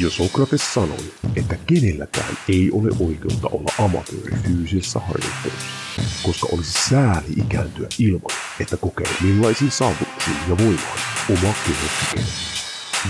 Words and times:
Jo 0.00 0.10
Sokrates 0.10 0.74
sanoi, 0.74 1.12
että 1.36 1.56
kenelläkään 1.66 2.38
ei 2.48 2.70
ole 2.72 2.90
oikeutta 3.00 3.48
olla 3.48 3.72
amatööri 3.78 4.36
fyysisessä 4.46 5.00
harjoittelussa, 5.00 6.02
koska 6.22 6.48
olisi 6.52 6.88
sääli 6.88 7.32
ikääntyä 7.36 7.88
ilman, 7.98 8.36
että 8.60 8.76
kokee 8.76 9.06
millaisiin 9.20 9.70
saavutuksiin 9.70 10.36
ja 10.48 10.58
voimaan 10.58 10.98
oma 11.30 11.54
keho. 11.66 12.24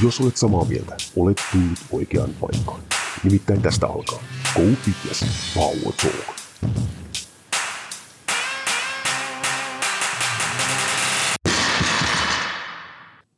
Jos 0.02 0.20
olet 0.20 0.36
samaa 0.36 0.64
mieltä, 0.64 0.96
olet 1.16 1.42
tullut 1.52 1.78
oikeaan 1.90 2.30
paikkaan. 2.40 2.82
Nimittäin 3.24 3.62
tästä 3.62 3.86
alkaa 3.86 4.22
Go 4.54 4.62
Fitness 4.84 5.24
Power 5.54 5.94
Talk. 6.02 6.36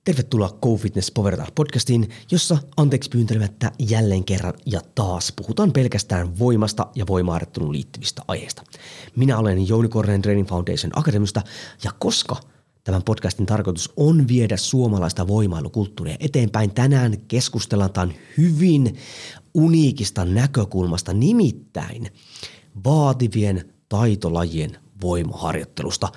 Tervetuloa 0.05 0.59
Go 0.63 0.77
Fitness 0.77 1.11
Power 1.11 1.43
podcastiin, 1.55 2.09
jossa 2.31 2.59
anteeksi 2.77 3.11
pyyntelemättä 3.11 3.73
jälleen 3.79 4.25
kerran 4.25 4.55
ja 4.67 4.81
taas 4.95 5.33
puhutaan 5.37 5.73
pelkästään 5.73 6.39
voimasta 6.39 6.87
ja 6.95 7.07
voimaharjoitteluun 7.07 7.73
liittyvistä 7.73 8.23
aiheista. 8.29 8.63
Minä 9.17 9.39
olen 9.39 9.69
Jouni 9.69 9.89
Kornen 9.89 10.23
Training 10.23 10.49
Foundation 10.49 10.99
Akademista 10.99 11.43
ja 11.85 11.91
koska 11.99 12.37
tämän 12.85 13.03
podcastin 13.03 13.47
tarkoitus 13.47 13.93
on 13.97 14.29
viedä 14.29 14.57
suomalaista 14.57 15.27
voimailukulttuuria 15.27 16.17
eteenpäin, 16.21 16.75
tänään 16.75 17.21
keskustellaan 17.29 17.93
tämän 17.93 18.15
hyvin 18.39 18.97
uniikista 19.55 20.25
näkökulmasta, 20.25 21.13
nimittäin 21.13 22.09
vaativien 22.85 23.75
taitolajien 23.89 24.77
voimaharjoittelusta. 25.03 26.09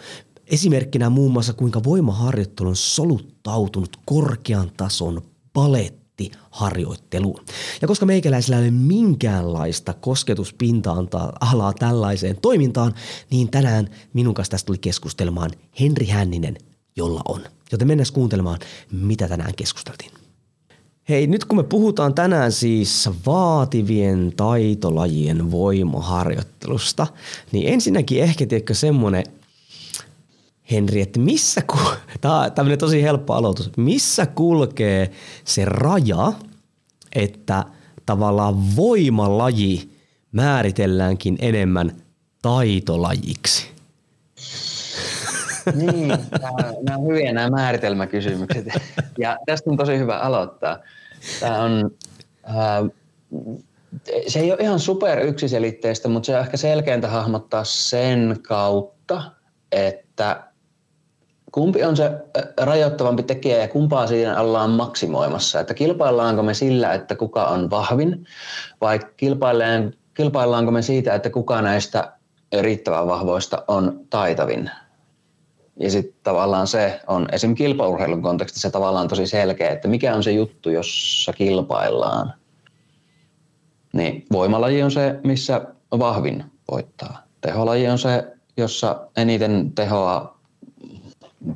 Esimerkkinä 0.48 1.10
muun 1.10 1.32
muassa 1.32 1.54
kuinka 1.54 1.84
voimaharjoittelu 1.84 2.70
on 2.70 2.76
soluttautunut 2.76 3.98
korkean 4.06 4.72
tason 4.78 5.22
palettiharjoitteluun. 5.54 7.42
Ja 7.82 7.88
koska 7.88 8.06
meikäläisellä 8.06 8.58
ei 8.58 8.64
ole 8.64 8.72
minkäänlaista 8.72 9.94
kosketuspinta-alaa 9.94 11.74
tällaiseen 11.74 12.38
toimintaan, 12.42 12.94
niin 13.32 13.52
tänään 13.52 13.90
minun 14.14 14.34
kanssa 14.34 14.52
tästä 14.52 14.66
tuli 14.66 14.78
keskustelemaan 14.78 15.52
Henri 15.80 16.08
Hänninen, 16.08 16.58
jolla 16.96 17.22
on. 17.28 17.42
Joten 17.72 17.88
mennään 17.88 18.14
kuuntelemaan, 18.14 18.60
mitä 18.92 19.28
tänään 19.28 19.56
keskusteltiin. 19.56 20.12
Hei, 21.10 21.28
nyt 21.28 21.46
kun 21.46 21.58
me 21.58 21.64
puhutaan 21.64 22.14
tänään 22.14 22.52
siis 22.52 23.10
vaativien 23.26 24.34
taitolajien 24.38 25.52
voimaharjoittelusta, 25.52 27.08
niin 27.52 27.74
ensinnäkin 27.74 28.24
ehkä 28.24 28.46
tiedätkö 28.46 28.74
semmoinen– 28.74 29.24
Henri, 30.72 31.02
että 31.02 31.20
missä, 31.20 31.62
ku- 31.62 31.96
tämä 32.22 32.42
on 32.42 32.52
tämmöinen 32.52 32.80
tosi 32.80 33.04
helppo 33.04 33.34
aloitus, 33.34 33.72
missä 33.78 34.26
kulkee 34.26 35.12
se 35.44 35.66
raja, 35.66 36.34
että 37.16 37.64
tavallaan 38.06 38.76
voimalaji 38.76 39.90
määritelläänkin 40.32 41.38
enemmän 41.40 41.92
taitolajiksi? 42.42 43.66
Niin, 45.76 46.08
nämä 46.08 46.98
on 46.98 47.08
hyviä 47.08 47.34
nämä 47.34 47.50
määritelmäkysymykset 47.50 48.66
ja 49.18 49.38
tästä 49.46 49.70
on 49.70 49.78
tosi 49.78 49.98
hyvä 49.98 50.18
aloittaa. 50.18 50.80
Tämä 51.40 51.62
on, 51.64 51.92
äh, 52.50 52.92
se 54.28 54.40
ei 54.40 54.52
ole 54.52 54.62
ihan 54.62 54.80
super 54.80 55.20
yksiselitteistä, 55.20 56.08
mutta 56.08 56.26
se 56.26 56.36
on 56.36 56.42
ehkä 56.42 56.58
selkeintä 56.58 57.08
hahmottaa 57.08 57.64
sen 57.64 58.38
kautta, 58.48 59.32
että 59.72 60.44
kumpi 61.56 61.84
on 61.84 61.98
se 61.98 62.12
rajoittavampi 62.62 63.24
tekijä 63.24 63.58
ja 63.58 63.68
kumpaa 63.68 64.08
siinä 64.08 64.42
ollaan 64.42 64.70
maksimoimassa? 64.70 65.60
Että 65.60 65.74
kilpaillaanko 65.74 66.44
me 66.44 66.54
sillä, 66.54 66.94
että 66.94 67.16
kuka 67.16 67.46
on 67.46 67.70
vahvin 67.70 68.26
vai 68.82 69.00
kilpaillaanko 70.14 70.72
me 70.72 70.82
siitä, 70.82 71.14
että 71.14 71.30
kuka 71.30 71.62
näistä 71.62 72.14
riittävän 72.62 73.08
vahvoista 73.08 73.64
on 73.68 74.06
taitavin? 74.10 74.72
Ja 75.80 75.92
sitten 75.92 76.20
tavallaan 76.24 76.68
se 76.68 77.02
on 77.08 77.28
esim. 77.32 77.56
kilpaurheilun 77.56 78.22
kontekstissa 78.22 78.72
tavallaan 78.72 79.08
tosi 79.08 79.28
selkeä, 79.28 79.70
että 79.70 79.88
mikä 79.88 80.16
on 80.16 80.24
se 80.24 80.32
juttu, 80.32 80.70
jossa 80.70 81.34
kilpaillaan. 81.34 82.34
Niin 83.94 84.26
voimalaji 84.32 84.84
on 84.84 84.92
se, 84.92 85.20
missä 85.24 85.62
vahvin 85.92 86.44
voittaa. 86.72 87.24
Teholaji 87.42 87.88
on 87.88 88.00
se, 88.00 88.28
jossa 88.58 89.08
eniten 89.18 89.72
tehoa 89.76 90.35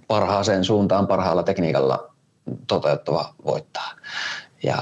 parhaaseen 0.08 0.64
suuntaan 0.64 1.08
parhaalla 1.08 1.44
tekniikalla 1.44 2.12
toteuttava 2.68 3.34
voittaa. 3.46 3.92
Ja 4.64 4.78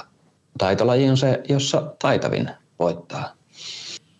taitolaji 0.57 1.09
on 1.09 1.17
se, 1.17 1.41
jossa 1.49 1.81
taitavin 2.01 2.49
voittaa. 2.79 3.33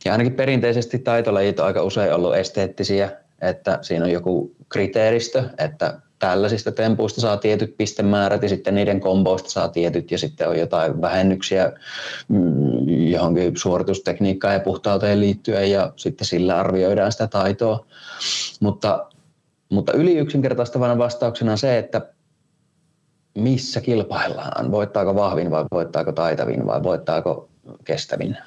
Ja 0.06 0.12
ainakin 0.12 0.34
perinteisesti 0.34 1.00
taitolajit 1.00 1.59
on 1.59 1.66
aika 1.66 1.84
usein 1.84 2.14
ollut 2.14 2.36
esteettisiä, 2.36 3.12
että 3.42 3.80
siinä 3.81 4.06
on 4.06 4.12
joku 4.12 4.56
kriteeristö, 4.70 5.44
että 5.58 6.00
tällaisista 6.20 6.72
tempuista 6.72 7.22
saa 7.22 7.38
tietyt 7.38 7.78
pistemäärät 7.78 8.44
ja 8.44 8.50
sitten 8.50 8.75
niiden 8.75 9.00
komboista 9.00 9.50
saa 9.50 9.69
tietyt 9.69 10.12
ja 10.12 10.18
sitten 10.18 10.50
on 10.50 10.59
jotain 10.59 11.02
vähennyksiä 11.02 11.72
mm, 12.28 13.09
johonkin 13.09 13.58
suoritustekniikkaan 13.58 14.54
ja 14.54 14.59
puhtauteen 14.59 15.19
liittyen 15.19 15.72
ja 15.72 15.94
sitten 15.96 16.28
sillä 16.28 16.59
arvioidaan 16.59 17.12
sitä 17.12 17.28
taitoa. 17.28 17.86
Mutta 18.59 19.06
mutta 19.69 19.94
yli 19.94 20.17
yksinkertaistavana 20.17 20.97
vastauksena 20.97 21.51
on 21.51 21.57
se, 21.57 21.78
että 21.78 22.01
missä 23.38 23.81
kilpaillaan. 23.81 24.72
Voittaako 24.72 25.16
vahvin 25.16 25.51
vai 25.51 25.66
voittaako 25.72 26.11
taitavin 26.11 26.66
vai 26.66 26.83
voittaako 26.83 27.50
kestävin? 27.83 28.38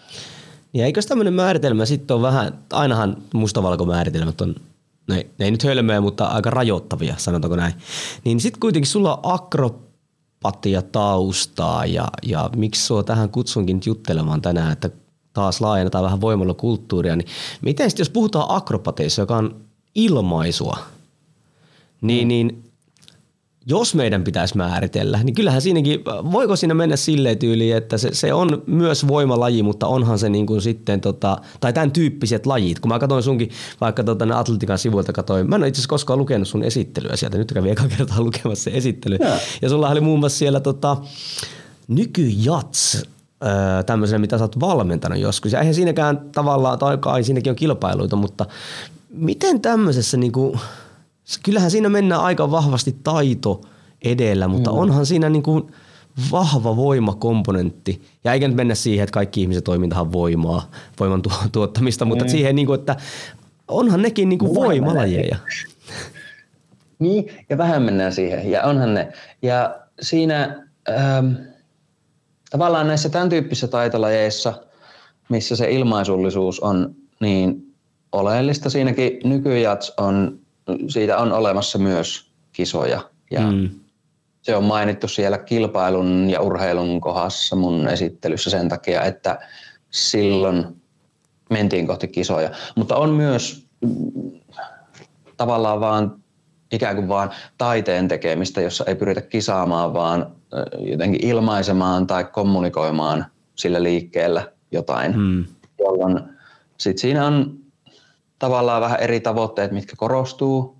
Ja 0.74 0.84
eikö 0.84 1.00
tämmöinen 1.08 1.34
määritelmä 1.34 1.86
sitten 1.86 2.16
ole 2.16 2.26
vähän, 2.26 2.58
ainahan 2.72 3.16
mustavalkomääritelmät 3.34 4.40
on, 4.40 4.54
ne, 5.08 5.26
ne 5.38 5.44
ei 5.44 5.50
nyt 5.50 5.64
hölmöjä, 5.64 6.00
mutta 6.00 6.24
aika 6.24 6.50
rajoittavia, 6.50 7.14
sanotaanko 7.18 7.56
näin. 7.56 7.74
Niin 8.24 8.40
sitten 8.40 8.60
kuitenkin 8.60 8.90
sulla 8.90 9.14
on 9.14 9.20
akropatia 9.22 10.82
taustaa 10.82 11.86
ja, 11.86 12.08
ja 12.22 12.50
miksi 12.56 12.86
sua 12.86 13.02
tähän 13.02 13.28
kutsunkin 13.28 13.80
juttelemaan 13.86 14.42
tänään, 14.42 14.72
että 14.72 14.90
taas 15.32 15.60
laajennetaan 15.60 16.04
vähän 16.04 16.20
voimalla 16.20 16.54
kulttuuria, 16.54 17.16
niin 17.16 17.28
miten 17.62 17.90
sitten 17.90 18.00
jos 18.00 18.10
puhutaan 18.10 18.46
akropateissa, 18.48 19.22
joka 19.22 19.36
on 19.36 19.60
ilmaisua– 19.94 20.78
niin, 22.00 22.28
niin 22.28 22.70
jos 23.66 23.94
meidän 23.94 24.24
pitäisi 24.24 24.56
määritellä, 24.56 25.20
niin 25.22 25.34
kyllähän 25.34 25.62
siinäkin, 25.62 26.00
voiko 26.32 26.56
siinä 26.56 26.74
mennä 26.74 26.96
silleen 26.96 27.38
tyyliin, 27.38 27.76
että 27.76 27.98
se, 27.98 28.08
se 28.12 28.34
on 28.34 28.62
myös 28.66 29.08
voimalaji, 29.08 29.62
mutta 29.62 29.86
onhan 29.86 30.18
se 30.18 30.28
niin 30.28 30.46
kuin 30.46 30.62
sitten, 30.62 31.00
tota, 31.00 31.38
tai 31.60 31.72
tämän 31.72 31.90
tyyppiset 31.90 32.46
lajit. 32.46 32.80
Kun 32.80 32.88
mä 32.88 32.98
katsoin 32.98 33.22
sunkin 33.22 33.50
vaikka 33.80 34.04
tota, 34.04 34.38
Atletikan 34.38 34.78
sivuilta, 34.78 35.12
katsoin, 35.12 35.48
mä 35.48 35.56
en 35.56 35.62
ole 35.62 35.68
itse 35.68 35.78
asiassa 35.78 35.88
koskaan 35.88 36.18
lukenut 36.18 36.48
sun 36.48 36.62
esittelyä 36.62 37.16
sieltä, 37.16 37.38
nyt 37.38 37.52
kävin 37.52 37.72
eka 37.72 37.88
kertaa 37.96 38.20
lukemassa 38.24 38.64
se 38.64 38.70
esittely. 38.70 39.16
Ja, 39.20 39.38
ja 39.62 39.68
sulla 39.68 39.88
oli 39.88 40.00
muun 40.00 40.20
muassa 40.20 40.38
siellä 40.38 40.60
tota, 40.60 40.96
nykyjats, 41.88 43.02
tämmöisenä, 43.86 44.18
mitä 44.18 44.38
sä 44.38 44.44
oot 44.44 44.60
valmentanut 44.60 45.18
joskus. 45.18 45.52
Ja 45.52 45.58
eihän 45.58 45.74
siinäkään 45.74 46.20
tavallaan, 46.32 46.78
tai 46.78 46.98
kai 46.98 47.24
siinäkin 47.24 47.50
on 47.50 47.56
kilpailuita, 47.56 48.16
mutta 48.16 48.46
miten 49.10 49.60
tämmöisessä 49.60 50.16
niin 50.16 50.32
kuin, 50.32 50.60
kyllähän 51.42 51.70
siinä 51.70 51.88
mennään 51.88 52.20
aika 52.20 52.50
vahvasti 52.50 52.96
taito 53.02 53.60
edellä, 54.04 54.48
mutta 54.48 54.72
mm. 54.72 54.78
onhan 54.78 55.06
siinä 55.06 55.28
niin 55.28 55.42
kuin 55.42 55.72
vahva 56.32 56.76
voimakomponentti. 56.76 58.02
Ja 58.24 58.32
eikä 58.32 58.48
nyt 58.48 58.56
mennä 58.56 58.74
siihen, 58.74 59.04
että 59.04 59.14
kaikki 59.14 59.40
ihmiset 59.40 59.64
toimintahan 59.64 60.12
voimaa, 60.12 60.70
voiman 61.00 61.22
tuottamista, 61.52 62.04
mutta 62.04 62.24
mm. 62.24 62.30
siihen, 62.30 62.56
niin 62.56 62.66
kuin, 62.66 62.80
että 62.80 62.96
onhan 63.68 64.02
nekin 64.02 64.28
niin 64.28 64.38
kuin 64.38 64.54
voimalajeja. 64.54 65.36
Niin, 66.98 67.32
ja 67.48 67.58
vähän 67.58 67.82
mennään 67.82 68.12
siihen, 68.12 68.50
ja 68.50 68.62
onhan 68.62 68.94
ne. 68.94 69.12
Ja 69.42 69.80
siinä 70.00 70.66
ähm, 70.90 71.32
tavallaan 72.50 72.86
näissä 72.86 73.08
tämän 73.08 73.28
tyyppisissä 73.28 73.68
taitolajeissa, 73.68 74.54
missä 75.28 75.56
se 75.56 75.70
ilmaisullisuus 75.70 76.60
on 76.60 76.94
niin 77.20 77.74
oleellista, 78.12 78.70
siinäkin 78.70 79.20
nykyjats 79.24 79.92
on 79.96 80.39
siitä 80.88 81.18
on 81.18 81.32
olemassa 81.32 81.78
myös 81.78 82.30
kisoja 82.52 83.00
ja 83.30 83.40
mm. 83.40 83.70
se 84.42 84.56
on 84.56 84.64
mainittu 84.64 85.08
siellä 85.08 85.38
kilpailun 85.38 86.30
ja 86.30 86.40
urheilun 86.40 87.00
kohdassa 87.00 87.56
mun 87.56 87.88
esittelyssä 87.88 88.50
sen 88.50 88.68
takia, 88.68 89.02
että 89.02 89.38
silloin 89.90 90.66
mentiin 91.50 91.86
kohti 91.86 92.08
kisoja. 92.08 92.50
Mutta 92.76 92.96
on 92.96 93.10
myös 93.10 93.66
mm, 93.80 94.40
tavallaan 95.36 95.80
vaan 95.80 96.20
ikään 96.72 96.96
kuin 96.96 97.08
vaan 97.08 97.30
taiteen 97.58 98.08
tekemistä, 98.08 98.60
jossa 98.60 98.84
ei 98.86 98.94
pyritä 98.94 99.20
kisaamaan, 99.20 99.94
vaan 99.94 100.32
jotenkin 100.78 101.26
ilmaisemaan 101.26 102.06
tai 102.06 102.24
kommunikoimaan 102.24 103.26
sillä 103.54 103.82
liikkeellä 103.82 104.52
jotain, 104.72 105.18
mm. 105.18 105.44
jolloin 105.78 106.20
sit 106.78 106.98
siinä 106.98 107.26
on 107.26 107.59
tavallaan 108.40 108.82
vähän 108.82 109.00
eri 109.00 109.20
tavoitteet, 109.20 109.72
mitkä 109.72 109.96
korostuu. 109.96 110.76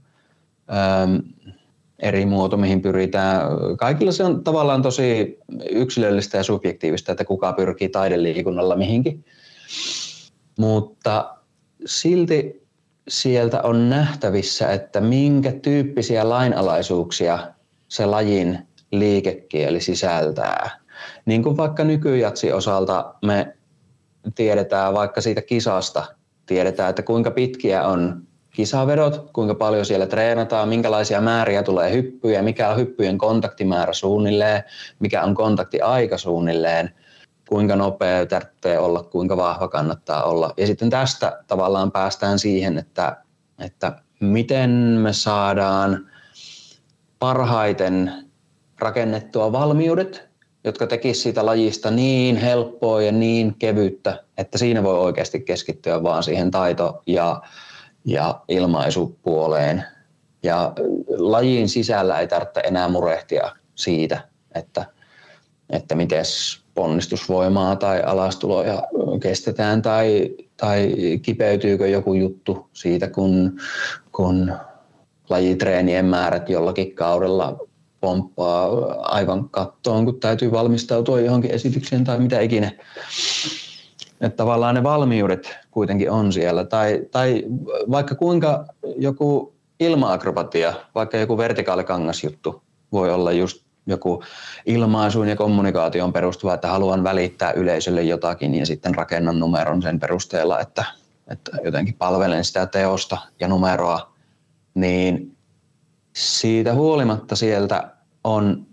Öm, 1.04 1.22
eri 1.98 2.26
muoto, 2.26 2.56
mihin 2.56 2.82
pyritään. 2.82 3.42
Kaikilla 3.78 4.12
se 4.12 4.24
on 4.24 4.44
tavallaan 4.44 4.82
tosi 4.82 5.38
yksilöllistä 5.70 6.36
ja 6.36 6.42
subjektiivista, 6.42 7.12
että 7.12 7.24
kuka 7.24 7.52
pyrkii 7.52 7.88
taideliikunnalla 7.88 8.76
mihinkin. 8.76 9.24
Mutta 10.58 11.36
silti 11.86 12.66
sieltä 13.08 13.62
on 13.62 13.90
nähtävissä, 13.90 14.72
että 14.72 15.00
minkä 15.00 15.52
tyyppisiä 15.52 16.28
lainalaisuuksia 16.28 17.38
se 17.88 18.06
lajin 18.06 18.58
liikekieli 18.92 19.80
sisältää. 19.80 20.70
Niin 21.24 21.42
kuin 21.42 21.56
vaikka 21.56 21.84
nykyjatsi 21.84 22.52
osalta 22.52 23.14
me 23.24 23.56
tiedetään 24.34 24.94
vaikka 24.94 25.20
siitä 25.20 25.42
kisasta, 25.42 26.04
tiedetään, 26.50 26.90
että 26.90 27.02
kuinka 27.02 27.30
pitkiä 27.30 27.86
on 27.86 28.22
kisavedot, 28.50 29.30
kuinka 29.32 29.54
paljon 29.54 29.86
siellä 29.86 30.06
treenataan, 30.06 30.68
minkälaisia 30.68 31.20
määriä 31.20 31.62
tulee 31.62 31.92
hyppyjä, 31.92 32.42
mikä 32.42 32.68
on 32.68 32.76
hyppyjen 32.76 33.18
kontaktimäärä 33.18 33.92
suunnilleen, 33.92 34.64
mikä 34.98 35.22
on 35.22 35.34
kontaktiaika 35.34 36.18
suunnilleen, 36.18 36.90
kuinka 37.48 37.76
nopea 37.76 38.26
tarvitsee 38.26 38.78
olla, 38.78 39.02
kuinka 39.02 39.36
vahva 39.36 39.68
kannattaa 39.68 40.22
olla. 40.22 40.54
Ja 40.56 40.66
sitten 40.66 40.90
tästä 40.90 41.42
tavallaan 41.46 41.92
päästään 41.92 42.38
siihen, 42.38 42.78
että, 42.78 43.16
että 43.58 43.92
miten 44.20 44.70
me 44.70 45.12
saadaan 45.12 46.10
parhaiten 47.18 48.12
rakennettua 48.78 49.52
valmiudet, 49.52 50.29
jotka 50.64 50.86
tekisivät 50.86 51.22
siitä 51.22 51.46
lajista 51.46 51.90
niin 51.90 52.36
helppoa 52.36 53.02
ja 53.02 53.12
niin 53.12 53.54
kevyttä, 53.58 54.24
että 54.38 54.58
siinä 54.58 54.82
voi 54.82 54.98
oikeasti 54.98 55.40
keskittyä 55.40 56.02
vaan 56.02 56.22
siihen 56.22 56.50
taito- 56.50 57.02
ja, 57.06 57.42
ja 58.04 58.40
ilmaisupuoleen. 58.48 59.84
Ja 60.42 60.72
lajin 61.08 61.68
sisällä 61.68 62.20
ei 62.20 62.28
tarvitse 62.28 62.60
enää 62.60 62.88
murehtia 62.88 63.56
siitä, 63.74 64.28
että, 64.54 64.86
että 65.70 65.94
miten 65.94 66.24
ponnistusvoimaa 66.74 67.76
tai 67.76 68.02
alastuloja 68.02 68.82
kestetään 69.22 69.82
tai, 69.82 70.34
tai 70.56 70.94
kipeytyykö 71.22 71.88
joku 71.88 72.14
juttu 72.14 72.68
siitä, 72.72 73.08
kun, 73.08 73.60
kun 74.12 74.52
lajitreenien 75.30 76.04
määrät 76.04 76.48
jollakin 76.48 76.94
kaudella 76.94 77.69
pomppaa 78.00 78.68
aivan 79.02 79.48
kattoon, 79.48 80.04
kun 80.04 80.20
täytyy 80.20 80.52
valmistautua 80.52 81.20
johonkin 81.20 81.50
esitykseen 81.50 82.04
tai 82.04 82.18
mitä 82.18 82.40
ikinä. 82.40 82.72
Että 84.20 84.36
tavallaan 84.36 84.74
ne 84.74 84.82
valmiudet 84.82 85.56
kuitenkin 85.70 86.10
on 86.10 86.32
siellä. 86.32 86.64
Tai, 86.64 87.00
tai 87.10 87.44
vaikka 87.90 88.14
kuinka 88.14 88.64
joku 88.96 89.54
ilmaakrobatia, 89.80 90.74
vaikka 90.94 91.16
joku 91.16 91.38
vertikaalikangasjuttu 91.38 92.62
voi 92.92 93.10
olla 93.10 93.32
just 93.32 93.62
joku 93.86 94.22
ilmaisuun 94.66 95.28
ja 95.28 95.36
kommunikaation 95.36 96.12
perustuva, 96.12 96.54
että 96.54 96.68
haluan 96.68 97.04
välittää 97.04 97.52
yleisölle 97.52 98.02
jotakin 98.02 98.54
ja 98.54 98.66
sitten 98.66 98.94
rakennan 98.94 99.38
numeron 99.38 99.82
sen 99.82 100.00
perusteella, 100.00 100.60
että, 100.60 100.84
että 101.28 101.50
jotenkin 101.64 101.94
palvelen 101.94 102.44
sitä 102.44 102.66
teosta 102.66 103.18
ja 103.40 103.48
numeroa, 103.48 104.12
niin 104.74 105.29
siitä 106.20 106.74
huolimatta 106.74 107.36
sieltä 107.36 107.90
on 108.24 108.66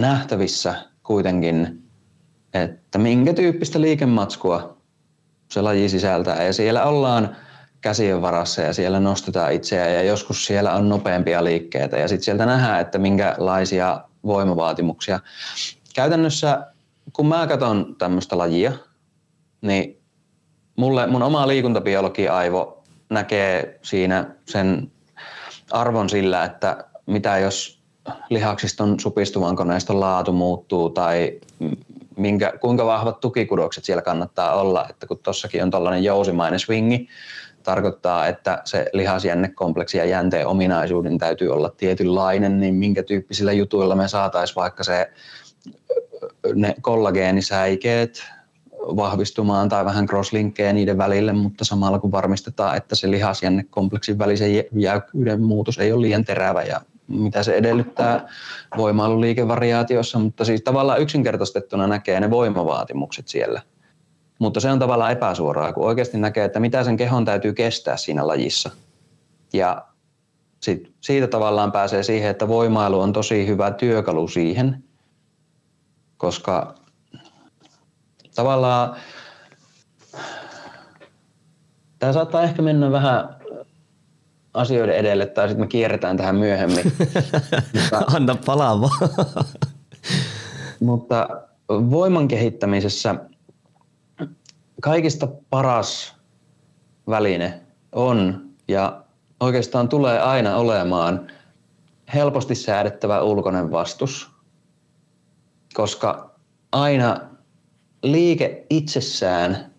nähtävissä 0.00 0.74
kuitenkin, 1.02 1.82
että 2.54 2.98
minkä 2.98 3.32
tyyppistä 3.32 3.80
liikematskua 3.80 4.76
se 5.50 5.62
laji 5.62 5.88
sisältää. 5.88 6.42
Ja 6.42 6.52
siellä 6.52 6.84
ollaan 6.84 7.36
käsien 7.80 8.22
varassa 8.22 8.62
ja 8.62 8.72
siellä 8.72 9.00
nostetaan 9.00 9.52
itseä 9.52 9.88
ja 9.88 10.02
joskus 10.02 10.46
siellä 10.46 10.74
on 10.74 10.88
nopeampia 10.88 11.44
liikkeitä 11.44 11.96
ja 11.96 12.08
sitten 12.08 12.24
sieltä 12.24 12.46
nähdään, 12.46 12.80
että 12.80 12.98
minkälaisia 12.98 14.00
voimavaatimuksia. 14.24 15.20
Käytännössä 15.94 16.66
kun 17.12 17.26
mä 17.26 17.46
katson 17.46 17.96
tämmöistä 17.98 18.38
lajia, 18.38 18.72
niin 19.60 20.00
mulle, 20.76 21.06
mun 21.06 21.22
oma 21.22 21.48
liikuntabiologia-aivo 21.48 22.84
näkee 23.10 23.78
siinä 23.82 24.34
sen 24.48 24.92
arvon 25.70 26.10
sillä, 26.10 26.44
että 26.44 26.84
mitä 27.06 27.38
jos 27.38 27.84
lihaksiston 28.30 29.00
supistuvan 29.00 29.56
koneiston 29.56 30.00
laatu 30.00 30.32
muuttuu 30.32 30.90
tai 30.90 31.40
minkä, 32.16 32.52
kuinka 32.60 32.86
vahvat 32.86 33.20
tukikudokset 33.20 33.84
siellä 33.84 34.02
kannattaa 34.02 34.54
olla. 34.54 34.86
Että 34.90 35.06
kun 35.06 35.18
tuossakin 35.18 35.62
on 35.62 35.70
tällainen 35.70 36.04
jousimainen 36.04 36.60
swingi, 36.60 37.08
tarkoittaa, 37.62 38.26
että 38.26 38.62
se 38.64 38.86
lihasjännekompleksi 38.92 39.98
ja 39.98 40.04
jänteen 40.04 40.46
ominaisuuden 40.46 41.18
täytyy 41.18 41.48
olla 41.48 41.70
tietynlainen, 41.70 42.60
niin 42.60 42.74
minkä 42.74 43.02
tyyppisillä 43.02 43.52
jutuilla 43.52 43.96
me 43.96 44.08
saataisiin 44.08 44.56
vaikka 44.56 44.84
se 44.84 45.10
ne 46.54 46.74
kollageenisäikeet 46.80 48.24
vahvistumaan 48.96 49.68
tai 49.68 49.84
vähän 49.84 50.06
crosslinkkejä 50.06 50.72
niiden 50.72 50.98
välille, 50.98 51.32
mutta 51.32 51.64
samalla 51.64 51.98
kun 51.98 52.12
varmistetaan, 52.12 52.76
että 52.76 52.94
se 52.94 53.10
lihasjännekompleksin 53.10 54.18
välisen 54.18 54.50
jäykkyyden 54.72 55.42
muutos 55.42 55.78
ei 55.78 55.92
ole 55.92 56.02
liian 56.02 56.24
terävä 56.24 56.62
ja 56.62 56.80
mitä 57.08 57.42
se 57.42 57.54
edellyttää 57.54 58.28
voimailuliikevariaatiossa, 58.76 60.18
mutta 60.18 60.44
siis 60.44 60.62
tavallaan 60.62 61.00
yksinkertaistettuna 61.00 61.86
näkee 61.86 62.20
ne 62.20 62.30
voimavaatimukset 62.30 63.28
siellä. 63.28 63.62
Mutta 64.38 64.60
se 64.60 64.70
on 64.70 64.78
tavallaan 64.78 65.12
epäsuoraa, 65.12 65.72
kun 65.72 65.86
oikeasti 65.86 66.18
näkee, 66.18 66.44
että 66.44 66.60
mitä 66.60 66.84
sen 66.84 66.96
kehon 66.96 67.24
täytyy 67.24 67.52
kestää 67.52 67.96
siinä 67.96 68.26
lajissa. 68.26 68.70
Ja 69.52 69.86
sit 70.60 70.94
siitä 71.00 71.26
tavallaan 71.26 71.72
pääsee 71.72 72.02
siihen, 72.02 72.30
että 72.30 72.48
voimailu 72.48 73.00
on 73.00 73.12
tosi 73.12 73.46
hyvä 73.46 73.70
työkalu 73.70 74.28
siihen, 74.28 74.84
koska 76.16 76.74
tavallaan 78.34 78.96
tämä 81.98 82.12
saattaa 82.12 82.42
ehkä 82.42 82.62
mennä 82.62 82.90
vähän 82.90 83.36
asioiden 84.54 84.96
edelle 84.96 85.26
tai 85.26 85.48
sitten 85.48 85.64
me 85.64 85.68
kierretään 85.68 86.16
tähän 86.16 86.36
myöhemmin. 86.36 86.92
mutta, 87.74 88.04
Anna 88.16 88.36
palaa 88.46 88.80
vaan. 88.80 89.10
mutta 90.80 91.28
voiman 91.68 92.28
kehittämisessä 92.28 93.14
kaikista 94.80 95.28
paras 95.50 96.14
väline 97.08 97.60
on 97.92 98.48
ja 98.68 99.04
oikeastaan 99.40 99.88
tulee 99.88 100.20
aina 100.20 100.56
olemaan 100.56 101.30
helposti 102.14 102.54
säädettävä 102.54 103.22
ulkoinen 103.22 103.70
vastus, 103.70 104.30
koska 105.74 106.30
aina 106.72 107.20
liike 108.04 108.66
itsessään 108.70 109.74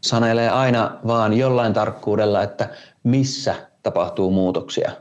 sanelee 0.00 0.50
aina 0.50 0.98
vaan 1.06 1.32
jollain 1.32 1.72
tarkkuudella, 1.72 2.42
että 2.42 2.68
missä 3.02 3.54
tapahtuu 3.82 4.30
muutoksia. 4.30 4.92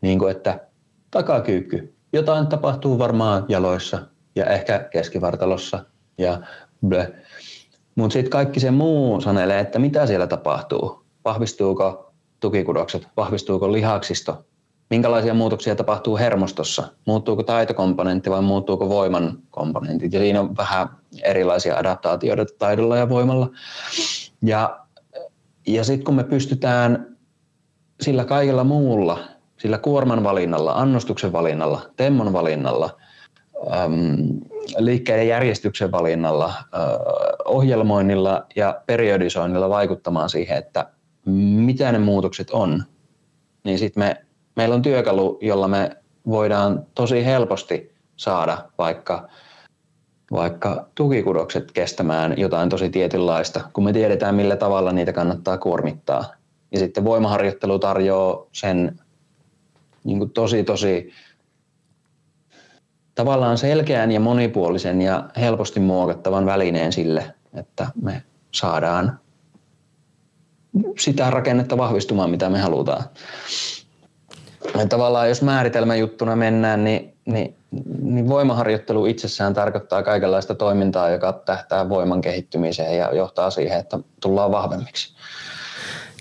Niin 0.00 0.18
kuin 0.18 0.30
että 0.30 0.68
takakyykky, 1.10 1.94
jotain 2.12 2.46
tapahtuu 2.46 2.98
varmaan 2.98 3.44
jaloissa 3.48 4.06
ja 4.36 4.46
ehkä 4.46 4.88
keskivartalossa 4.90 5.84
ja 6.18 6.40
blö. 6.86 7.06
Mutta 7.94 8.12
sitten 8.12 8.30
kaikki 8.30 8.60
se 8.60 8.70
muu 8.70 9.20
sanelee, 9.20 9.60
että 9.60 9.78
mitä 9.78 10.06
siellä 10.06 10.26
tapahtuu. 10.26 11.04
Vahvistuuko 11.24 12.12
tukikudokset, 12.40 13.08
vahvistuuko 13.16 13.72
lihaksisto, 13.72 14.44
minkälaisia 14.92 15.34
muutoksia 15.34 15.76
tapahtuu 15.76 16.16
hermostossa, 16.16 16.88
muuttuuko 17.06 17.42
taitokomponentti 17.42 18.30
vai 18.30 18.42
muuttuuko 18.42 18.88
voiman 18.88 19.38
komponentit. 19.50 20.12
Ja 20.12 20.20
siinä 20.20 20.40
on 20.40 20.56
vähän 20.56 20.88
erilaisia 21.22 21.76
adaptaatioita 21.76 22.44
taidolla 22.58 22.96
ja 22.96 23.08
voimalla. 23.08 23.50
Ja, 24.42 24.80
ja 25.66 25.84
sitten 25.84 26.04
kun 26.04 26.14
me 26.14 26.24
pystytään 26.24 27.16
sillä 28.00 28.24
kaikella 28.24 28.64
muulla, 28.64 29.18
sillä 29.58 29.78
kuorman 29.78 30.24
valinnalla, 30.24 30.72
annostuksen 30.72 31.32
valinnalla, 31.32 31.90
temmon 31.96 32.32
valinnalla, 32.32 32.96
äm, 33.84 34.40
liikkeiden 34.78 35.28
järjestyksen 35.28 35.92
valinnalla, 35.92 36.46
äh, 36.46 36.82
ohjelmoinnilla 37.44 38.46
ja 38.56 38.82
periodisoinnilla 38.86 39.68
vaikuttamaan 39.68 40.30
siihen, 40.30 40.58
että 40.58 40.86
mitä 41.66 41.92
ne 41.92 41.98
muutokset 41.98 42.50
on, 42.50 42.84
niin 43.64 43.78
sitten 43.78 44.02
me 44.02 44.24
meillä 44.56 44.74
on 44.74 44.82
työkalu, 44.82 45.38
jolla 45.42 45.68
me 45.68 45.96
voidaan 46.26 46.86
tosi 46.94 47.24
helposti 47.24 47.94
saada 48.16 48.58
vaikka, 48.78 49.28
vaikka 50.32 50.86
tukikudokset 50.94 51.72
kestämään 51.72 52.34
jotain 52.38 52.68
tosi 52.68 52.90
tietynlaista, 52.90 53.60
kun 53.72 53.84
me 53.84 53.92
tiedetään 53.92 54.34
millä 54.34 54.56
tavalla 54.56 54.92
niitä 54.92 55.12
kannattaa 55.12 55.58
kuormittaa. 55.58 56.24
Ja 56.72 56.78
sitten 56.78 57.04
voimaharjoittelu 57.04 57.78
tarjoaa 57.78 58.46
sen 58.52 58.98
niin 60.04 60.18
kuin 60.18 60.30
tosi 60.30 60.64
tosi 60.64 61.12
tavallaan 63.14 63.58
selkeän 63.58 64.12
ja 64.12 64.20
monipuolisen 64.20 65.02
ja 65.02 65.28
helposti 65.36 65.80
muokattavan 65.80 66.46
välineen 66.46 66.92
sille, 66.92 67.34
että 67.54 67.86
me 68.02 68.22
saadaan 68.50 69.20
sitä 70.98 71.30
rakennetta 71.30 71.78
vahvistumaan, 71.78 72.30
mitä 72.30 72.50
me 72.50 72.58
halutaan. 72.58 73.04
Tavallaan 74.88 75.28
jos 75.28 75.42
määritelmäjuttuna 75.42 76.36
mennään, 76.36 76.84
niin, 76.84 77.14
niin, 77.24 77.54
niin 78.02 78.28
voimaharjoittelu 78.28 79.06
itsessään 79.06 79.54
tarkoittaa 79.54 80.02
kaikenlaista 80.02 80.54
toimintaa, 80.54 81.10
joka 81.10 81.32
tähtää 81.32 81.88
voiman 81.88 82.20
kehittymiseen 82.20 82.98
ja 82.98 83.14
johtaa 83.14 83.50
siihen, 83.50 83.80
että 83.80 83.98
tullaan 84.20 84.52
vahvemmiksi. 84.52 85.14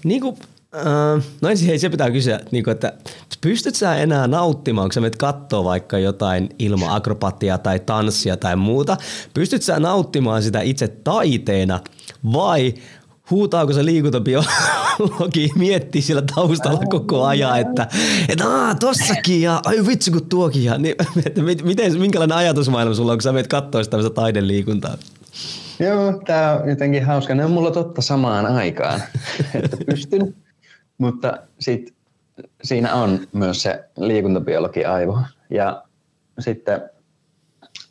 Niin 0.03 0.21
kuin, 0.21 0.37
äh, 0.75 1.23
no 1.41 1.49
ensin 1.49 1.67
hei, 1.67 1.79
se 1.79 1.89
pitää 1.89 2.11
kysyä, 2.11 2.39
niin 2.51 2.63
kuin, 2.63 2.71
että 2.71 2.93
pystyt 3.41 3.75
sä 3.75 3.95
enää 3.95 4.27
nauttimaan, 4.27 4.87
kun 4.87 4.93
sä 4.93 5.01
menet 5.01 5.15
kattoo 5.15 5.63
vaikka 5.63 5.99
jotain 5.99 6.49
ilma-akrobatiaa 6.59 7.57
tai 7.57 7.79
tanssia 7.79 8.37
tai 8.37 8.55
muuta, 8.55 8.97
pystyt 9.33 9.61
sä 9.61 9.79
nauttimaan 9.79 10.43
sitä 10.43 10.61
itse 10.61 10.87
taiteena 10.87 11.79
vai 12.33 12.73
huutaako 13.29 13.73
se 13.73 13.85
liikuntabiologi 13.85 15.49
miettii 15.57 16.01
sillä 16.01 16.23
taustalla 16.35 16.81
koko 16.89 17.25
ajan, 17.25 17.59
että, 17.59 17.87
että 18.29 18.47
aah, 18.47 18.79
tossakin 18.79 19.41
ja 19.41 19.61
ai 19.65 19.77
vitsi 19.87 20.11
kun 20.11 20.29
tuokin. 20.29 20.63
Ja, 20.63 20.77
niin, 20.77 20.95
että 21.25 21.41
miten, 21.41 21.99
minkälainen 21.99 22.37
ajatusmaailma 22.37 22.93
sulla 22.93 23.11
on, 23.11 23.17
kun 23.17 23.21
sä 23.21 23.31
menet 23.31 23.47
katsoa 23.47 23.83
sitä 23.83 23.97
taideliikuntaa? 24.15 24.97
Joo, 25.79 26.21
tämä 26.25 26.59
on 26.63 26.69
jotenkin 26.69 27.05
hauska. 27.05 27.35
Ne 27.35 27.45
on 27.45 27.51
mulla 27.51 27.71
totta 27.71 28.01
samaan 28.01 28.45
aikaan, 28.45 29.01
että 29.63 29.77
pystyn, 29.85 30.35
mutta 30.97 31.37
sit 31.59 31.93
siinä 32.63 32.93
on 32.93 33.19
myös 33.33 33.63
se 33.63 33.83
liikuntabiologi 33.97 34.85
aivo. 34.85 35.19
Ja 35.49 35.83
sitten 36.39 36.81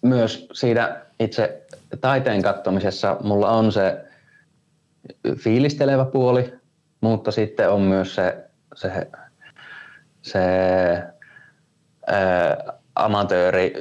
myös 0.02 0.46
siinä 0.52 1.00
itse 1.20 1.62
taiteen 2.00 2.42
kattomisessa 2.42 3.16
mulla 3.22 3.50
on 3.50 3.72
se 3.72 4.04
fiilistelevä 5.36 6.04
puoli, 6.04 6.52
mutta 7.00 7.30
sitten 7.30 7.70
on 7.70 7.80
myös 7.80 8.14
se, 8.14 8.36
se, 8.74 9.06
se 10.22 10.40
ää, 12.06 12.72
amatööri, 12.94 13.72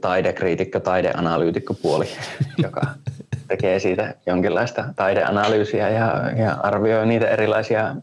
taidekriitikko, 0.00 0.80
taideanalyytikko 0.80 1.74
puoli, 1.74 2.08
joka 2.62 2.82
tekee 3.48 3.78
siitä 3.78 4.14
jonkinlaista 4.26 4.84
taideanalyysiä 4.96 5.88
ja, 5.88 6.30
ja 6.36 6.52
arvioi 6.52 7.06
niitä 7.06 7.28
erilaisia 7.28 7.96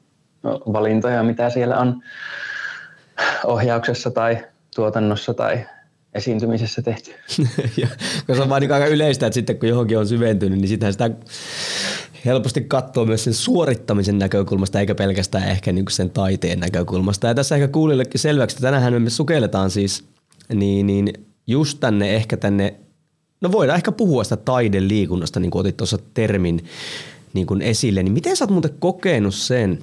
valintoja, 0.43 1.23
mitä 1.23 1.49
siellä 1.49 1.77
on 1.77 2.03
ohjauksessa 3.45 4.11
tai 4.11 4.37
tuotannossa 4.75 5.33
tai 5.33 5.65
esiintymisessä 6.13 6.81
tehty. 6.81 7.11
ja, 7.81 7.87
koska 8.15 8.35
se 8.35 8.41
on 8.41 8.49
vaan 8.49 8.61
niin 8.61 8.71
aika 8.71 8.85
yleistä, 8.85 9.27
että 9.27 9.35
sitten 9.35 9.59
kun 9.59 9.69
johonkin 9.69 9.97
on 9.97 10.07
syventynyt, 10.07 10.59
niin 10.59 10.67
sitä 10.67 10.87
helposti 12.25 12.61
katsoo 12.61 13.05
myös 13.05 13.23
sen 13.23 13.33
suorittamisen 13.33 14.19
näkökulmasta, 14.19 14.79
eikä 14.79 14.95
pelkästään 14.95 15.49
ehkä 15.49 15.71
niin 15.71 15.85
kuin 15.85 15.93
sen 15.93 16.09
taiteen 16.09 16.59
näkökulmasta. 16.59 17.27
Ja 17.27 17.35
tässä 17.35 17.55
ehkä 17.55 17.67
kuulillekin 17.67 18.19
selväksi, 18.19 18.55
että 18.55 18.67
tänähän 18.67 19.01
me 19.01 19.09
sukelletaan 19.09 19.71
siis 19.71 20.03
niin, 20.53 20.87
niin 20.87 21.13
just 21.47 21.79
tänne 21.79 22.15
ehkä 22.15 22.37
tänne, 22.37 22.73
no 23.41 23.51
voidaan 23.51 23.77
ehkä 23.77 23.91
puhua 23.91 24.23
sitä 24.23 24.37
taideliikunnasta, 24.37 25.39
niin 25.39 25.51
kuin 25.51 25.59
otit 25.59 25.77
tuossa 25.77 25.99
termin 26.13 26.65
niin 27.33 27.47
kuin 27.47 27.61
esille, 27.61 28.03
niin 28.03 28.13
miten 28.13 28.37
sä 28.37 28.45
oot 28.45 28.51
muuten 28.51 28.75
kokenut 28.79 29.35
sen, 29.35 29.79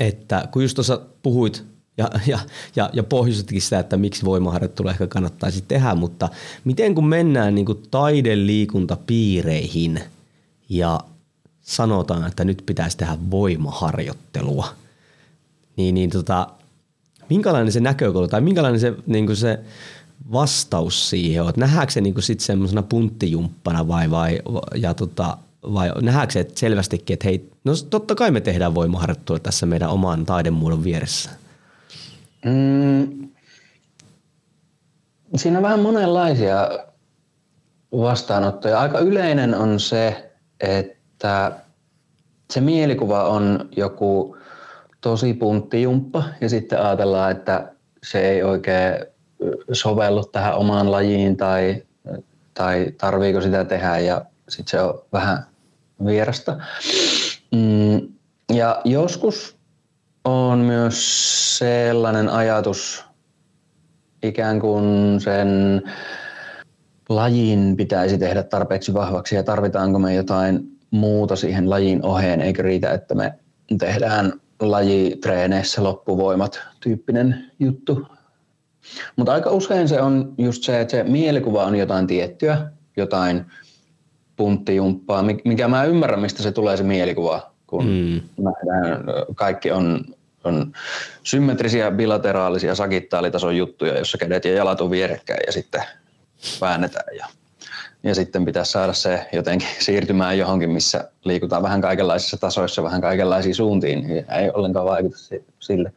että 0.00 0.48
kun 0.52 0.62
just 0.62 0.74
tuossa 0.74 1.00
puhuit 1.22 1.64
ja, 1.98 2.10
ja, 2.26 2.38
ja, 2.76 2.90
ja 2.92 3.02
pohjustetkin 3.02 3.62
sitä, 3.62 3.78
että 3.78 3.96
miksi 3.96 4.24
voimaharjoittelu 4.24 4.88
ehkä 4.88 5.06
kannattaisi 5.06 5.64
tehdä, 5.68 5.94
mutta 5.94 6.28
miten 6.64 6.94
kun 6.94 7.08
mennään 7.08 7.54
niin 7.54 7.66
kuin 7.66 7.82
taideliikuntapiireihin 7.90 10.00
ja 10.68 11.00
sanotaan, 11.68 12.26
että 12.26 12.44
nyt 12.44 12.62
pitäisi 12.66 12.96
tehdä 12.96 13.16
voimaharjoittelua, 13.30 14.68
niin, 15.76 15.94
niin 15.94 16.10
tota, 16.10 16.48
minkälainen 17.30 17.72
se 17.72 17.80
näkökulma 17.80 18.28
tai 18.28 18.40
minkälainen 18.40 18.80
se, 18.80 18.94
niin 19.06 19.26
kuin 19.26 19.36
se 19.36 19.60
vastaus 20.32 21.10
siihen 21.10 21.42
on? 21.42 21.52
Nähdäänkö 21.56 21.92
se 21.92 22.00
niin 22.00 22.22
sitten 22.22 22.46
semmoisena 22.46 22.82
punttijumppana 22.82 23.88
vai, 23.88 24.10
vai, 24.10 24.40
ja 24.74 24.94
tota, 24.94 25.38
vai 25.62 25.92
nähdäänkö 26.02 26.32
se 26.32 26.40
että 26.40 26.60
selvästikin, 26.60 27.14
että 27.14 27.28
hei, 27.28 27.50
no 27.64 27.72
totta 27.90 28.14
kai 28.14 28.30
me 28.30 28.40
tehdään 28.40 28.74
voimaharjoittelua 28.74 29.38
tässä 29.38 29.66
meidän 29.66 29.90
oman 29.90 30.26
taidemuodon 30.26 30.84
vieressä? 30.84 31.30
Mm, 32.44 33.28
siinä 35.36 35.58
on 35.58 35.62
vähän 35.62 35.80
monenlaisia 35.80 36.68
vastaanottoja. 37.92 38.80
Aika 38.80 38.98
yleinen 38.98 39.54
on 39.54 39.80
se, 39.80 40.32
että 40.60 40.97
se 42.50 42.60
mielikuva 42.60 43.24
on 43.24 43.68
joku 43.76 44.36
tosi 45.00 45.34
punttijumppa 45.34 46.24
ja 46.40 46.48
sitten 46.48 46.82
ajatellaan, 46.82 47.30
että 47.30 47.72
se 48.02 48.30
ei 48.30 48.42
oikein 48.42 49.06
sovellu 49.72 50.24
tähän 50.24 50.54
omaan 50.54 50.90
lajiin 50.90 51.36
tai, 51.36 51.82
tai 52.54 52.92
tarviiko 52.98 53.40
sitä 53.40 53.64
tehdä 53.64 53.98
ja 53.98 54.24
sitten 54.48 54.70
se 54.70 54.82
on 54.82 55.02
vähän 55.12 55.46
vierasta. 56.06 56.58
Mm, 57.54 58.08
ja 58.54 58.80
joskus 58.84 59.56
on 60.24 60.58
myös 60.58 61.58
sellainen 61.58 62.28
ajatus 62.28 63.04
ikään 64.22 64.60
kuin 64.60 65.20
sen 65.20 65.82
lajin 67.08 67.76
pitäisi 67.76 68.18
tehdä 68.18 68.42
tarpeeksi 68.42 68.94
vahvaksi 68.94 69.34
ja 69.34 69.42
tarvitaanko 69.42 69.98
me 69.98 70.14
jotain 70.14 70.77
muuta 70.90 71.36
siihen 71.36 71.70
lajin 71.70 72.04
oheen, 72.04 72.40
eikä 72.40 72.62
riitä, 72.62 72.92
että 72.92 73.14
me 73.14 73.34
tehdään 73.78 74.32
lajitreeneissä 74.60 75.82
loppuvoimat 75.82 76.60
tyyppinen 76.80 77.50
juttu. 77.60 78.06
Mutta 79.16 79.32
aika 79.32 79.50
usein 79.50 79.88
se 79.88 80.00
on 80.00 80.34
just 80.38 80.62
se, 80.62 80.80
että 80.80 80.90
se 80.90 81.02
mielikuva 81.02 81.64
on 81.64 81.76
jotain 81.76 82.06
tiettyä, 82.06 82.70
jotain 82.96 83.44
punttijumppaa, 84.36 85.24
mikä 85.44 85.68
mä 85.68 85.84
ymmärrän, 85.84 86.20
mistä 86.20 86.42
se 86.42 86.52
tulee 86.52 86.76
se 86.76 86.82
mielikuva, 86.82 87.52
kun 87.66 87.84
mm. 87.84 88.20
nähdään, 88.44 89.04
kaikki 89.34 89.70
on, 89.70 90.04
on 90.44 90.72
symmetrisiä, 91.22 91.90
bilateraalisia, 91.90 92.74
sagittaalitason 92.74 93.56
juttuja, 93.56 93.98
jossa 93.98 94.18
kädet 94.18 94.44
ja 94.44 94.54
jalat 94.54 94.80
on 94.80 94.90
vierekkäin 94.90 95.40
ja 95.46 95.52
sitten 95.52 95.82
väännetään 96.60 97.16
ja 97.16 97.26
ja 98.02 98.14
sitten 98.14 98.44
pitäisi 98.44 98.72
saada 98.72 98.92
se 98.92 99.28
jotenkin 99.32 99.68
siirtymään 99.86 100.38
johonkin, 100.38 100.70
missä 100.70 101.10
liikutaan 101.24 101.62
vähän 101.62 101.80
kaikenlaisissa 101.80 102.36
tasoissa, 102.36 102.82
vähän 102.82 103.00
kaikenlaisiin 103.00 103.54
suuntiin, 103.54 104.10
ei 104.10 104.50
ollenkaan 104.54 104.86
vaikuta 104.86 105.16
sille. 105.60 105.92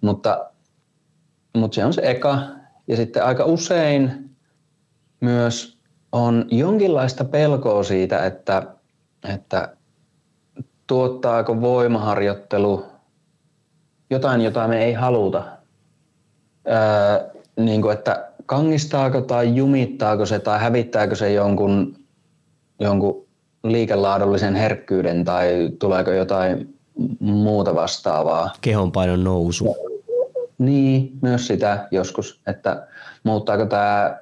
Mutta, 0.00 0.50
mutta 1.56 1.74
se 1.74 1.84
on 1.84 1.92
se 1.92 2.02
eka. 2.04 2.38
Ja 2.88 2.96
sitten 2.96 3.24
aika 3.24 3.44
usein 3.44 4.30
myös 5.20 5.78
on 6.12 6.44
jonkinlaista 6.50 7.24
pelkoa 7.24 7.82
siitä, 7.82 8.26
että, 8.26 8.62
että 9.34 9.76
tuottaako 10.86 11.60
voimaharjoittelu 11.60 12.86
jotain, 14.10 14.40
jota 14.40 14.68
me 14.68 14.84
ei 14.84 14.92
haluta. 14.92 15.44
Öö, 16.68 17.30
niin 17.56 17.82
kuin, 17.82 17.94
että 17.94 18.31
kangistaako 18.46 19.20
tai 19.20 19.56
jumittaako 19.56 20.26
se 20.26 20.38
tai 20.38 20.60
hävittääkö 20.60 21.14
se 21.14 21.32
jonkun, 21.32 21.96
jonkun 22.80 23.26
liikelaadullisen 23.64 24.54
herkkyyden 24.54 25.24
tai 25.24 25.70
tuleeko 25.78 26.10
jotain 26.10 26.74
muuta 27.20 27.74
vastaavaa. 27.74 28.52
Kehonpainon 28.60 29.24
nousu. 29.24 29.76
Niin, 30.58 31.12
myös 31.22 31.46
sitä 31.46 31.88
joskus, 31.90 32.40
että 32.46 32.86
muuttaako 33.24 33.66
tämä, 33.66 34.18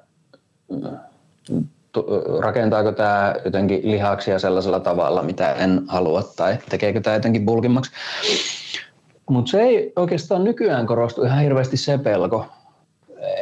rakentaako 2.39 2.93
tämä 2.93 3.35
jotenkin 3.45 3.81
lihaksia 3.91 4.39
sellaisella 4.39 4.81
tavalla, 4.81 5.23
mitä 5.23 5.53
en 5.53 5.83
halua, 5.89 6.23
tai 6.37 6.59
tekeekö 6.69 7.01
tämä 7.01 7.17
jotenkin 7.17 7.47
bulkimmaksi. 7.47 7.91
Mutta 9.31 9.51
se 9.51 9.61
ei 9.61 9.93
oikeastaan 9.97 10.45
nykyään 10.45 10.87
korostu 10.87 11.23
ihan 11.23 11.43
hirveästi 11.43 11.77
se 11.77 11.99
pelko, 11.99 12.47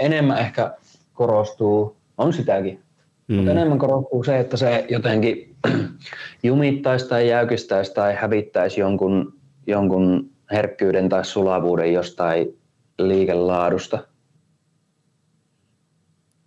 enemmän 0.01 0.39
ehkä 0.39 0.75
korostuu, 1.15 1.97
on 2.19 2.33
sitäkin, 2.33 2.83
mm. 3.29 3.37
mutta 3.37 3.51
enemmän 3.51 3.79
korostuu 3.79 4.25
se, 4.25 4.39
että 4.39 4.57
se 4.57 4.87
jotenkin 4.91 5.57
jumittaisi 6.43 7.09
tai 7.09 7.29
jäykistäisi 7.29 7.95
tai 7.95 8.15
hävittäisi 8.15 8.81
jonkun, 8.81 9.35
jonkun 9.67 10.31
herkkyyden 10.53 11.09
tai 11.09 11.25
sulavuuden 11.25 11.93
jostain 11.93 12.59
liikelaadusta. 12.99 13.99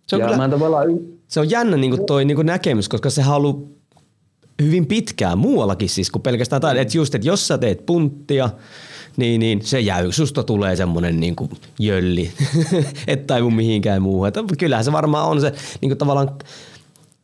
Se 0.06 0.16
on, 0.16 0.22
kyllä, 0.22 0.48
tavallaan... 0.48 0.88
se 1.28 1.40
on 1.40 1.50
jännä 1.50 1.76
niin 1.76 1.90
kuin 1.90 2.06
toi 2.06 2.24
niin 2.24 2.34
kuin 2.36 2.46
näkemys, 2.46 2.88
koska 2.88 3.10
se 3.10 3.22
haluaa 3.22 3.60
hyvin 4.62 4.86
pitkään 4.86 5.38
muuallakin 5.38 5.88
siis 5.88 6.10
kuin 6.10 6.22
pelkästään 6.22 6.62
taide. 6.62 6.80
Että 6.80 6.96
just, 6.96 7.14
että 7.14 7.26
jos 7.26 7.48
sä 7.48 7.58
teet 7.58 7.86
punttia, 7.86 8.50
niin, 9.16 9.40
niin 9.40 9.62
se 9.64 9.80
jäy, 9.80 10.12
susta 10.12 10.42
tulee 10.42 10.76
semmoinen 10.76 11.20
niin 11.20 11.36
kuin 11.36 11.50
jölli, 11.78 12.32
et 13.06 13.26
taivu 13.26 13.50
mihinkään 13.50 14.02
muuhun. 14.02 14.28
Että 14.28 14.40
kyllähän 14.58 14.84
se 14.84 14.92
varmaan 14.92 15.28
on 15.28 15.40
se 15.40 15.52
niin 15.80 15.90
kuin 15.90 15.98
tavallaan 15.98 16.30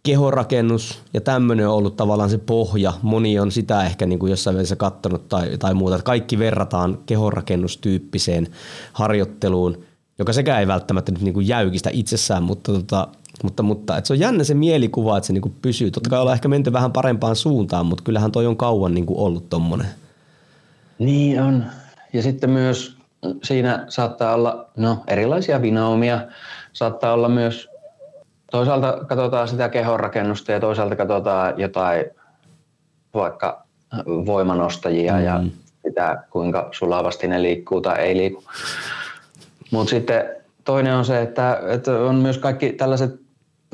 kehorakennus 0.02 0.98
ja 1.14 1.20
tämmöinen 1.20 1.68
on 1.68 1.74
ollut 1.74 1.96
tavallaan 1.96 2.30
se 2.30 2.38
pohja. 2.38 2.92
Moni 3.02 3.38
on 3.38 3.52
sitä 3.52 3.86
ehkä 3.86 4.06
niin 4.06 4.18
kuin 4.18 4.30
jossain 4.30 4.56
välissä 4.56 4.76
kattonut 4.76 5.28
tai, 5.28 5.58
tai 5.58 5.74
muuta. 5.74 5.94
Että 5.94 6.04
kaikki 6.04 6.38
verrataan 6.38 6.98
kehorakennustyyppiseen 7.06 8.46
harjoitteluun, 8.92 9.78
joka 10.18 10.32
sekä 10.32 10.60
ei 10.60 10.66
välttämättä 10.66 11.12
nyt 11.12 11.22
niin 11.22 11.34
kuin 11.34 11.48
jäykistä 11.48 11.90
itsessään, 11.92 12.42
mutta, 12.42 12.72
tota, 12.72 13.08
mutta, 13.42 13.62
mutta 13.62 13.96
että 13.96 14.08
se 14.08 14.12
on 14.12 14.18
jännä 14.18 14.44
se 14.44 14.54
mielikuva, 14.54 15.16
että 15.16 15.26
se 15.26 15.32
niin 15.32 15.42
kuin 15.42 15.54
pysyy. 15.62 15.90
Totta 15.90 16.10
kai 16.10 16.20
ollaan 16.20 16.34
ehkä 16.34 16.48
menty 16.48 16.72
vähän 16.72 16.92
parempaan 16.92 17.36
suuntaan, 17.36 17.86
mutta 17.86 18.04
kyllähän 18.04 18.32
toi 18.32 18.46
on 18.46 18.56
kauan 18.56 18.94
niin 18.94 19.06
kuin 19.06 19.18
ollut 19.18 19.50
tommonen. 19.50 19.88
Niin 20.98 21.42
on. 21.42 21.64
Ja 22.12 22.22
sitten 22.22 22.50
myös 22.50 22.98
siinä 23.42 23.84
saattaa 23.88 24.34
olla 24.34 24.70
no, 24.76 25.04
erilaisia 25.06 25.62
vinoumia. 25.62 26.20
Saattaa 26.72 27.12
olla 27.12 27.28
myös, 27.28 27.68
toisaalta 28.50 28.98
katsotaan 29.08 29.48
sitä 29.48 29.68
kehonrakennusta 29.68 30.52
ja 30.52 30.60
toisaalta 30.60 30.96
katsotaan 30.96 31.60
jotain 31.60 32.04
vaikka 33.14 33.66
voimanostajia 34.06 35.12
mm. 35.12 35.24
ja 35.24 35.40
sitä, 35.86 36.22
kuinka 36.30 36.68
sulavasti 36.72 37.28
ne 37.28 37.42
liikkuu 37.42 37.80
tai 37.80 37.98
ei 37.98 38.16
liiku. 38.16 38.44
Mutta 39.70 39.90
sitten 39.90 40.24
toinen 40.64 40.94
on 40.94 41.04
se, 41.04 41.22
että, 41.22 41.60
että 41.68 41.92
on 41.92 42.14
myös 42.14 42.38
kaikki 42.38 42.72
tällaiset 42.72 43.20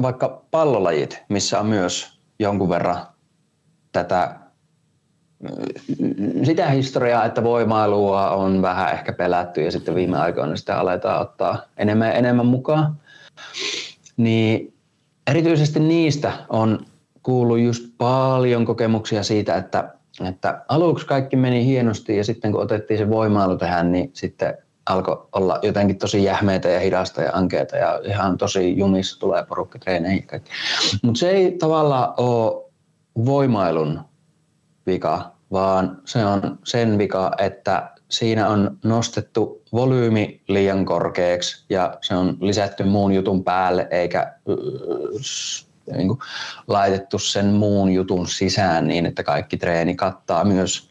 vaikka 0.02 0.42
pallolajit, 0.50 1.22
missä 1.28 1.60
on 1.60 1.66
myös 1.66 2.18
jonkun 2.38 2.68
verran 2.68 3.06
tätä 3.92 4.36
sitä 6.42 6.70
historiaa, 6.70 7.24
että 7.24 7.44
voimailua 7.44 8.30
on 8.30 8.62
vähän 8.62 8.92
ehkä 8.92 9.12
pelätty 9.12 9.62
ja 9.62 9.70
sitten 9.70 9.94
viime 9.94 10.18
aikoina 10.18 10.56
sitä 10.56 10.78
aletaan 10.78 11.20
ottaa 11.20 11.62
enemmän 11.76 12.08
ja 12.08 12.14
enemmän 12.14 12.46
mukaan. 12.46 12.96
Niin 14.16 14.74
erityisesti 15.26 15.80
niistä 15.80 16.32
on 16.48 16.86
kuullut 17.22 17.58
just 17.58 17.84
paljon 17.98 18.64
kokemuksia 18.64 19.22
siitä, 19.22 19.56
että, 19.56 19.94
että 20.28 20.64
aluksi 20.68 21.06
kaikki 21.06 21.36
meni 21.36 21.66
hienosti 21.66 22.16
ja 22.16 22.24
sitten 22.24 22.52
kun 22.52 22.62
otettiin 22.62 22.98
se 22.98 23.10
voimailu 23.10 23.58
tähän, 23.58 23.92
niin 23.92 24.10
sitten 24.12 24.58
alkoi 24.86 25.26
olla 25.32 25.58
jotenkin 25.62 25.98
tosi 25.98 26.24
jähmeitä 26.24 26.68
ja 26.68 26.80
hidasta 26.80 27.22
ja 27.22 27.30
ankeita 27.32 27.76
ja 27.76 28.00
ihan 28.04 28.38
tosi 28.38 28.78
jumissa 28.78 29.20
tulee 29.20 29.44
porukkatreeneihin 29.44 30.22
ja 30.22 30.26
kaikki. 30.26 30.50
Mutta 31.02 31.18
se 31.18 31.30
ei 31.30 31.52
tavallaan 31.52 32.14
ole 32.16 32.64
voimailun 33.24 34.00
vika, 34.86 35.32
vaan 35.52 36.00
se 36.04 36.24
on 36.24 36.58
sen 36.64 36.98
vika, 36.98 37.32
että 37.38 37.90
siinä 38.08 38.48
on 38.48 38.78
nostettu 38.84 39.62
volyymi 39.72 40.40
liian 40.48 40.84
korkeaksi 40.84 41.64
ja 41.68 41.98
se 42.00 42.14
on 42.14 42.36
lisätty 42.40 42.84
muun 42.84 43.12
jutun 43.12 43.44
päälle 43.44 43.88
eikä 43.90 44.32
niin 45.96 46.08
kuin, 46.08 46.18
laitettu 46.66 47.18
sen 47.18 47.46
muun 47.46 47.92
jutun 47.92 48.28
sisään 48.28 48.88
niin, 48.88 49.06
että 49.06 49.22
kaikki 49.22 49.56
treeni 49.56 49.94
kattaa 49.94 50.44
myös 50.44 50.90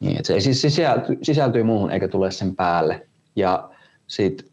niin, 0.00 0.16
että 0.16 0.26
se 0.26 0.34
ei 0.34 0.40
siis 0.40 0.62
sisälty, 0.62 1.18
sisältyy 1.22 1.62
muuhun 1.62 1.90
eikä 1.90 2.08
tule 2.08 2.30
sen 2.30 2.56
päälle. 2.56 3.06
Ja 3.36 3.70
sitten 4.06 4.48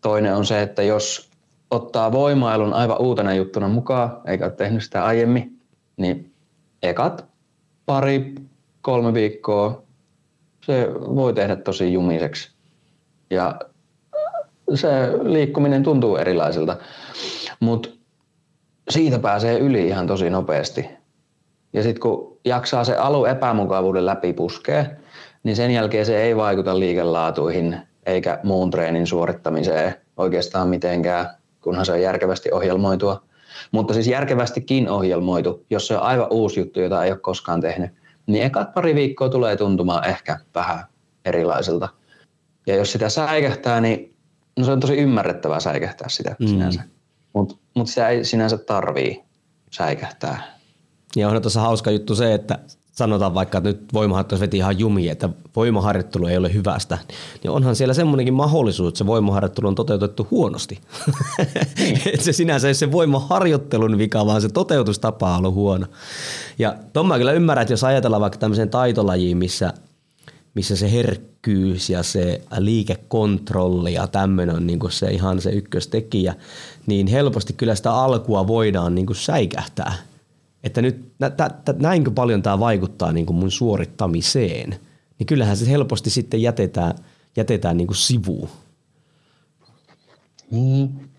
toinen 0.00 0.36
on 0.36 0.46
se, 0.46 0.62
että 0.62 0.82
jos 0.82 1.30
ottaa 1.70 2.12
voimailun 2.12 2.72
aivan 2.72 3.00
uutena 3.00 3.34
juttuna 3.34 3.68
mukaan, 3.68 4.20
eikä 4.26 4.44
ole 4.44 4.52
tehnyt 4.52 4.84
sitä 4.84 5.04
aiemmin, 5.04 5.60
niin 5.96 6.32
ekat 6.82 7.29
pari, 7.90 8.34
kolme 8.82 9.14
viikkoa 9.14 9.82
se 10.66 10.88
voi 10.94 11.32
tehdä 11.32 11.56
tosi 11.56 11.92
jumiseksi. 11.92 12.50
Ja 13.30 13.60
se 14.74 14.88
liikkuminen 15.22 15.82
tuntuu 15.82 16.16
erilaiselta, 16.16 16.76
mutta 17.60 17.88
siitä 18.90 19.18
pääsee 19.18 19.58
yli 19.58 19.86
ihan 19.86 20.06
tosi 20.06 20.30
nopeasti. 20.30 20.86
Ja 21.72 21.82
sitten 21.82 22.00
kun 22.00 22.38
jaksaa 22.44 22.84
se 22.84 22.96
alu 22.96 23.24
epämukavuuden 23.24 24.06
läpi 24.06 24.32
puskee, 24.32 24.96
niin 25.42 25.56
sen 25.56 25.70
jälkeen 25.70 26.06
se 26.06 26.22
ei 26.22 26.36
vaikuta 26.36 26.78
liikelaatuihin 26.78 27.76
eikä 28.06 28.40
muun 28.42 28.70
treenin 28.70 29.06
suorittamiseen 29.06 29.94
oikeastaan 30.16 30.68
mitenkään, 30.68 31.26
kunhan 31.60 31.86
se 31.86 31.92
on 31.92 32.02
järkevästi 32.02 32.52
ohjelmoitua. 32.52 33.22
Mutta 33.72 33.94
siis 33.94 34.06
järkevästikin 34.06 34.88
ohjelmoitu, 34.88 35.66
jos 35.70 35.86
se 35.86 35.96
on 35.96 36.02
aivan 36.02 36.26
uusi 36.30 36.60
juttu, 36.60 36.80
jota 36.80 37.04
ei 37.04 37.10
ole 37.10 37.18
koskaan 37.18 37.60
tehnyt, 37.60 37.90
niin 38.26 38.44
ekat 38.44 38.74
pari 38.74 38.94
viikkoa 38.94 39.28
tulee 39.28 39.56
tuntumaan 39.56 40.08
ehkä 40.08 40.38
vähän 40.54 40.84
erilaiselta. 41.24 41.88
Ja 42.66 42.76
jos 42.76 42.92
sitä 42.92 43.08
säikähtää, 43.08 43.80
niin 43.80 44.16
no 44.58 44.64
se 44.64 44.72
on 44.72 44.80
tosi 44.80 44.96
ymmärrettävää 44.96 45.60
säikähtää 45.60 46.08
sitä 46.08 46.36
mm. 46.38 46.46
sinänsä. 46.46 46.82
Mutta 47.32 47.54
mut 47.76 47.88
sitä 47.88 48.08
ei 48.08 48.24
sinänsä 48.24 48.58
tarvii 48.58 49.24
säikähtää. 49.70 50.42
Ja 51.16 51.28
on 51.28 51.42
tuossa 51.42 51.60
hauska 51.60 51.90
juttu 51.90 52.14
se, 52.14 52.34
että 52.34 52.58
sanotaan 52.92 53.34
vaikka, 53.34 53.58
että 53.58 53.70
nyt 53.70 53.92
voimaharjoitus 53.92 54.40
veti 54.40 54.56
ihan 54.56 54.78
jumi, 54.78 55.08
että 55.08 55.28
voimaharjoittelu 55.56 56.26
ei 56.26 56.36
ole 56.36 56.54
hyvästä, 56.54 56.98
niin 57.42 57.50
onhan 57.50 57.76
siellä 57.76 57.94
semmoinenkin 57.94 58.34
mahdollisuus, 58.34 58.88
että 58.88 58.98
se 58.98 59.06
voimaharjoittelu 59.06 59.68
on 59.68 59.74
toteutettu 59.74 60.26
huonosti. 60.30 60.80
että 62.12 62.24
se 62.24 62.32
sinänsä 62.32 62.68
ei 62.68 62.74
se 62.74 62.92
voimaharjoittelun 62.92 63.98
vika, 63.98 64.26
vaan 64.26 64.42
se 64.42 64.48
toteutustapa 64.48 65.30
on 65.30 65.38
ollut 65.38 65.54
huono. 65.54 65.86
Ja 66.58 66.74
tuon 66.92 67.06
mä 67.06 67.18
kyllä 67.18 67.32
ymmärrän, 67.32 67.62
että 67.62 67.72
jos 67.72 67.84
ajatellaan 67.84 68.20
vaikka 68.20 68.38
tämmöiseen 68.38 68.70
taitolajiin, 68.70 69.36
missä, 69.36 69.72
missä 70.54 70.76
se 70.76 70.92
herkkyys 70.92 71.90
ja 71.90 72.02
se 72.02 72.42
liikekontrolli 72.58 73.94
ja 73.94 74.06
tämmöinen 74.06 74.56
on 74.56 74.66
niin 74.66 74.80
se 74.88 75.10
ihan 75.10 75.40
se 75.40 75.50
ykköstekijä, 75.50 76.34
niin 76.86 77.06
helposti 77.06 77.52
kyllä 77.52 77.74
sitä 77.74 77.94
alkua 77.94 78.46
voidaan 78.46 78.94
niin 78.94 79.06
säikähtää– 79.14 79.94
että 80.64 80.82
nyt 80.82 81.12
nä, 81.18 81.30
tä, 81.30 81.50
tä, 81.64 81.74
näinkö 81.78 82.10
paljon 82.10 82.42
tämä 82.42 82.58
vaikuttaa 82.58 83.12
niin 83.12 83.26
kuin 83.26 83.36
mun 83.36 83.50
suorittamiseen, 83.50 84.70
niin 85.18 85.26
kyllähän 85.26 85.56
se 85.56 85.70
helposti 85.70 86.10
sitten 86.10 86.42
jätetään, 86.42 86.94
jätetään 87.36 87.76
niin 87.76 87.86
kuin 87.86 87.96
sivuun. 87.96 88.48
Niin. 90.50 91.10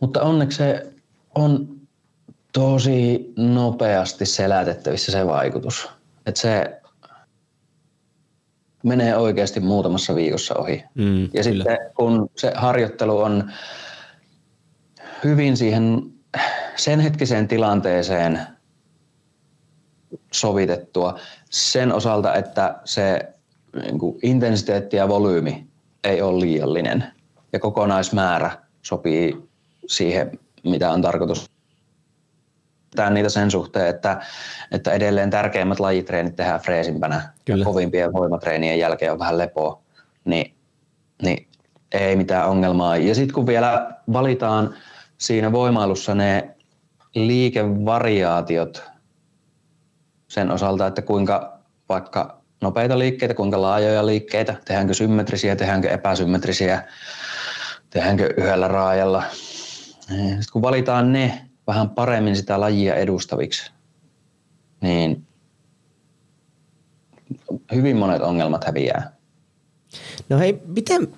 Mutta 0.00 0.22
onneksi 0.22 0.58
se 0.58 0.92
on 1.34 1.68
tosi 2.52 3.32
nopeasti 3.36 4.26
selätettävissä 4.26 5.12
se 5.12 5.26
vaikutus. 5.26 5.88
Että 6.26 6.40
se 6.40 6.80
menee 8.82 9.16
oikeasti 9.16 9.60
muutamassa 9.60 10.14
viikossa 10.14 10.54
ohi. 10.54 10.84
Mm, 10.94 11.22
ja 11.22 11.28
kyllä. 11.28 11.42
sitten 11.42 11.78
kun 11.96 12.30
se 12.36 12.52
harjoittelu 12.56 13.18
on 13.18 13.52
hyvin 15.24 15.56
siihen 15.56 16.13
sen 16.76 17.00
hetkiseen 17.00 17.48
tilanteeseen 17.48 18.40
sovitettua 20.32 21.18
sen 21.50 21.92
osalta, 21.92 22.34
että 22.34 22.80
se 22.84 23.34
niin 23.82 23.98
kuin 23.98 24.18
intensiteetti 24.22 24.96
ja 24.96 25.08
volyymi 25.08 25.66
ei 26.04 26.22
ole 26.22 26.40
liiallinen 26.40 27.04
ja 27.52 27.58
kokonaismäärä 27.58 28.50
sopii 28.82 29.36
siihen, 29.86 30.38
mitä 30.64 30.90
on 30.90 31.02
tarkoitus 31.02 31.50
tehdä 32.96 33.10
niitä 33.10 33.28
sen 33.28 33.50
suhteen, 33.50 33.88
että, 33.88 34.20
että 34.70 34.92
edelleen 34.92 35.30
tärkeimmät 35.30 35.80
lajitreenit 35.80 36.36
tehdään 36.36 36.60
freesimpänä 36.60 37.32
Kyllä. 37.44 37.62
ja 37.62 37.64
kovimpien 37.64 38.12
voimatreenien 38.12 38.78
jälkeen 38.78 39.12
on 39.12 39.18
vähän 39.18 39.38
lepoa, 39.38 39.82
niin, 40.24 40.54
niin 41.22 41.48
ei 41.92 42.16
mitään 42.16 42.48
ongelmaa. 42.48 42.96
Ja 42.96 43.14
sitten 43.14 43.34
kun 43.34 43.46
vielä 43.46 43.96
valitaan 44.12 44.74
siinä 45.18 45.52
voimailussa 45.52 46.14
ne 46.14 46.54
liikevariaatiot 47.14 48.82
sen 50.28 50.50
osalta, 50.50 50.86
että 50.86 51.02
kuinka 51.02 51.58
vaikka 51.88 52.42
nopeita 52.60 52.98
liikkeitä, 52.98 53.34
kuinka 53.34 53.62
laajoja 53.62 54.06
liikkeitä, 54.06 54.56
tehdäänkö 54.64 54.94
symmetrisiä, 54.94 55.56
tehdäänkö 55.56 55.90
epäsymmetrisiä, 55.90 56.84
tehdäänkö 57.90 58.34
yhdellä 58.36 58.68
raajalla. 58.68 59.22
Sitten 59.30 60.44
kun 60.52 60.62
valitaan 60.62 61.12
ne 61.12 61.48
vähän 61.66 61.90
paremmin 61.90 62.36
sitä 62.36 62.60
lajia 62.60 62.94
edustaviksi, 62.94 63.72
niin 64.80 65.26
hyvin 67.74 67.96
monet 67.96 68.22
ongelmat 68.22 68.64
häviää. 68.64 69.12
No 70.28 70.38
hei, 70.38 70.62
miten, 70.66 71.08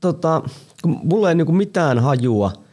tota, 0.00 0.42
kun 0.82 1.00
mulla 1.02 1.28
ei 1.28 1.34
niinku 1.34 1.52
mitään 1.52 1.98
hajua– 1.98 2.52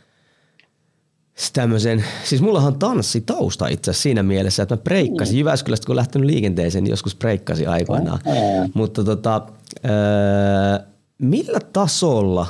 tämmöisen, 1.53 2.05
siis 2.23 2.41
mullahan 2.41 2.73
on 2.73 2.79
tanssitausta 2.79 3.67
itse 3.67 3.91
asiassa 3.91 4.03
siinä 4.03 4.23
mielessä, 4.23 4.63
että 4.63 4.75
mä 4.75 4.81
breikkasin 4.81 5.35
mm. 5.35 5.39
Jyväskylästä, 5.39 5.85
kun 5.87 5.95
lähtenyt 5.95 6.29
liikenteeseen, 6.29 6.83
niin 6.83 6.91
joskus 6.91 7.15
breikkasin 7.15 7.69
aikoinaan. 7.69 8.19
Mm. 8.25 8.71
Mutta 8.73 9.03
tota, 9.03 9.41
öö, 9.85 10.87
millä 11.17 11.59
tasolla, 11.73 12.47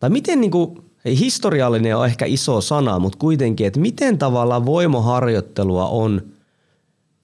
tai 0.00 0.10
miten 0.10 0.40
niinku, 0.40 0.84
historiallinen 1.04 1.96
on 1.96 2.06
ehkä 2.06 2.24
iso 2.26 2.60
sana, 2.60 2.98
mutta 2.98 3.18
kuitenkin, 3.18 3.66
että 3.66 3.80
miten 3.80 4.18
tavallaan 4.18 4.66
voimaharjoittelua 4.66 5.88
on 5.88 6.22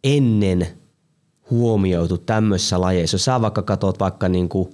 ennen 0.05 0.67
huomioitu 1.51 2.19
tämmöisissä 2.19 2.81
lajeissa. 2.81 3.15
Jos 3.15 3.25
sä 3.25 3.41
vaikka 3.41 3.63
katsot 3.63 4.01
vaikka 4.01 4.29
niinku 4.29 4.71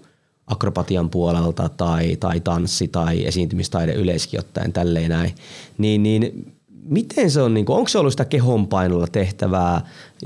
akrobatian 0.50 1.10
puolelta 1.10 1.68
tai, 1.68 2.16
tai 2.16 2.40
tanssi 2.40 2.88
tai 2.88 3.26
esiintymistaide 3.26 3.92
yleiskin 3.92 4.40
ottaen 4.40 4.72
tälleen 4.72 5.10
näin, 5.10 5.34
niin, 5.78 6.02
niin 6.02 6.52
miten 6.84 7.30
se 7.30 7.42
on, 7.42 7.54
niin 7.54 7.64
onko 7.68 7.88
se 7.88 7.98
ollut 7.98 8.12
sitä 8.12 8.24
kehonpainolla 8.24 9.06
tehtävää 9.06 9.80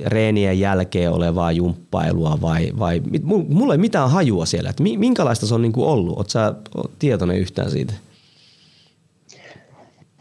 reenien 0.07 0.61
jälkeen 0.61 1.11
olevaa 1.11 1.53
jumppailua 1.53 2.39
vai, 2.41 2.73
vai 2.79 3.03
mulla 3.49 3.75
ei 3.75 3.79
mitään 3.79 4.11
hajua 4.11 4.47
siellä, 4.47 4.71
että 4.71 4.83
minkälaista 4.83 5.47
se 5.47 5.55
on 5.55 5.63
niin 5.63 5.73
kuin 5.73 5.87
ollut, 5.87 6.17
oot 6.19 6.31
sä 6.31 6.55
tietoinen 6.99 7.39
yhtään 7.39 7.71
siitä? 7.71 7.93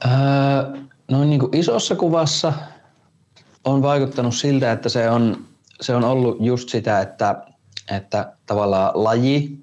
Öö, 0.06 0.12
no 1.12 1.24
niin 1.24 1.40
kuin 1.40 1.58
isossa 1.58 1.96
kuvassa 1.96 2.54
on 3.64 3.82
vaikuttanut 3.82 4.36
siltä, 4.36 4.72
että 4.72 4.90
se 4.90 5.10
on, 5.10 5.46
se 5.82 5.96
on 5.96 6.04
ollut 6.04 6.38
just 6.40 6.70
sitä, 6.70 7.02
että, 7.02 7.44
että 7.92 8.34
tavallaan 8.46 8.92
laji, 8.94 9.63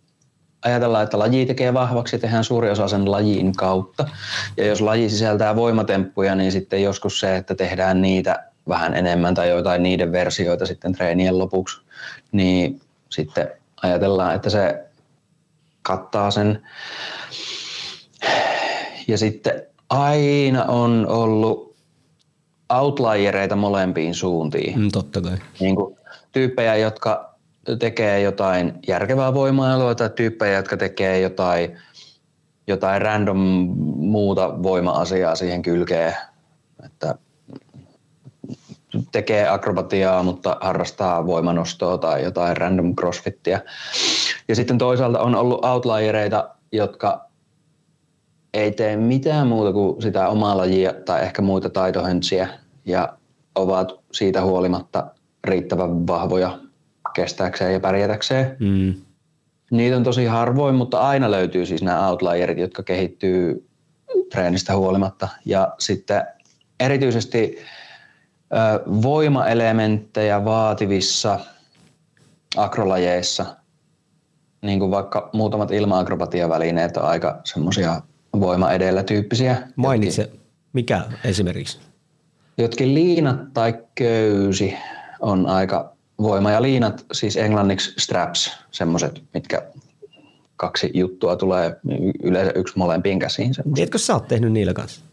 ajatellaan, 0.63 1.05
että 1.05 1.19
laji 1.19 1.47
tekee 1.47 1.75
vahvaksi, 1.75 2.19
tehdään 2.19 2.45
suuri 2.45 2.71
osa 2.71 2.89
sen 2.89 3.11
lajin 3.11 3.57
kautta. 3.57 4.09
Ja 4.57 4.67
jos 4.67 4.81
laji 4.81 5.11
sisältää 5.11 5.57
voimatemppuja, 5.57 6.35
niin 6.35 6.53
sitten 6.53 6.83
joskus 6.83 7.21
se, 7.21 7.37
että 7.37 7.55
tehdään 7.55 8.03
niitä 8.03 8.45
vähän 8.69 8.95
enemmän 8.95 9.35
tai 9.35 9.49
jotain 9.49 9.83
niiden 9.83 10.13
versioita 10.13 10.67
sitten 10.67 10.93
treenien 10.93 11.39
lopuksi, 11.39 11.81
niin 12.33 12.81
sitten 13.09 13.49
ajatellaan, 13.83 14.35
että 14.35 14.51
se 14.51 14.85
kattaa 15.83 16.31
sen. 16.31 16.63
Ja 19.09 19.19
sitten 19.19 19.63
aina 19.91 20.65
on 20.65 21.07
ollut 21.09 21.77
outliereita 22.69 23.57
molempiin 23.57 24.15
suuntiin. 24.15 24.81
Mm, 24.81 24.89
totta 24.93 25.21
kai. 25.21 25.37
Niin 25.61 25.77
kuin 25.77 25.97
tyyppejä, 26.33 26.77
jotka 26.77 27.30
tekee 27.79 28.21
jotain 28.21 28.73
järkevää 28.89 29.35
voimailua 29.35 29.95
tai 29.95 30.11
tyyppejä, 30.11 30.57
jotka 30.57 30.77
tekee 30.77 31.21
jotain, 31.21 31.79
jotain 32.67 33.03
random 33.03 33.39
muuta 33.97 34.63
voima-asiaa 34.63 35.35
siihen 35.35 35.63
kylkeen. 35.63 36.17
Että 36.85 37.15
tekee 39.13 39.49
akrobatiaa, 39.49 40.23
mutta 40.23 40.57
harrastaa 40.61 41.27
voimanostoa 41.27 41.99
tai 41.99 42.25
jotain 42.25 42.57
random 42.57 42.97
crossfittiä. 42.97 43.61
Ja 44.49 44.57
sitten 44.57 44.79
toisaalta 44.79 45.21
on 45.21 45.35
ollut 45.35 45.65
outliereita, 45.65 46.49
jotka 46.73 47.31
ei 48.55 48.73
tee 48.73 48.97
mitään 48.97 49.47
muuta 49.47 49.73
kuin 49.73 50.03
sitä 50.03 50.29
omaa 50.29 50.57
lajia 50.57 50.93
tai 50.93 51.23
ehkä 51.23 51.43
muita 51.43 51.71
taitohensiä 51.71 52.49
ja 52.85 53.09
ovat 53.55 53.93
siitä 54.13 54.43
huolimatta 54.43 55.07
riittävän 55.45 56.07
vahvoja 56.07 56.59
kestääkseen 57.15 57.73
ja 57.73 57.81
pärjätäkseen. 57.81 58.57
Mm. 58.59 58.95
Niitä 59.71 59.97
on 59.97 60.05
tosi 60.05 60.25
harvoin, 60.25 60.75
mutta 60.75 61.01
aina 61.01 61.31
löytyy 61.31 61.67
siis 61.67 61.83
nämä 61.83 62.09
outlierit, 62.09 62.59
jotka 62.59 62.83
kehittyy 62.83 63.69
treenistä 64.33 64.77
huolimatta. 64.77 65.29
Ja 65.45 65.75
sitten 65.79 66.27
erityisesti 66.81 67.59
ö, 68.53 68.83
voimaelementtejä 69.03 70.45
vaativissa 70.45 71.41
akrolajeissa, 72.57 73.47
niin 74.63 74.79
kuin 74.79 74.91
vaikka 74.91 75.31
muutamat 75.33 75.71
ilma-akrobatiavälineet 75.71 76.97
on 76.97 77.05
aika 77.05 77.41
semmoisia 77.45 78.03
voima 78.41 78.71
edellä 78.71 79.03
tyyppisiä. 79.03 79.69
Mainitse, 79.77 80.23
jotkin, 80.23 80.41
mikä 80.73 81.03
esimerkiksi? 81.25 81.79
Jotkin 82.59 82.95
liinat 82.95 83.53
tai 83.55 83.85
köysi 83.95 84.77
on 85.21 85.47
aika 85.47 85.97
voima 86.23 86.51
ja 86.51 86.63
liinat, 86.63 87.07
siis 87.13 87.37
englanniksi 87.37 87.93
straps, 87.99 88.59
semmoiset, 88.71 89.23
mitkä 89.35 89.63
kaksi 90.57 90.91
juttua 90.95 91.37
tulee 91.37 91.77
yleensä 92.23 92.53
yksi 92.55 92.79
molempiin 92.79 93.19
käsiin. 93.19 93.53
Tiedätkö 93.75 93.99
sä 93.99 94.15
oot 94.15 94.29
tehnyt 94.29 94.53
niillä 94.53 94.73
kanssa? 94.75 95.05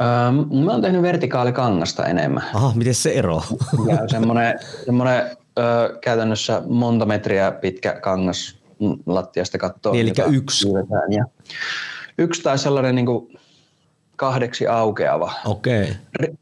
Öö, 0.00 0.32
mä 0.64 0.72
oon 0.72 0.82
tehnyt 0.82 1.02
vertikaalikangasta 1.02 2.06
enemmän. 2.06 2.44
Aha, 2.54 2.72
miten 2.74 2.94
se 2.94 3.10
ero? 3.10 3.42
ja 3.90 4.08
semmoinen, 4.08 4.58
semmoinen 4.84 5.36
öö, 5.58 5.98
käytännössä 5.98 6.62
monta 6.66 7.06
metriä 7.06 7.52
pitkä 7.52 7.92
kangas 8.00 8.62
lattiasta 9.06 9.58
kattoon. 9.58 9.92
Niin, 9.92 10.14
eli 10.18 10.36
yksi. 10.36 10.68
Ja 11.10 11.24
yksi 12.18 12.42
tai 12.42 12.58
sellainen 12.58 12.94
niin 12.94 13.06
kuin 13.06 13.38
kahdeksi 14.16 14.66
aukeava. 14.66 15.32
Okei. 15.44 15.82
Okay. 15.82 16.34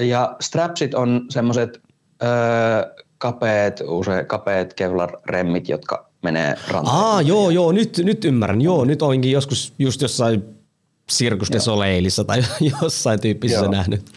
Ja 0.00 0.36
strapsit 0.40 0.94
on 0.94 1.26
semmoiset 1.30 1.80
öö, 2.22 2.94
kapeet, 3.18 3.82
usein 3.86 4.26
kapeet 4.26 4.74
Kevlar-remmit, 4.74 5.68
jotka 5.68 6.08
menee 6.22 6.54
rantaan. 6.68 6.96
Aa, 6.96 7.22
joo, 7.22 7.50
joo, 7.50 7.72
nyt, 7.72 7.98
nyt 8.04 8.24
ymmärrän. 8.24 8.60
Joo, 8.60 8.84
nyt 8.84 9.02
olinkin 9.02 9.32
joskus 9.32 9.74
just 9.78 10.02
jossain 10.02 10.58
Circus 11.12 11.52
de 11.52 11.60
Soleilissa 11.60 12.24
tai 12.24 12.42
jossain 12.82 13.20
tyyppisessä 13.20 13.64
joo. 13.64 13.72
nähnyt. 13.72 14.10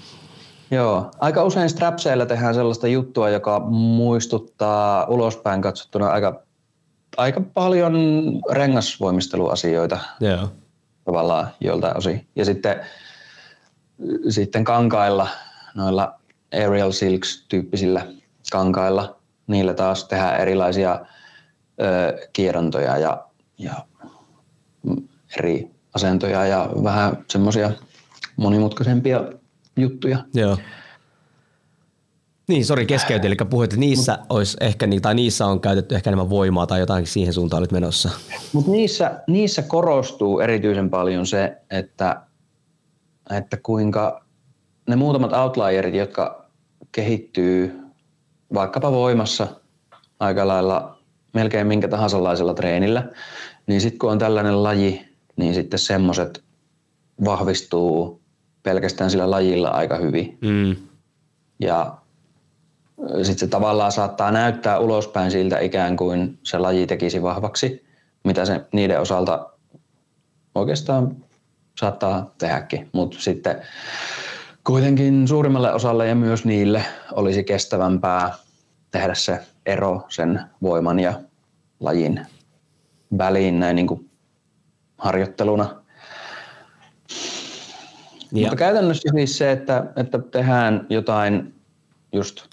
Joo, 0.72 1.12
aika 1.20 1.44
usein 1.44 1.70
strapseilla 1.70 2.26
tehdään 2.26 2.56
sellaista 2.56 2.88
juttua, 2.88 3.30
joka 3.30 3.60
muistuttaa 3.70 5.06
ulospäin 5.06 5.62
katsottuna 5.62 6.08
aika, 6.08 6.42
aika 7.18 7.42
paljon 7.54 7.96
rengasvoimisteluasioita. 8.52 10.00
Joo. 10.20 10.52
Tavallaan 11.06 11.48
joltain 11.60 11.98
osin. 11.98 12.28
Ja 12.36 12.46
sitten, 12.46 12.86
sitten 14.30 14.64
kankailla, 14.64 15.28
noilla 15.76 16.21
aerial 16.54 16.92
silks 16.92 17.46
tyyppisillä 17.50 18.08
kankailla, 18.52 19.20
niillä 19.48 19.74
taas 19.74 20.06
tehdään 20.08 20.40
erilaisia 20.40 21.00
ö, 21.82 22.28
kierrontoja 22.34 22.98
ja, 22.98 23.26
ja 23.58 23.74
eri 25.40 25.72
asentoja 25.94 26.46
ja 26.46 26.70
vähän 26.84 27.26
semmoisia 27.28 27.72
monimutkaisempia 28.38 29.24
juttuja. 29.78 30.18
Joo. 30.34 30.58
Niin, 32.48 32.66
sori 32.66 32.86
keskeytin, 32.86 33.28
eli 33.28 33.36
puhuit, 33.50 33.74
että 33.74 33.80
niissä, 33.80 34.20
olisi 34.30 34.58
ehkä, 34.62 34.88
tai 35.02 35.16
niissä 35.16 35.46
on 35.46 35.62
käytetty 35.62 35.96
ehkä 35.96 36.10
enemmän 36.10 36.30
voimaa 36.30 36.68
tai 36.68 36.80
jotain 36.80 37.08
siihen 37.08 37.34
suuntaan 37.34 37.62
olit 37.62 37.72
menossa. 37.72 38.10
Mutta 38.54 38.72
niissä, 38.72 39.22
niissä 39.28 39.62
korostuu 39.62 40.40
erityisen 40.40 40.90
paljon 40.90 41.28
se, 41.28 41.58
että, 41.70 42.22
että 43.38 43.58
kuinka 43.58 44.26
ne 44.90 44.96
muutamat 44.96 45.34
outlierit, 45.34 45.96
jotka 45.96 46.40
kehittyy 46.91 47.80
vaikkapa 48.54 48.91
voimassa 48.91 49.48
aika 50.20 50.48
lailla 50.48 50.98
melkein 51.34 51.67
minkä 51.67 51.88
tahansa 51.88 52.24
laisella 52.24 52.54
treenillä, 52.54 53.10
niin 53.67 53.82
sitten 53.82 54.00
kun 54.00 54.12
on 54.12 54.20
tällainen 54.20 54.63
laji, 54.63 55.15
niin 55.36 55.54
sitten 55.54 55.80
semmoiset 55.80 56.44
vahvistuu 57.26 58.22
pelkästään 58.63 59.12
sillä 59.12 59.32
lajilla 59.32 59.70
aika 59.70 59.98
hyvin. 59.98 60.38
Mm. 60.41 60.76
Ja 61.60 61.98
sitten 63.15 63.38
se 63.38 63.48
tavallaan 63.48 63.91
saattaa 63.91 64.32
näyttää 64.32 64.80
ulospäin 64.80 65.32
siltä 65.32 65.60
ikään 65.60 65.98
kuin 65.98 66.39
se 66.44 66.58
laji 66.58 66.88
tekisi 66.88 67.22
vahvaksi, 67.22 67.86
mitä 68.24 68.46
se 68.46 68.62
niiden 68.74 69.02
osalta 69.02 69.50
oikeastaan 70.56 71.15
saattaa 71.80 72.34
tehdäkin. 72.38 72.89
Mutta 72.91 73.17
sitten 73.20 73.62
kuitenkin 74.63 75.28
suurimmalle 75.28 75.74
osalle 75.74 76.08
ja 76.08 76.15
myös 76.15 76.45
niille 76.45 76.86
olisi 77.12 77.43
kestävämpää 77.43 78.34
tehdä 78.91 79.13
se 79.13 79.39
ero 79.65 80.06
sen 80.10 80.41
voiman 80.62 81.00
ja 81.00 81.21
lajin 81.80 82.26
väliin 83.17 83.60
näin 83.60 83.76
niin 83.76 83.88
kuin 83.88 84.10
harjoitteluna. 84.97 85.82
Ja. 88.32 88.41
Mutta 88.41 88.56
käytännössä 88.56 89.10
siis 89.15 89.38
se, 89.38 89.52
että, 89.52 89.86
että 89.95 90.19
tehdään 90.19 90.86
jotain 90.89 91.56
just 92.13 92.45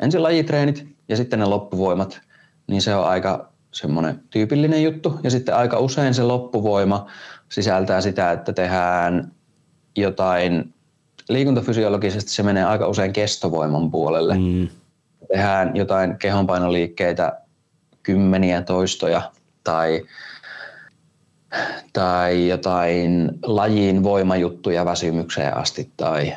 ensin 0.00 0.22
lajitreenit 0.22 0.86
ja 1.08 1.16
sitten 1.16 1.38
ne 1.38 1.44
loppuvoimat, 1.44 2.20
niin 2.66 2.82
se 2.82 2.94
on 2.94 3.06
aika 3.06 3.52
semmoinen 3.72 4.22
tyypillinen 4.30 4.82
juttu. 4.82 5.20
Ja 5.22 5.30
sitten 5.30 5.56
aika 5.56 5.78
usein 5.78 6.14
se 6.14 6.22
loppuvoima 6.22 7.06
sisältää 7.48 8.00
sitä, 8.00 8.32
että 8.32 8.52
tehdään 8.52 9.32
jotain, 9.96 10.74
liikuntafysiologisesti 11.28 12.30
se 12.30 12.42
menee 12.42 12.64
aika 12.64 12.88
usein 12.88 13.12
kestovoiman 13.12 13.90
puolelle. 13.90 14.34
Mm. 14.34 14.68
Tehdään 15.28 15.76
jotain 15.76 16.18
kehonpainoliikkeitä, 16.18 17.40
kymmeniä 18.02 18.62
toistoja 18.62 19.30
tai 19.64 20.02
tai 21.92 22.48
jotain 22.48 23.38
lajin 23.42 24.02
voimajuttuja 24.02 24.84
väsymykseen 24.84 25.56
asti 25.56 25.90
tai, 25.96 26.36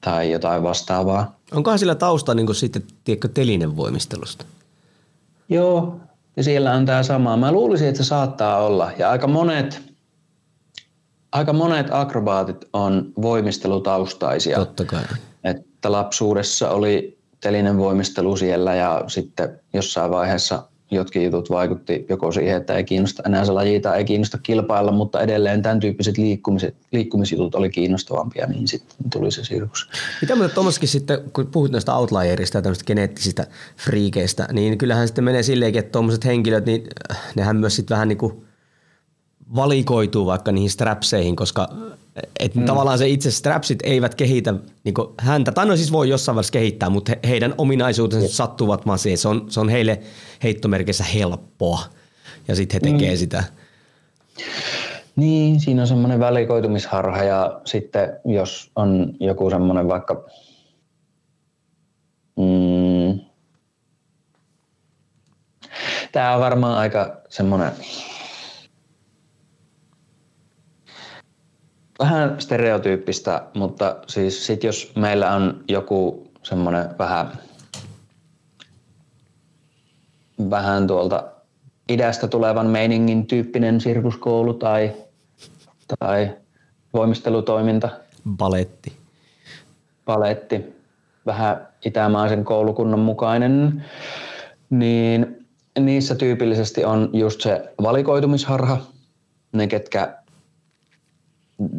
tai 0.00 0.30
jotain 0.30 0.62
vastaavaa. 0.62 1.36
Onkohan 1.52 1.78
sillä 1.78 1.94
tausta 1.94 2.34
niin 2.34 2.46
kuin 2.46 2.56
sitten, 2.56 2.82
tiedätkö, 3.04 3.28
telinen 3.28 3.76
voimistelusta? 3.76 4.44
Joo, 5.48 6.00
ja 6.36 6.42
siellä 6.42 6.72
on 6.72 6.86
tämä 6.86 7.02
sama. 7.02 7.36
Mä 7.36 7.52
luulisin, 7.52 7.88
että 7.88 8.02
se 8.02 8.08
saattaa 8.08 8.56
olla. 8.56 8.90
Ja 8.98 9.10
aika 9.10 9.26
monet, 9.26 9.82
aika 11.32 11.52
monet 11.52 11.86
akrobaatit 11.90 12.64
on 12.72 13.12
voimistelutaustaisia. 13.22 14.58
Totta 14.58 14.84
kai. 14.84 15.02
Että 15.44 15.92
lapsuudessa 15.92 16.70
oli 16.70 17.18
telinen 17.40 17.78
voimistelu 17.78 18.36
siellä 18.36 18.74
ja 18.74 19.04
sitten 19.06 19.60
jossain 19.72 20.10
vaiheessa 20.10 20.62
jotkin 20.90 21.24
jutut 21.24 21.50
vaikutti 21.50 22.06
joko 22.08 22.32
siihen, 22.32 22.56
että 22.56 22.74
ei 22.74 22.84
kiinnosta 22.84 23.22
enää 23.26 23.44
se 23.44 23.52
laji 23.52 23.80
tai 23.80 23.98
ei 23.98 24.04
kiinnosta 24.04 24.38
kilpailla, 24.38 24.92
mutta 24.92 25.20
edelleen 25.20 25.62
tämän 25.62 25.80
tyyppiset 25.80 26.18
liikkumiset, 26.18 26.76
liikkumisjutut 26.92 27.54
oli 27.54 27.70
kiinnostavampia, 27.70 28.46
niin 28.46 28.68
sitten 28.68 29.10
tuli 29.10 29.30
se 29.30 29.44
sirkus. 29.44 29.88
Mitä 30.22 30.36
mutta 30.36 30.54
tuommoiskin 30.54 30.88
sitten, 30.88 31.18
kun 31.32 31.46
puhut 31.46 31.70
näistä 31.70 31.94
outlierista 31.94 32.58
ja 32.58 32.62
tämmöistä 32.62 32.84
geneettisistä 32.84 33.46
friikeistä, 33.76 34.48
niin 34.52 34.78
kyllähän 34.78 35.08
sitten 35.08 35.24
menee 35.24 35.42
silleenkin, 35.42 35.80
että 35.80 35.92
tuommoiset 35.92 36.24
henkilöt, 36.24 36.66
niin 36.66 36.86
nehän 37.34 37.56
myös 37.56 37.76
sitten 37.76 37.94
vähän 37.94 38.08
niin 38.08 38.18
kuin 38.18 38.45
valikoituu 39.54 40.26
vaikka 40.26 40.52
niihin 40.52 40.70
strapseihin, 40.70 41.36
koska 41.36 41.68
et 42.40 42.54
mm. 42.54 42.64
tavallaan 42.64 42.98
se 42.98 43.08
itse 43.08 43.30
strapsit 43.30 43.78
eivät 43.82 44.14
kehitä 44.14 44.54
niin 44.84 44.94
häntä, 45.18 45.52
tai 45.52 45.66
no 45.66 45.76
siis 45.76 45.92
voi 45.92 46.08
jossain 46.08 46.36
vaiheessa 46.36 46.52
kehittää, 46.52 46.90
mutta 46.90 47.12
he, 47.12 47.28
heidän 47.28 47.54
ominaisuutensa 47.58 48.26
mm. 48.26 48.30
sattuvat 48.30 48.86
vaan 48.86 48.98
siihen. 48.98 49.18
Se 49.18 49.28
on, 49.28 49.46
se 49.48 49.60
on 49.60 49.68
heille 49.68 50.00
heittomerkissä 50.42 51.04
helppoa 51.04 51.80
ja 52.48 52.54
sitten 52.54 52.80
he 52.82 52.92
tekee 52.92 53.10
mm. 53.10 53.18
sitä. 53.18 53.44
Niin, 55.16 55.60
siinä 55.60 55.82
on 55.82 55.88
semmoinen 55.88 56.20
valikoitumisharha 56.20 57.22
ja 57.22 57.60
sitten 57.64 58.12
jos 58.24 58.70
on 58.76 59.12
joku 59.20 59.50
semmoinen 59.50 59.88
vaikka 59.88 60.24
mm, 62.36 63.20
Tämä 66.12 66.34
on 66.34 66.40
varmaan 66.40 66.78
aika 66.78 67.16
semmoinen 67.28 67.72
vähän 71.98 72.40
stereotyyppistä, 72.40 73.42
mutta 73.54 73.96
siis 74.06 74.46
sit 74.46 74.64
jos 74.64 74.92
meillä 74.96 75.34
on 75.34 75.64
joku 75.68 76.30
semmoinen 76.42 76.98
vähän, 76.98 77.32
vähän 80.50 80.86
tuolta 80.86 81.24
idästä 81.88 82.28
tulevan 82.28 82.66
meiningin 82.66 83.26
tyyppinen 83.26 83.80
sirkuskoulu 83.80 84.54
tai, 84.54 84.92
tai 85.98 86.36
voimistelutoiminta. 86.94 87.88
Baletti. 88.36 88.92
Baletti. 90.04 90.76
Vähän 91.26 91.68
itämaisen 91.84 92.44
koulukunnan 92.44 93.00
mukainen. 93.00 93.84
Niin 94.70 95.46
niissä 95.78 96.14
tyypillisesti 96.14 96.84
on 96.84 97.10
just 97.12 97.40
se 97.40 97.72
valikoitumisharha. 97.82 98.78
Ne, 99.52 99.66
ketkä 99.66 100.18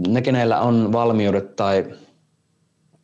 ne, 0.08 0.22
kenellä 0.22 0.60
on 0.60 0.92
valmiudet 0.92 1.56
tai 1.56 1.86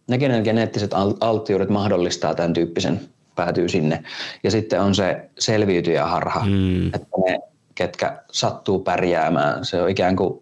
ne, 0.08 0.18
kenen 0.18 0.44
geneettiset 0.44 0.92
alttiudet 1.20 1.70
mahdollistaa 1.70 2.36
tämän 2.36 2.54
tyyppisen, 2.54 3.02
päätyy 3.36 3.70
sinne. 3.70 4.04
Ja 4.44 4.52
sitten 4.52 4.82
on 4.82 4.96
se 4.96 5.30
selviytyjäharha, 5.40 6.46
mm. 6.46 6.88
että 6.88 7.08
ne, 7.26 7.40
ketkä 7.76 8.24
sattuu 8.32 8.80
pärjäämään, 8.80 9.66
se 9.66 9.82
on 9.82 9.90
ikään 9.90 10.16
kuin 10.16 10.42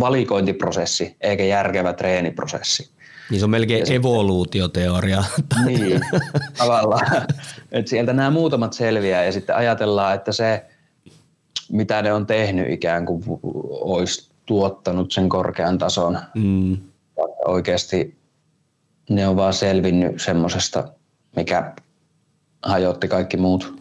valikointiprosessi 0.00 1.16
eikä 1.20 1.44
järkevä 1.44 1.92
treeniprosessi. 1.92 2.90
Niin 3.30 3.38
se 3.38 3.44
on 3.44 3.50
melkein 3.50 3.86
se, 3.86 3.94
evoluutioteoria. 3.94 5.24
Niin, 5.66 6.00
tavallaan. 6.58 7.26
että 7.72 7.88
sieltä 7.88 8.12
nämä 8.12 8.30
muutamat 8.30 8.72
selviää 8.72 9.24
ja 9.24 9.32
sitten 9.32 9.56
ajatellaan, 9.56 10.14
että 10.14 10.32
se, 10.32 10.64
mitä 11.72 12.02
ne 12.02 12.12
on 12.12 12.26
tehnyt 12.26 12.70
ikään 12.70 13.06
kuin 13.06 13.22
olisi 13.70 14.30
tuottanut 14.48 15.12
sen 15.12 15.28
korkean 15.28 15.78
tason. 15.78 16.18
Mm. 16.34 16.76
Oikeasti 17.46 18.18
ne 19.10 19.28
on 19.28 19.36
vaan 19.36 19.54
selvinnyt 19.54 20.22
semmoisesta, 20.22 20.88
mikä 21.36 21.72
hajotti 22.62 23.08
kaikki 23.08 23.36
muut. 23.36 23.74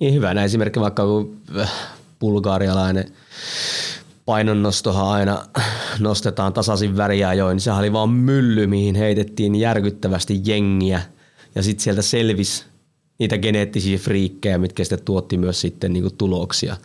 Niin 0.00 0.14
hyvänä 0.14 0.44
esimerkki 0.44 0.80
vaikka 0.80 1.06
kun 1.06 1.40
äh, 1.60 1.72
bulgaarialainen 2.20 3.04
painonnostohan 4.24 5.08
aina 5.08 5.42
nostetaan 5.98 6.52
tasaisin 6.52 6.96
väriä 6.96 7.34
join, 7.34 7.54
niin 7.54 7.60
sehän 7.60 7.80
oli 7.80 7.92
vaan 7.92 8.10
mylly, 8.10 8.66
mihin 8.66 8.94
heitettiin 8.94 9.54
järkyttävästi 9.54 10.40
jengiä 10.44 11.02
ja 11.54 11.62
sitten 11.62 11.84
sieltä 11.84 12.02
selvisi 12.02 12.64
niitä 13.18 13.38
geneettisiä 13.38 13.98
friikkejä, 13.98 14.58
mitkä 14.58 14.84
sitten 14.84 15.04
tuotti 15.04 15.36
myös 15.36 15.60
sitten 15.60 15.92
niinku 15.92 16.10
tuloksia. 16.10 16.76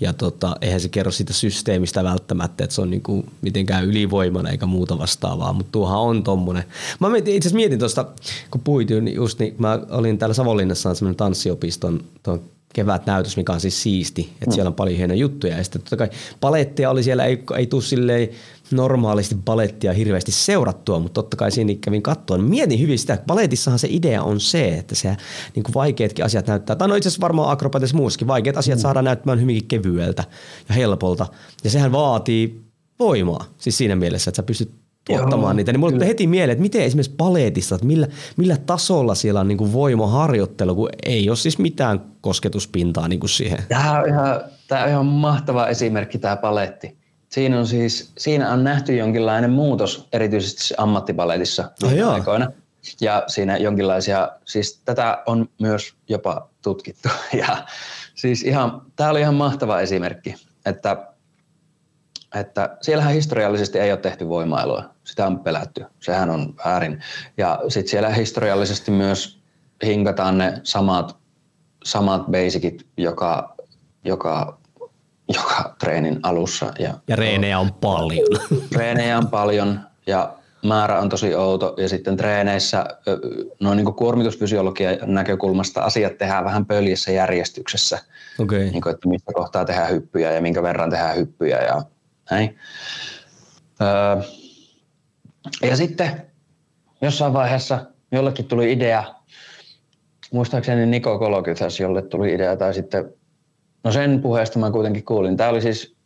Ja 0.00 0.12
tota, 0.12 0.56
eihän 0.60 0.80
se 0.80 0.88
kerro 0.88 1.12
siitä 1.12 1.32
systeemistä 1.32 2.04
välttämättä, 2.04 2.64
että 2.64 2.74
se 2.74 2.80
on 2.82 2.90
niinku 2.90 3.24
mitenkään 3.42 3.84
ylivoimana 3.84 4.50
eikä 4.50 4.66
muuta 4.66 4.98
vastaavaa, 4.98 5.52
mutta 5.52 5.72
tuohan 5.72 6.00
on 6.00 6.22
tommonen. 6.22 6.64
Mä 7.00 7.16
itse 7.16 7.30
asiassa 7.30 7.56
mietin 7.56 7.78
tuosta, 7.78 8.06
kun 8.50 8.60
puhuit 8.60 8.88
niin 8.88 9.14
just, 9.14 9.38
niin 9.38 9.54
mä 9.58 9.78
olin 9.90 10.18
täällä 10.18 10.34
Savonlinnassa 10.34 10.94
semmoinen 10.94 11.16
tanssiopiston 11.16 12.04
tuon 12.22 12.40
kevätnäytös, 12.72 13.36
mikä 13.36 13.52
on 13.52 13.60
siis 13.60 13.82
siisti, 13.82 14.22
että 14.32 14.46
mm. 14.46 14.52
siellä 14.52 14.68
on 14.68 14.74
paljon 14.74 14.96
hienoja 14.96 15.20
juttuja. 15.20 15.56
Ja 15.56 15.64
sitten 15.64 15.82
totta 15.82 15.96
kai 15.96 16.10
palettia 16.40 16.90
oli 16.90 17.02
siellä, 17.02 17.24
ei, 17.24 17.42
ei 17.56 17.66
tule 17.66 17.82
silleen 17.82 18.28
normaalisti 18.70 19.36
palettia 19.44 19.92
hirveästi 19.92 20.32
seurattua, 20.32 20.98
mutta 20.98 21.14
totta 21.14 21.36
kai 21.36 21.50
siinä 21.50 21.74
kävin 21.80 22.02
katsoa. 22.02 22.38
Mietin 22.38 22.80
hyvin 22.80 22.98
sitä, 22.98 23.14
että 23.14 23.26
paletissahan 23.26 23.78
se 23.78 23.88
idea 23.90 24.22
on 24.22 24.40
se, 24.40 24.68
että 24.68 24.94
se 24.94 25.16
niin 25.54 25.62
kuin 25.62 25.74
vaikeatkin 25.74 26.24
asiat 26.24 26.46
näyttää, 26.46 26.76
tai 26.76 26.88
no 26.88 26.94
itse 26.94 27.08
asiassa 27.08 27.20
varmaan 27.20 27.50
akrobatissa 27.50 27.96
muuskin, 27.96 28.28
vaikeat 28.28 28.56
asiat 28.56 28.78
mm. 28.78 28.82
saadaan 28.82 29.04
näyttämään 29.04 29.40
hyvinkin 29.40 29.68
kevyeltä 29.68 30.24
ja 30.68 30.74
helpolta. 30.74 31.26
Ja 31.64 31.70
sehän 31.70 31.92
vaatii 31.92 32.60
voimaa, 32.98 33.44
siis 33.58 33.78
siinä 33.78 33.96
mielessä, 33.96 34.30
että 34.30 34.36
sä 34.36 34.42
pystyt 34.42 34.70
tuottamaan 35.06 35.42
Joo, 35.42 35.52
niitä, 35.52 35.72
niin 35.72 35.80
mulle 35.80 36.06
heti 36.06 36.26
mieleen, 36.26 36.52
että 36.52 36.62
miten 36.62 36.82
esimerkiksi 36.82 37.14
paletissa, 37.16 37.74
että 37.74 37.86
millä, 37.86 38.06
millä 38.36 38.56
tasolla 38.56 39.14
siellä 39.14 39.40
on 39.40 39.48
niin 39.48 39.58
kuin 39.58 39.72
voimaharjoittelu, 39.72 40.74
kun 40.74 40.88
ei 41.06 41.28
ole 41.28 41.36
siis 41.36 41.58
mitään 41.58 42.00
kosketuspintaa 42.20 43.08
niin 43.08 43.20
kuin 43.20 43.30
siihen. 43.30 43.58
Tämä 43.68 44.00
on, 44.00 44.08
ihan, 44.08 44.40
tämä 44.68 44.82
on 44.84 44.90
ihan 44.90 45.06
mahtava 45.06 45.66
esimerkki 45.66 46.18
tämä 46.18 46.36
paletti. 46.36 47.05
Siinä 47.28 47.58
on 47.58 47.66
siis, 47.66 48.12
siinä 48.18 48.52
on 48.52 48.64
nähty 48.64 48.96
jonkinlainen 48.96 49.50
muutos, 49.50 50.08
erityisesti 50.12 50.74
ammattipaletissa 50.78 51.70
oh, 51.82 52.12
aikoina. 52.12 52.50
Ja 53.00 53.24
siinä 53.26 53.56
jonkinlaisia, 53.56 54.30
siis 54.44 54.80
tätä 54.84 55.22
on 55.26 55.48
myös 55.60 55.94
jopa 56.08 56.48
tutkittu. 56.62 57.08
Ja 57.46 57.66
siis 58.14 58.42
ihan, 58.42 58.82
tämä 58.96 59.10
oli 59.10 59.20
ihan 59.20 59.34
mahtava 59.34 59.80
esimerkki, 59.80 60.34
että 60.66 61.06
että 62.34 62.76
siellähän 62.80 63.14
historiallisesti 63.14 63.78
ei 63.78 63.92
ole 63.92 64.00
tehty 64.00 64.28
voimailua. 64.28 64.84
Sitä 65.04 65.26
on 65.26 65.38
pelätty. 65.38 65.84
Sehän 66.00 66.30
on 66.30 66.54
väärin. 66.64 67.02
Ja 67.36 67.60
sitten 67.68 67.90
siellä 67.90 68.08
historiallisesti 68.08 68.90
myös 68.90 69.40
hinkataan 69.84 70.38
ne 70.38 70.60
samat, 70.62 71.16
samat 71.84 72.26
basicit 72.26 72.86
joka, 72.96 73.56
joka, 74.04 74.58
joka 75.34 75.74
treenin 75.78 76.20
alussa. 76.22 76.72
Ja, 76.78 76.94
ja 77.08 77.16
reenejä 77.16 77.58
on 77.58 77.74
paljon. 77.74 78.28
Reenejä 78.76 79.18
on 79.18 79.28
paljon 79.28 79.80
ja 80.06 80.36
määrä 80.64 81.00
on 81.00 81.08
tosi 81.08 81.34
outo 81.34 81.74
ja 81.76 81.88
sitten 81.88 82.16
treeneissä 82.16 82.86
noin 83.60 83.76
niin 83.76 83.94
kuormitusfysiologian 83.94 84.98
näkökulmasta 85.06 85.80
asiat 85.80 86.18
tehdään 86.18 86.44
vähän 86.44 86.66
pöljessä 86.66 87.10
järjestyksessä. 87.10 87.98
Okay. 88.38 88.58
Niin 88.58 88.82
kuin, 88.82 88.94
että 88.94 89.08
mistä 89.08 89.32
kohtaa 89.34 89.64
tehdään 89.64 89.90
hyppyjä 89.90 90.32
ja 90.32 90.40
minkä 90.40 90.62
verran 90.62 90.90
tehdään 90.90 91.16
hyppyjä 91.16 91.62
ja 91.62 91.82
näin. 92.30 92.58
Öö, 93.80 94.22
ja 95.62 95.76
sitten 95.76 96.22
jossain 97.02 97.32
vaiheessa 97.32 97.86
jollekin 98.12 98.44
tuli 98.44 98.72
idea, 98.72 99.04
muistaakseni 100.32 100.86
Niko 100.86 101.18
Kolokythäs, 101.18 101.80
jolle 101.80 102.02
tuli 102.02 102.34
idea, 102.34 102.56
tai 102.56 102.74
sitten, 102.74 103.12
no 103.86 103.92
sen 103.92 104.22
puheesta 104.22 104.58
mä 104.58 104.70
kuitenkin 104.70 105.04
kuulin. 105.04 105.36
Tämä 105.36 105.50
oli 105.50 105.60
siis 105.60 105.96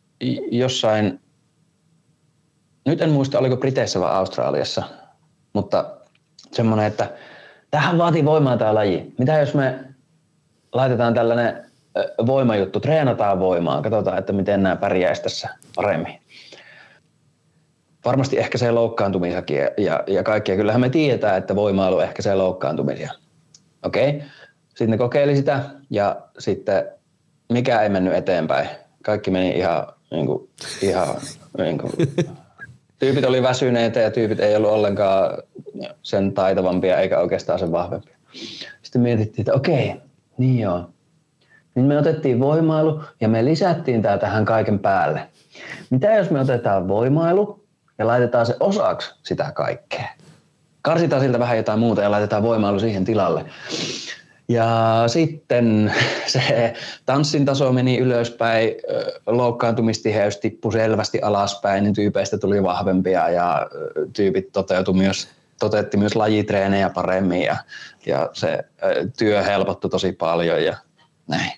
jossain, 0.50 1.20
nyt 2.86 3.00
en 3.00 3.10
muista 3.10 3.38
oliko 3.38 3.56
Briteissä 3.56 4.00
vai 4.00 4.10
Australiassa, 4.10 4.82
mutta 5.52 5.96
semmoinen, 6.52 6.86
että 6.86 7.10
tähän 7.70 7.98
vaatii 7.98 8.24
voimaa 8.24 8.56
tämä 8.56 8.74
laji. 8.74 9.14
Mitä 9.18 9.38
jos 9.38 9.54
me 9.54 9.78
laitetaan 10.72 11.14
tällainen 11.14 11.70
voimajuttu, 12.26 12.80
treenataan 12.80 13.38
voimaa, 13.38 13.82
katsotaan, 13.82 14.18
että 14.18 14.32
miten 14.32 14.62
nämä 14.62 14.76
pärjäisi 14.76 15.22
tässä 15.22 15.48
paremmin. 15.76 16.20
Varmasti 18.04 18.38
ehkä 18.38 18.58
se 18.58 18.70
loukkaantumisiakin 18.70 19.58
ja, 19.58 19.70
ja, 19.78 20.04
ja 20.06 20.22
kaikkea. 20.22 20.56
Kyllähän 20.56 20.80
me 20.80 20.88
tiedetään, 20.88 21.38
että 21.38 21.56
voimailu 21.56 22.00
ehkä 22.00 22.22
se 22.22 22.34
loukkaantumisia. 22.34 23.12
Okei, 23.82 24.08
okay. 24.08 24.28
sitten 24.68 24.90
ne 24.90 24.98
kokeili 24.98 25.36
sitä 25.36 25.60
ja 25.90 26.16
sitten 26.38 26.99
mikä 27.50 27.80
ei 27.80 27.88
mennyt 27.88 28.14
eteenpäin. 28.14 28.68
Kaikki 29.02 29.30
meni 29.30 29.50
ihan, 29.50 29.86
niin 30.10 30.26
kuin, 30.26 30.48
ihan 30.82 31.08
niin 31.58 31.78
kuin, 31.78 31.92
tyypit 32.98 33.24
oli 33.24 33.42
väsyneitä 33.42 34.00
ja 34.00 34.10
tyypit 34.10 34.40
ei 34.40 34.56
ollut 34.56 34.70
ollenkaan 34.70 35.42
sen 36.02 36.32
taitavampia 36.32 36.98
eikä 36.98 37.18
oikeastaan 37.18 37.58
sen 37.58 37.72
vahvempia. 37.72 38.16
Sitten 38.82 39.02
mietittiin, 39.02 39.42
että 39.42 39.54
okei, 39.54 39.94
niin 40.38 40.58
joo, 40.58 40.90
niin 41.74 41.86
me 41.86 41.98
otettiin 41.98 42.40
voimailu 42.40 43.02
ja 43.20 43.28
me 43.28 43.44
lisättiin 43.44 44.02
tämä 44.02 44.18
tähän 44.18 44.44
kaiken 44.44 44.78
päälle. 44.78 45.28
Mitä 45.90 46.14
jos 46.14 46.30
me 46.30 46.40
otetaan 46.40 46.88
voimailu 46.88 47.64
ja 47.98 48.06
laitetaan 48.06 48.46
se 48.46 48.56
osaksi 48.60 49.14
sitä 49.22 49.52
kaikkea? 49.54 50.08
Karsitaan 50.82 51.22
siltä 51.22 51.38
vähän 51.38 51.56
jotain 51.56 51.78
muuta 51.78 52.02
ja 52.02 52.10
laitetaan 52.10 52.42
voimailu 52.42 52.80
siihen 52.80 53.04
tilalle. 53.04 53.44
Ja 54.50 55.04
sitten 55.06 55.94
se 56.26 56.74
tanssin 57.06 57.44
taso 57.44 57.72
meni 57.72 57.98
ylöspäin, 57.98 58.74
loukkaantumistiheys 59.26 60.36
tippui 60.36 60.72
selvästi 60.72 61.20
alaspäin, 61.20 61.84
niin 61.84 61.94
tyypeistä 61.94 62.38
tuli 62.38 62.62
vahvempia 62.62 63.28
ja 63.28 63.66
tyypit 64.12 64.52
toteutui 64.52 64.94
myös, 64.94 65.28
toteutti 65.60 65.96
myös 65.96 66.16
lajitreenejä 66.16 66.90
paremmin 66.90 67.42
ja, 67.42 67.56
ja 68.06 68.30
se 68.32 68.58
työ 69.18 69.42
helpottui 69.42 69.90
tosi 69.90 70.12
paljon 70.12 70.64
ja 70.64 70.76
näin. 71.28 71.52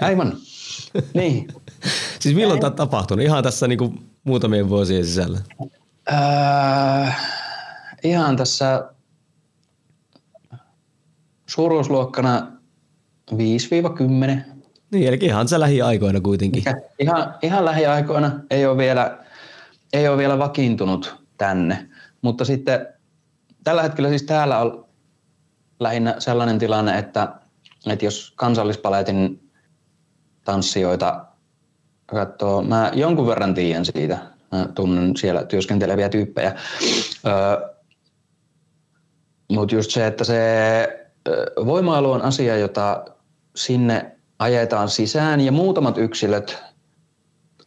Aivan. 0.00 0.32
niin. 1.14 1.48
Siis 2.20 2.34
milloin 2.34 2.60
tämä 2.60 2.70
tapahtunut? 2.70 3.24
Ihan 3.24 3.42
tässä 3.42 3.68
niin 3.68 3.78
kuin 3.78 4.10
muutamien 4.24 4.68
vuosien 4.68 5.04
sisällä? 5.04 5.38
Äh, 6.12 7.16
ihan 8.02 8.36
tässä 8.36 8.93
suuruusluokkana 11.54 12.52
5-10. 13.32 13.36
Niin, 14.90 15.08
eli 15.08 15.18
ihan 15.20 15.48
se 15.48 15.60
lähiaikoina 15.60 16.20
kuitenkin. 16.20 16.62
Ihan, 16.98 17.34
ihan 17.42 17.64
lähiaikoina 17.64 18.40
ei 18.50 18.66
ole, 18.66 18.76
vielä, 18.76 19.18
ei 19.92 20.08
ole 20.08 20.18
vielä 20.18 20.38
vakiintunut 20.38 21.16
tänne, 21.38 21.88
mutta 22.22 22.44
sitten 22.44 22.88
tällä 23.64 23.82
hetkellä 23.82 24.08
siis 24.08 24.22
täällä 24.22 24.58
on 24.58 24.86
lähinnä 25.80 26.14
sellainen 26.18 26.58
tilanne, 26.58 26.98
että, 26.98 27.34
että 27.86 28.04
jos 28.04 28.32
kansallispaletin 28.36 29.50
tanssijoita 30.44 31.24
katsoo, 32.06 32.62
mä 32.62 32.90
jonkun 32.94 33.26
verran 33.26 33.54
tiedän 33.54 33.84
siitä, 33.84 34.18
mä 34.52 34.68
tunnen 34.74 35.16
siellä 35.16 35.44
työskenteleviä 35.44 36.08
tyyppejä, 36.08 36.54
öö, 37.26 37.74
mutta 39.48 39.74
just 39.74 39.90
se, 39.90 40.06
että 40.06 40.24
se 40.24 41.03
voimailu 41.66 42.10
on 42.12 42.22
asia, 42.22 42.56
jota 42.56 43.04
sinne 43.56 44.16
ajetaan 44.38 44.88
sisään 44.88 45.40
ja 45.40 45.52
muutamat 45.52 45.98
yksilöt 45.98 46.62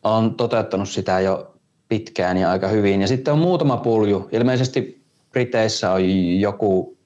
on 0.03 0.35
toteuttanut 0.35 0.89
sitä 0.89 1.19
jo 1.19 1.53
pitkään 1.89 2.37
ja 2.37 2.51
aika 2.51 2.67
hyvin. 2.67 3.01
Ja 3.01 3.07
sitten 3.07 3.33
on 3.33 3.39
muutama 3.39 3.77
pulju. 3.77 4.29
Ilmeisesti 4.31 5.03
Briteissä 5.31 5.91
on 5.91 6.01
joku 6.39 6.97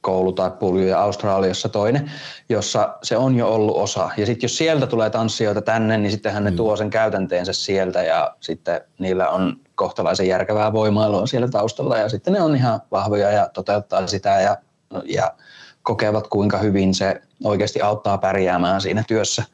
koulu 0.00 0.32
tai 0.32 0.50
pulju 0.50 0.86
ja 0.86 1.02
Australiassa 1.02 1.68
toinen, 1.68 2.10
jossa 2.48 2.96
se 3.02 3.16
on 3.16 3.36
jo 3.36 3.48
ollut 3.48 3.76
osa. 3.76 4.10
Ja 4.16 4.26
sitten 4.26 4.44
jos 4.44 4.56
sieltä 4.58 4.86
tulee 4.86 5.10
tanssijoita 5.10 5.62
tänne, 5.62 5.98
niin 5.98 6.10
sittenhän 6.10 6.44
ne 6.44 6.50
mm. 6.50 6.56
tuo 6.56 6.76
sen 6.76 6.90
käytänteensä 6.90 7.52
sieltä 7.52 8.02
ja 8.02 8.36
sitten 8.40 8.80
niillä 8.98 9.28
on 9.28 9.56
kohtalaisen 9.74 10.28
järkevää 10.28 10.72
voimailua 10.72 11.26
siellä 11.26 11.48
taustalla 11.48 11.98
ja 11.98 12.08
sitten 12.08 12.32
ne 12.32 12.42
on 12.42 12.56
ihan 12.56 12.80
vahvoja 12.90 13.30
ja 13.30 13.48
toteuttaa 13.54 14.06
sitä 14.06 14.40
ja, 14.40 14.56
ja 15.04 15.32
kokevat, 15.86 16.26
kuinka 16.26 16.58
hyvin 16.58 16.94
se 16.94 17.22
oikeasti 17.44 17.80
auttaa 17.80 18.18
pärjäämään 18.18 18.80
siinä 18.80 19.04
työssä. 19.08 19.44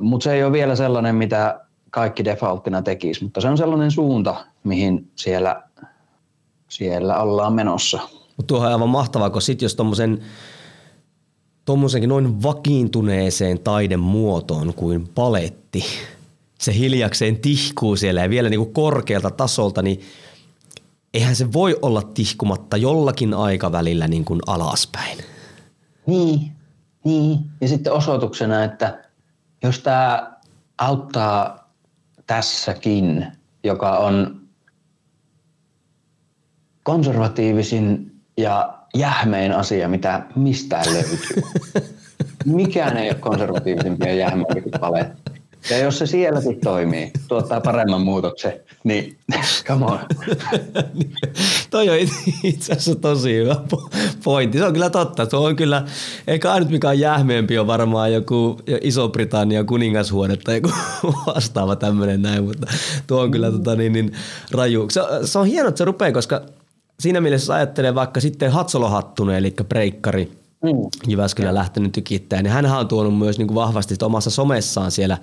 Mutta 0.00 0.24
se 0.24 0.32
ei 0.32 0.44
ole 0.44 0.52
vielä 0.52 0.76
sellainen, 0.76 1.14
mitä 1.14 1.60
kaikki 1.90 2.24
defaulttina 2.24 2.82
tekisi, 2.82 3.24
mutta 3.24 3.40
se 3.40 3.48
on 3.48 3.58
sellainen 3.58 3.90
suunta, 3.90 4.44
mihin 4.64 5.10
siellä, 5.16 5.62
siellä 6.68 7.18
ollaan 7.18 7.52
menossa. 7.52 7.98
Mutta 8.36 8.46
tuohon 8.46 8.66
on 8.66 8.72
aivan 8.72 8.88
mahtavaa, 8.88 9.30
kun 9.30 9.42
sit 9.42 9.62
jos 9.62 9.74
tuommoisen 9.74 10.22
tuommoisenkin 11.64 12.08
noin 12.08 12.42
vakiintuneeseen 12.42 13.58
taidemuotoon 13.58 14.74
kuin 14.74 15.08
paletti, 15.14 15.84
se 16.58 16.74
hiljakseen 16.74 17.36
tihkuu 17.36 17.96
siellä 17.96 18.22
ja 18.22 18.30
vielä 18.30 18.48
niin 18.48 18.60
kuin 18.60 18.72
korkealta 18.72 19.30
tasolta, 19.30 19.82
niin 19.82 20.00
eihän 21.14 21.36
se 21.36 21.52
voi 21.52 21.78
olla 21.82 22.02
tihkumatta 22.02 22.76
jollakin 22.76 23.34
aikavälillä 23.34 24.08
niin 24.08 24.24
kuin 24.24 24.40
alaspäin. 24.46 25.18
Niin, 26.06 26.52
niin. 27.04 27.38
Ja 27.60 27.68
sitten 27.68 27.92
osoituksena, 27.92 28.64
että 28.64 29.04
jos 29.62 29.78
tämä 29.78 30.32
auttaa 30.78 31.70
tässäkin, 32.26 33.26
joka 33.64 33.98
on 33.98 34.40
konservatiivisin 36.82 38.12
ja 38.36 38.78
jähmein 38.94 39.52
asia, 39.52 39.88
mitä 39.88 40.26
mistään 40.36 40.84
löytyy. 40.94 41.18
Mikään 42.44 42.96
ei 42.96 43.10
ole 43.10 43.18
konservatiivisempi 43.18 44.06
ja 44.06 44.14
jähmeämpi 44.14 44.62
kuin 44.62 44.80
paletti. 44.80 45.41
Ja 45.70 45.78
jos 45.78 45.98
se 45.98 46.06
sielläkin 46.06 46.60
toimii, 46.60 47.10
tuottaa 47.28 47.60
paremman 47.60 48.00
muutoksen, 48.00 48.52
niin 48.84 49.16
come 49.66 49.84
on. 49.84 49.98
Toi 51.70 51.90
on 51.90 51.96
itse 52.42 52.72
asiassa 52.72 52.94
tosi 52.94 53.34
hyvä 53.34 53.56
pointti. 54.24 54.58
Se 54.58 54.64
on 54.64 54.72
kyllä 54.72 54.90
totta. 54.90 55.26
Tuo 55.26 55.46
on 55.46 55.56
kyllä, 55.56 55.84
ehkä 56.26 56.52
ainut 56.52 56.70
mikä 56.70 56.88
on 56.88 56.98
jähmeempi 56.98 57.58
on 57.58 57.66
varmaan 57.66 58.12
joku 58.12 58.60
Iso-Britannia 58.80 59.64
kuningashuone 59.64 60.36
tai 60.36 60.54
joku 60.54 60.70
vastaava 61.34 61.76
tämmöinen 61.76 62.22
näin, 62.22 62.44
mutta 62.44 62.66
tuo 63.06 63.20
on 63.22 63.30
kyllä 63.30 63.50
tota, 63.50 63.76
niin, 63.76 63.92
niin, 63.92 64.12
raju. 64.50 64.86
Se, 64.90 65.00
se, 65.24 65.38
on 65.38 65.46
hienoa, 65.46 65.68
että 65.68 65.78
se 65.78 65.84
rupeaa, 65.84 66.12
koska 66.12 66.42
siinä 67.00 67.20
mielessä 67.20 67.54
ajattelee 67.54 67.94
vaikka 67.94 68.20
sitten 68.20 68.52
Hatsolo 68.52 68.88
Hattunen, 68.88 69.36
eli 69.36 69.54
breikkari– 69.68 70.32
mm. 70.62 70.70
Jyväskylän 71.08 71.54
lähtenyt 71.54 71.92
tykittämään. 71.92 72.44
Niin 72.44 72.52
hän 72.52 72.66
on 72.66 72.88
tuonut 72.88 73.18
myös 73.18 73.38
niin 73.38 73.48
kuin 73.48 73.54
vahvasti 73.54 73.94
omassa 74.02 74.30
somessaan 74.30 74.90
siellä, 74.90 75.18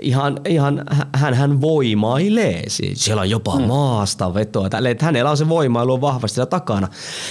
ihan, 0.00 0.40
ihan 0.48 0.84
hän, 1.12 1.34
hän 1.34 1.60
voimailee. 1.60 2.62
Siis 2.68 3.04
siellä 3.04 3.20
on 3.20 3.30
jopa 3.30 3.58
mm. 3.58 3.64
maasta 3.64 4.34
vetoa. 4.34 4.70
Tälle, 4.70 4.90
että 4.90 5.04
hänellä 5.04 5.30
on 5.30 5.36
se 5.36 5.48
voimailu 5.48 5.92
on 5.92 6.00
vahvasti 6.00 6.34
siellä 6.34 6.50
takana. 6.50 6.88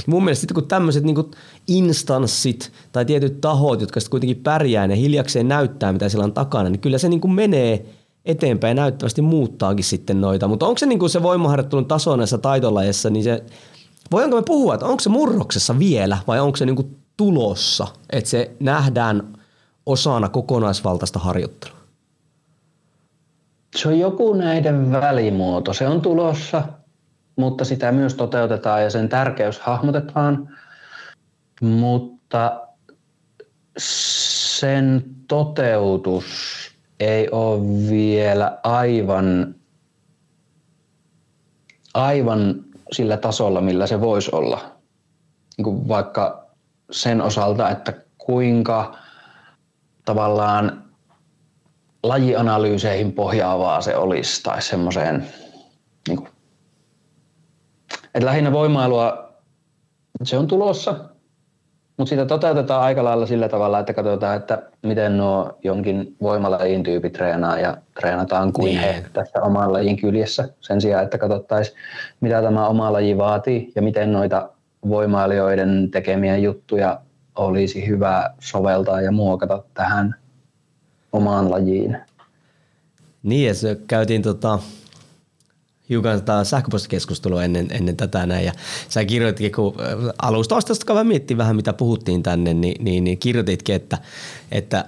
Mun 0.07 0.23
mielestä 0.23 0.41
sitten 0.41 0.55
kun 0.55 0.67
tämmöiset 0.67 1.03
niin 1.03 1.31
instanssit 1.67 2.71
tai 2.91 3.05
tietyt 3.05 3.41
tahot, 3.41 3.81
jotka 3.81 3.99
sitten 3.99 4.11
kuitenkin 4.11 4.43
pärjää 4.43 4.85
ja 4.85 4.95
hiljakseen 4.95 5.47
näyttää, 5.47 5.93
mitä 5.93 6.09
siellä 6.09 6.25
on 6.25 6.33
takana, 6.33 6.69
niin 6.69 6.79
kyllä 6.79 6.97
se 6.97 7.09
niin 7.09 7.21
kuin 7.21 7.31
menee 7.31 7.85
eteenpäin 8.25 8.75
näyttävästi 8.75 9.21
muuttaakin 9.21 9.85
sitten 9.85 10.21
noita. 10.21 10.47
Mutta 10.47 10.67
onko 10.67 10.77
se 10.77 10.85
niin 10.85 10.99
kuin 10.99 11.09
se 11.09 11.23
voimaharjoittelun 11.23 11.85
taso 11.85 12.15
näissä 12.15 12.37
taitolajeissa, 12.37 13.09
niin 13.09 13.23
se, 13.23 13.43
voidaanko 14.11 14.35
me 14.35 14.43
puhua, 14.43 14.73
että 14.73 14.85
onko 14.85 14.99
se 14.99 15.09
murroksessa 15.09 15.79
vielä 15.79 16.17
vai 16.27 16.39
onko 16.39 16.55
se 16.55 16.65
niin 16.65 16.75
kuin 16.75 17.00
tulossa, 17.17 17.87
että 18.09 18.29
se 18.29 18.55
nähdään 18.59 19.33
osana 19.85 20.29
kokonaisvaltaista 20.29 21.19
harjoittelua? 21.19 21.77
Se 23.75 23.87
on 23.87 23.99
joku 23.99 24.33
näiden 24.33 24.91
välimuoto. 24.91 25.73
Se 25.73 25.87
on 25.87 26.01
tulossa, 26.01 26.63
mutta 27.35 27.65
sitä 27.65 27.91
myös 27.91 28.15
toteutetaan 28.15 28.83
ja 28.83 28.89
sen 28.89 29.09
tärkeys 29.09 29.59
hahmotetaan, 29.59 30.57
mutta 31.61 32.61
sen 33.77 35.03
toteutus 35.27 36.25
ei 36.99 37.29
ole 37.31 37.61
vielä 37.89 38.59
aivan, 38.63 39.55
aivan 41.93 42.65
sillä 42.91 43.17
tasolla, 43.17 43.61
millä 43.61 43.87
se 43.87 44.01
voisi 44.01 44.29
olla. 44.33 44.75
Niin 45.57 45.87
vaikka 45.87 46.50
sen 46.91 47.21
osalta, 47.21 47.69
että 47.69 47.93
kuinka 48.17 48.95
tavallaan 50.05 50.83
lajianalyyseihin 52.03 53.13
pohjaavaa 53.13 53.81
se 53.81 53.95
olisi 53.95 54.43
tai 54.43 54.61
semmoiseen, 54.61 55.27
niin 56.07 56.17
kuin, 56.17 56.29
että 58.15 58.25
lähinnä 58.25 58.51
voimailua, 58.51 59.33
se 60.23 60.37
on 60.37 60.47
tulossa, 60.47 60.95
mutta 61.97 62.09
sitä 62.09 62.25
toteutetaan 62.25 62.83
aika 62.83 63.03
lailla 63.03 63.25
sillä 63.25 63.49
tavalla, 63.49 63.79
että 63.79 63.93
katsotaan, 63.93 64.37
että 64.37 64.63
miten 64.83 65.17
nuo 65.17 65.57
jonkin 65.63 66.15
voimalajin 66.21 66.83
tyypit 66.83 67.13
treenaa 67.13 67.59
ja 67.59 67.77
treenataan 67.99 68.53
kuin 68.53 68.77
he 68.77 68.91
niin. 68.91 69.05
tässä 69.13 69.41
oman 69.41 69.73
lajin 69.73 69.97
kyljessä 69.97 70.49
sen 70.59 70.81
sijaan, 70.81 71.03
että 71.03 71.17
katsottaisiin, 71.17 71.77
mitä 72.21 72.41
tämä 72.41 72.67
oma 72.67 72.93
laji 72.93 73.17
vaatii 73.17 73.71
ja 73.75 73.81
miten 73.81 74.13
noita 74.13 74.49
voimailijoiden 74.87 75.91
tekemiä 75.91 76.37
juttuja 76.37 77.01
olisi 77.35 77.87
hyvä 77.87 78.29
soveltaa 78.39 79.01
ja 79.01 79.11
muokata 79.11 79.63
tähän 79.73 80.15
omaan 81.11 81.51
lajiin. 81.51 81.97
Niin, 83.23 83.47
ja 83.47 83.53
se 83.53 83.77
käytiin 83.87 84.21
tota, 84.21 84.59
hiukan 85.89 86.19
tätä 86.19 86.43
sähköpostikeskustelua 86.43 87.43
ennen, 87.43 87.67
ennen 87.71 87.97
tätä 87.97 88.25
näin, 88.25 88.45
ja 88.45 88.53
sä 88.89 89.05
kirjoititkin, 89.05 89.51
kun 89.51 89.75
äh, 89.79 90.13
alusta 90.21 90.55
vastausta 90.55 90.85
käydään 90.85 91.07
miettiä 91.07 91.37
vähän, 91.37 91.55
mitä 91.55 91.73
puhuttiin 91.73 92.23
tänne, 92.23 92.53
niin, 92.53 92.83
niin, 92.83 93.03
niin 93.03 93.17
kirjoititkin, 93.17 93.75
että, 93.75 93.97
että 94.51 94.85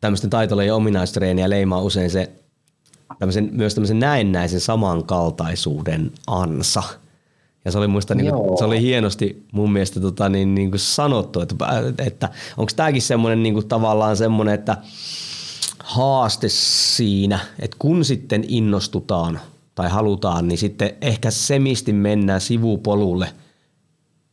tämmöisten 0.00 0.30
taitolajien 0.30 0.74
ominaistreeniä 0.74 1.50
leimaa 1.50 1.82
usein 1.82 2.10
se 2.10 2.32
tämmöisen, 3.18 3.48
myös 3.52 3.74
tämmöisen 3.74 3.98
näennäisen 3.98 4.60
samankaltaisuuden 4.60 6.12
ansa– 6.26 6.82
ja 7.64 7.72
se 7.72 7.78
oli 7.78 7.88
muista, 7.88 8.14
niin 8.14 8.34
kuin, 8.34 8.58
se 8.58 8.64
oli 8.64 8.80
hienosti 8.80 9.46
mun 9.52 9.72
mielestä 9.72 10.00
tota, 10.00 10.28
niin, 10.28 10.54
niin 10.54 10.70
kuin 10.70 10.80
sanottu, 10.80 11.40
että, 11.40 11.54
että 11.98 12.28
onko 12.56 12.72
tämäkin 12.76 13.02
semmoinen 13.02 13.42
niin 13.42 13.54
kuin, 13.54 13.68
tavallaan 13.68 14.16
semmoinen, 14.16 14.54
että 14.54 14.76
haaste 15.78 16.48
siinä, 16.48 17.38
että 17.58 17.76
kun 17.78 18.04
sitten 18.04 18.44
innostutaan 18.48 19.40
tai 19.74 19.88
halutaan, 19.88 20.48
niin 20.48 20.58
sitten 20.58 20.90
ehkä 21.00 21.30
semisti 21.30 21.92
mennään 21.92 22.40
sivupolulle 22.40 23.28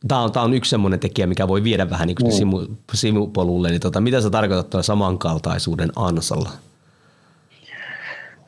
Tämä 0.08 0.20
on, 0.20 0.32
tämä 0.32 0.44
on 0.44 0.54
yksi 0.54 0.70
semmoinen 0.70 1.00
tekijä, 1.00 1.26
mikä 1.26 1.48
voi 1.48 1.64
viedä 1.64 1.90
vähän 1.90 2.06
niin 2.06 2.16
kuin 2.16 2.32
mm. 2.32 2.36
simu, 2.36 2.66
simupolulle. 2.94 3.70
Niin 3.70 3.80
tota, 3.80 4.00
mitä 4.00 4.20
sä 4.20 4.30
tarkoitat 4.30 4.70
tuolla 4.70 4.82
samankaltaisuuden 4.82 5.92
ansalla? 5.96 6.50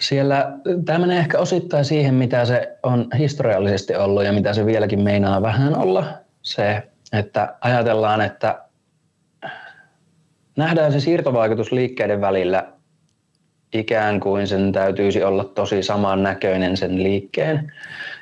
Siellä, 0.03 0.53
tämä 0.85 0.99
menee 0.99 1.19
ehkä 1.19 1.39
osittain 1.39 1.85
siihen, 1.85 2.15
mitä 2.15 2.45
se 2.45 2.79
on 2.83 3.09
historiallisesti 3.19 3.95
ollut 3.95 4.25
ja 4.25 4.33
mitä 4.33 4.55
se 4.55 4.67
vieläkin 4.67 5.01
meinaa 5.01 5.43
vähän 5.43 5.77
olla. 5.77 6.05
Se, 6.43 6.83
että 7.13 7.57
ajatellaan, 7.61 8.21
että 8.21 8.63
nähdään 10.57 10.93
se 10.93 11.01
siirtovaikutus 11.01 11.73
liikkeiden 11.73 12.21
välillä 12.21 12.73
ikään 13.73 14.21
kuin 14.21 14.47
sen 14.47 14.73
täytyisi 14.73 15.25
olla 15.25 15.45
tosi 15.45 15.83
samannäköinen 15.83 16.77
sen 16.77 17.03
liikkeen. 17.03 17.73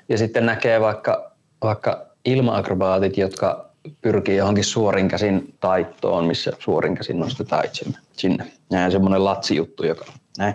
Ja 0.09 0.19
sitten 0.19 0.47
näkee 0.47 0.81
vaikka, 0.81 1.33
vaikka 1.63 2.07
ilmaakrobaatit, 2.25 3.19
jotka 3.19 3.71
pyrkii 4.01 4.37
johonkin 4.37 4.65
suorinkäsin 4.65 5.55
taittoon, 5.61 6.25
missä 6.25 6.53
suorinkäsin 6.59 7.21
nostetaan 7.21 7.65
itsemme 7.65 7.99
sinne. 8.13 8.47
Näin 8.71 8.93
semmoinen 8.93 9.25
latsijuttu, 9.25 9.87
joka 9.87 10.05
näin. 10.39 10.55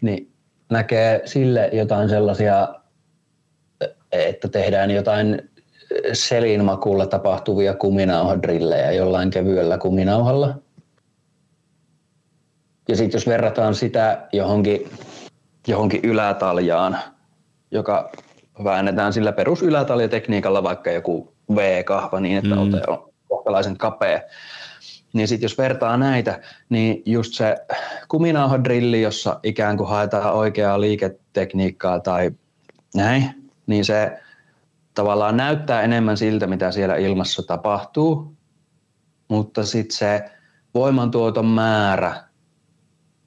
Niin 0.00 0.32
näkee 0.70 1.22
sille 1.24 1.70
jotain 1.72 2.08
sellaisia, 2.08 2.68
että 4.12 4.48
tehdään 4.48 4.90
jotain 4.90 5.50
selinmakulla 6.12 7.06
tapahtuvia 7.06 7.74
kuminauhadrillejä 7.74 8.92
jollain 8.92 9.30
kevyellä 9.30 9.78
kuminauhalla. 9.78 10.54
Ja 12.88 12.96
sitten 12.96 13.18
jos 13.18 13.26
verrataan 13.26 13.74
sitä 13.74 14.28
johonkin, 14.32 14.90
johonkin 15.66 16.00
ylätaljaan, 16.04 16.98
joka 17.70 18.12
väännetään 18.64 19.12
sillä 19.12 19.32
perusylätaljatekniikalla 19.32 20.62
vaikka 20.62 20.90
joku 20.90 21.34
V-kahva 21.56 22.20
niin, 22.20 22.38
että 22.38 22.54
mm. 22.54 22.62
ote 22.62 22.82
on 22.86 23.12
kohtalaisen 23.28 23.76
kapea, 23.76 24.20
niin 25.12 25.28
sitten 25.28 25.44
jos 25.44 25.58
vertaa 25.58 25.96
näitä, 25.96 26.40
niin 26.68 27.02
just 27.06 27.34
se 27.34 27.56
kuminauhadrilli, 28.08 29.02
jossa 29.02 29.40
ikään 29.42 29.76
kuin 29.76 29.88
haetaan 29.88 30.34
oikeaa 30.34 30.80
liiketekniikkaa 30.80 32.00
tai 32.00 32.30
näin, 32.94 33.50
niin 33.66 33.84
se 33.84 34.18
tavallaan 34.94 35.36
näyttää 35.36 35.82
enemmän 35.82 36.16
siltä, 36.16 36.46
mitä 36.46 36.72
siellä 36.72 36.96
ilmassa 36.96 37.42
tapahtuu, 37.42 38.36
mutta 39.28 39.64
sitten 39.64 39.96
se 39.96 40.30
voimantuoton 40.74 41.46
määrä 41.46 42.24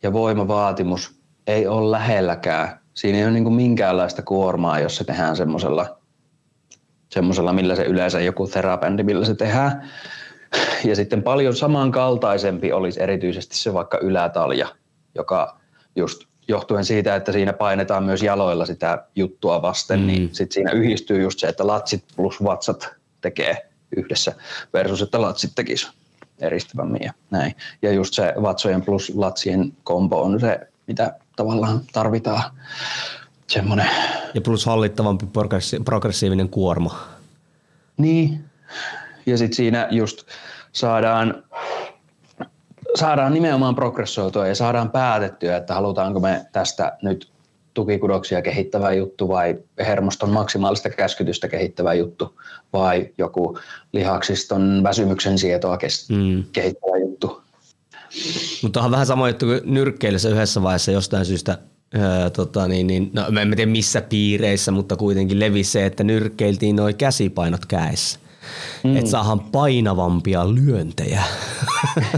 ja 0.04 0.14
voimavaatimus 0.14 1.22
ei 1.48 1.68
ole 1.68 1.92
lähelläkään. 1.92 2.80
Siinä 2.94 3.18
ei 3.18 3.24
ole 3.24 3.32
niin 3.32 3.54
minkäänlaista 3.54 4.22
kuormaa, 4.22 4.80
jos 4.80 4.96
se 4.96 5.04
tehdään 5.04 5.36
semmoisella, 7.10 7.54
millä 7.54 7.76
se 7.76 7.84
yleensä 7.84 8.22
joku 8.22 8.48
terabändi, 8.48 9.04
millä 9.04 9.26
se 9.26 9.36
tehdään. 9.36 9.90
Ja 10.86 10.95
sitten 10.95 11.24
paljon 11.24 11.56
samankaltaisempi 11.56 12.72
olisi 12.72 13.04
erityisesti 13.04 13.58
se 13.58 13.74
vaikka 13.74 13.97
ylätalja, 14.02 14.68
joka 15.16 15.58
just 15.95 16.24
johtuen 16.47 16.86
siitä, 16.86 17.16
että 17.16 17.32
siinä 17.32 17.54
painetaan 17.54 18.04
myös 18.04 18.24
jaloilla 18.24 18.66
sitä 18.66 19.06
juttua 19.16 19.62
vasten, 19.62 19.99
mm. 19.99 20.08
niin 20.08 20.30
sitten 20.36 20.54
siinä 20.54 20.72
yhdistyy 20.72 21.22
just 21.22 21.39
se, 21.39 21.47
että 21.47 21.68
latsit 21.68 22.04
plus 22.16 22.43
vatsat 22.43 22.89
tekee 23.22 23.70
yhdessä 23.97 24.36
versus, 24.74 25.02
että 25.02 25.22
latsit 25.22 25.52
tekisi 25.56 25.88
eristävämmin 26.39 27.04
ja 27.04 27.14
näin. 27.32 27.56
Ja 27.82 27.91
just 27.91 28.14
se 28.14 28.34
vatsojen 28.41 28.82
plus 28.82 29.12
latsien 29.16 29.74
kombo 29.84 30.22
on 30.22 30.39
se, 30.39 30.60
mitä 30.88 31.16
tavallaan 31.36 31.82
tarvitaan. 31.93 32.43
Semmoinen. 33.47 33.89
Ja 34.34 34.41
plus 34.41 34.66
hallittavampi 34.66 35.26
progressiivinen 35.86 36.49
kuorma. 36.49 37.08
Niin, 37.97 38.45
ja 39.26 39.38
sitten 39.38 39.56
siinä 39.56 39.88
just 39.92 40.24
saadaan, 40.72 41.44
saadaan 42.96 43.34
nimenomaan 43.34 43.76
progressoitua 43.76 44.48
ja 44.48 44.56
saadaan 44.56 44.92
päätettyä, 44.92 45.58
että 45.58 45.74
halutaanko 45.74 46.20
me 46.20 46.46
tästä 46.52 46.98
nyt 47.02 47.32
tukikudoksia 47.74 48.42
kehittävä 48.42 48.94
juttu 48.94 49.28
vai 49.28 49.60
hermoston 49.80 50.30
maksimaalista 50.30 50.90
käskytystä 50.90 51.48
kehittävä 51.48 51.94
juttu 51.94 52.40
vai 52.74 53.10
joku 53.18 53.58
lihaksiston 53.94 54.82
väsymyksen 54.84 55.38
sietoa 55.38 55.78
kes- 55.78 56.10
mm. 56.10 56.44
kehittävä 56.52 56.98
juttu. 56.98 57.42
Mutta 58.64 58.82
on 58.82 58.92
vähän 58.92 59.06
sama 59.06 59.30
juttu 59.30 59.46
kuin 59.46 59.62
nyrkkeilyssä 59.66 60.30
yhdessä 60.30 60.62
vaiheessa 60.62 60.92
jostain 60.92 61.26
syystä 61.26 61.58
Öö, 61.96 62.30
tota, 62.30 62.68
niin, 62.68 62.88
niin, 62.88 63.12
no, 63.14 63.42
en 63.42 63.56
tiedä 63.56 63.72
missä 63.72 64.02
piireissä, 64.02 64.72
mutta 64.72 64.96
kuitenkin 64.96 65.40
levisi 65.40 65.72
se, 65.72 65.86
että 65.86 66.04
nyrkkeiltiin 66.04 66.76
noin 66.76 66.96
käsipainot 66.96 67.66
käessä. 67.66 68.20
Mm. 68.84 68.97
Että 68.97 69.10
saadaan 69.10 69.39
painavampia 69.39 70.54
lyöntejä. 70.56 71.24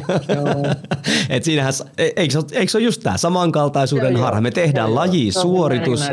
Et 1.29 1.43
siinähän, 1.43 1.73
eikö, 1.97 2.43
eikö 2.51 2.71
se 2.71 2.77
ole 2.77 2.85
just 2.85 3.01
tämä 3.03 3.17
samankaltaisuuden 3.17 4.15
harha? 4.15 4.41
Me 4.41 4.51
tehdään 4.51 4.89
joo, 4.89 4.95
laji, 4.95 5.27
joo. 5.27 5.41
suoritus. 5.41 6.03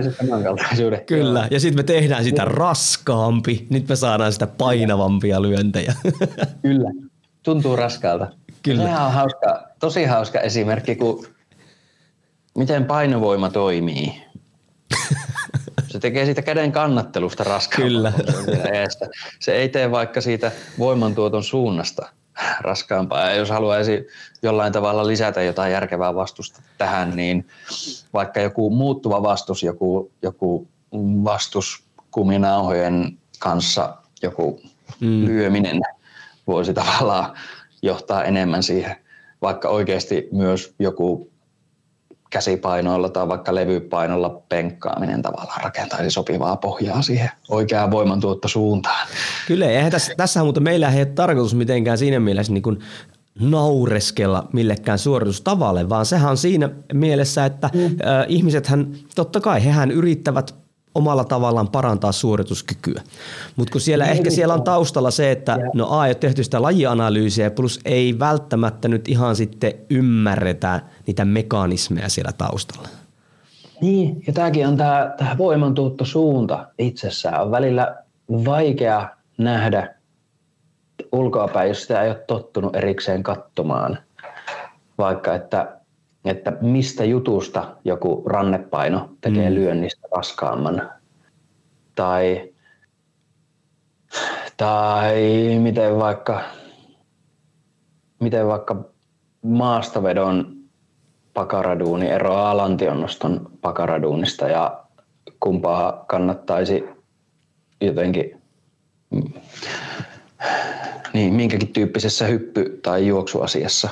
Kyllä, 1.06 1.48
ja 1.50 1.60
sitten 1.60 1.78
me 1.78 1.82
tehdään 1.82 2.24
sitä 2.24 2.44
raskaampi. 2.44 3.66
Nyt 3.70 3.88
me 3.88 3.96
saadaan 3.96 4.32
sitä 4.32 4.46
painavampia 4.46 5.42
lyöntejä. 5.42 5.94
Kyllä, 6.62 6.90
tuntuu 7.42 7.76
raskaalta. 7.76 8.26
Kyllä. 8.62 8.82
Sehän 8.82 9.06
on 9.06 9.12
hauska, 9.12 9.68
tosi 9.80 10.04
hauska 10.04 10.40
esimerkki, 10.40 10.96
kun 10.96 11.26
miten 12.58 12.84
painovoima 12.84 13.50
toimii. 13.50 14.22
Tekee 16.01 16.24
siitä 16.24 16.42
käden 16.42 16.72
kannattelusta 16.72 17.44
raskaan. 17.44 17.88
Kyllä. 17.88 18.12
Se 19.40 19.53
ei 19.53 19.68
tee 19.68 19.90
vaikka 19.90 20.20
siitä 20.20 20.53
voimantuoton 20.78 21.44
suunnasta 21.44 22.09
raskaampaa. 22.61 23.30
Ja 23.30 23.34
jos 23.34 23.51
haluaisi 23.51 24.07
jollain 24.42 24.72
tavalla 24.72 25.07
lisätä 25.07 25.42
jotain 25.42 25.72
järkevää 25.72 26.14
vastusta 26.14 26.62
tähän, 26.78 27.16
niin 27.16 27.46
vaikka 28.12 28.40
joku 28.40 28.70
muuttuva 28.70 29.22
vastus, 29.22 29.62
joku, 29.62 30.12
joku 30.22 30.68
vastus 31.24 31.84
kuminauhojen 32.11 33.18
kanssa, 33.38 33.96
joku 34.22 34.61
mm. 35.01 35.26
lyöminen 35.26 35.80
voisi 36.46 36.74
tavallaan 36.74 37.32
johtaa 37.82 38.24
enemmän 38.24 38.62
siihen, 38.62 38.96
vaikka 39.42 39.68
oikeasti 39.68 40.28
myös 40.32 40.74
joku 40.78 41.29
käsipainoilla 42.30 43.08
tai 43.08 43.28
vaikka 43.28 43.54
levypainolla 43.54 44.42
penkkaaminen 44.48 45.22
tavallaan 45.22 45.60
rakentaisi 45.62 46.10
sopivaa 46.10 46.56
pohjaa 46.56 47.02
siihen 47.02 47.30
oikeaan 47.48 47.90
voimantuottosuuntaan. 47.90 49.08
Kyllä, 49.46 49.66
eihän 49.66 49.90
tässä, 49.90 50.12
tässä 50.16 50.44
mutta 50.44 50.60
meillä 50.60 50.90
ei 50.90 50.98
ole 50.98 51.06
tarkoitus 51.06 51.54
mitenkään 51.54 51.98
siinä 51.98 52.20
mielessä 52.20 52.52
niin 52.52 52.62
kuin 52.62 52.78
naureskella 53.40 54.48
millekään 54.52 54.98
suoritustavalle, 54.98 55.88
vaan 55.88 56.06
sehän 56.06 56.30
on 56.30 56.36
siinä 56.36 56.70
mielessä, 56.92 57.44
että 57.44 57.70
mm. 57.74 57.84
äh, 57.84 57.90
ihmisethän, 58.28 58.86
totta 59.14 59.40
kai 59.40 59.64
hehän 59.64 59.90
yrittävät 59.90 60.59
omalla 60.95 61.24
tavallaan 61.24 61.68
parantaa 61.68 62.12
suorituskykyä. 62.12 63.03
Mutta 63.57 63.72
kun 63.72 63.80
siellä 63.80 64.07
ehkä 64.07 64.30
siellä 64.30 64.55
on 64.55 64.62
taustalla 64.62 65.11
se, 65.11 65.30
että 65.30 65.59
no 65.74 65.86
A 65.91 66.07
ei 66.07 66.11
ole 66.11 66.14
tehty 66.14 66.45
sitä 66.45 66.62
lajianalyysiä, 66.62 67.51
plus 67.51 67.80
ei 67.84 68.18
välttämättä 68.18 68.88
nyt 68.88 69.09
ihan 69.09 69.36
sitten 69.36 69.72
ymmärretä 69.91 70.80
niitä 71.07 71.24
mekanismeja 71.24 72.09
siellä 72.09 72.32
taustalla. 72.32 72.88
Niin, 73.80 74.22
ja 74.26 74.32
tämäkin 74.32 74.66
on 74.68 74.76
tämä, 74.76 75.14
tämä 75.18 75.36
suunta 76.03 76.66
itsessään. 76.78 77.43
On 77.43 77.51
välillä 77.51 77.97
vaikea 78.28 79.09
nähdä 79.38 79.95
ulkoapäin, 81.12 81.68
jos 81.68 81.82
sitä 81.82 82.03
ei 82.03 82.11
ole 82.11 82.24
tottunut 82.26 82.76
erikseen 82.76 83.22
katsomaan. 83.22 83.99
Vaikka 84.99 85.34
että 85.34 85.80
että 86.24 86.53
mistä 86.61 87.05
jutusta 87.05 87.76
joku 87.84 88.22
rannepaino 88.26 89.11
tekee 89.20 89.51
mm. 89.51 89.55
lyönnistä 89.55 89.99
raskaamman. 90.16 90.90
Tai, 91.94 92.52
tai 94.56 95.14
miten 95.58 95.98
vaikka, 95.98 96.42
miten 98.20 98.46
vaikka 98.46 98.84
maastavedon 99.42 100.56
pakaraduuni 101.34 102.08
eroaa 102.08 102.56
lantionnoston 102.56 103.50
pakaraduunista 103.61 104.48
ja 104.48 104.84
kumpaa 105.40 106.04
kannattaisi 106.08 106.84
jotenkin 107.80 108.42
niin, 111.12 111.34
minkäkin 111.34 111.72
tyyppisessä 111.72 112.26
hyppy- 112.26 112.80
tai 112.82 113.06
juoksuasiassa 113.06 113.88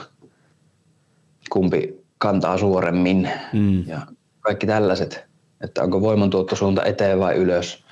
kumpi 1.51 2.05
kantaa 2.19 2.59
suoremmin 2.59 3.31
mm. 3.53 3.87
ja 3.87 4.07
kaikki 4.41 4.66
tällaiset, 4.66 5.28
että 5.61 5.83
onko 5.83 6.01
voimantuottosuunta 6.01 6.85
eteen 6.85 7.19
vai 7.19 7.35
ylös. 7.35 7.85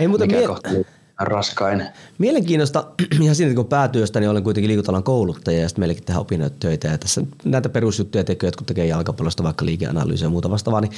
Ei, 0.00 0.08
mutta 0.08 0.26
mie- 0.26 0.84
raskain. 1.18 1.86
Mielenkiinnosta, 2.18 2.84
ihan 3.22 3.34
siinä 3.34 3.54
kun 3.54 3.66
päätyöstä, 3.66 4.20
niin 4.20 4.30
olen 4.30 4.44
kuitenkin 4.44 4.68
liikuntalan 4.68 5.02
kouluttaja 5.02 5.60
ja 5.60 5.68
sitten 5.68 5.80
meillekin 5.80 6.04
tehdään 6.04 6.50
töitä 6.60 6.88
ja 6.88 6.98
tässä 6.98 7.22
näitä 7.44 7.68
perusjuttuja 7.68 8.24
tekee, 8.24 8.50
kun 8.58 8.66
tekee 8.66 8.86
jalkapallosta 8.86 9.42
vaikka 9.42 9.64
liikeanalyysiä 9.64 10.26
ja 10.26 10.30
muuta 10.30 10.50
vastaavaa, 10.50 10.80
niin 10.80 10.92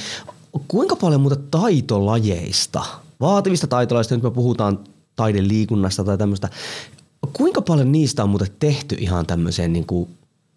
kuinka 0.68 0.96
paljon 0.96 1.20
muuta 1.20 1.36
taitolajeista, 1.50 2.84
vaativista 3.20 3.66
taitolajeista, 3.66 4.14
nyt 4.14 4.24
me 4.24 4.30
puhutaan 4.30 4.78
taideliikunnasta 5.16 6.04
tai 6.04 6.18
tämmöistä. 6.18 6.48
Kuinka 7.32 7.62
paljon 7.62 7.92
niistä 7.92 8.22
on 8.22 8.30
muuten 8.30 8.48
tehty 8.58 8.96
ihan 8.98 9.26
tämmöiseen 9.26 9.72
niin 9.72 9.86
kuin, 9.86 10.10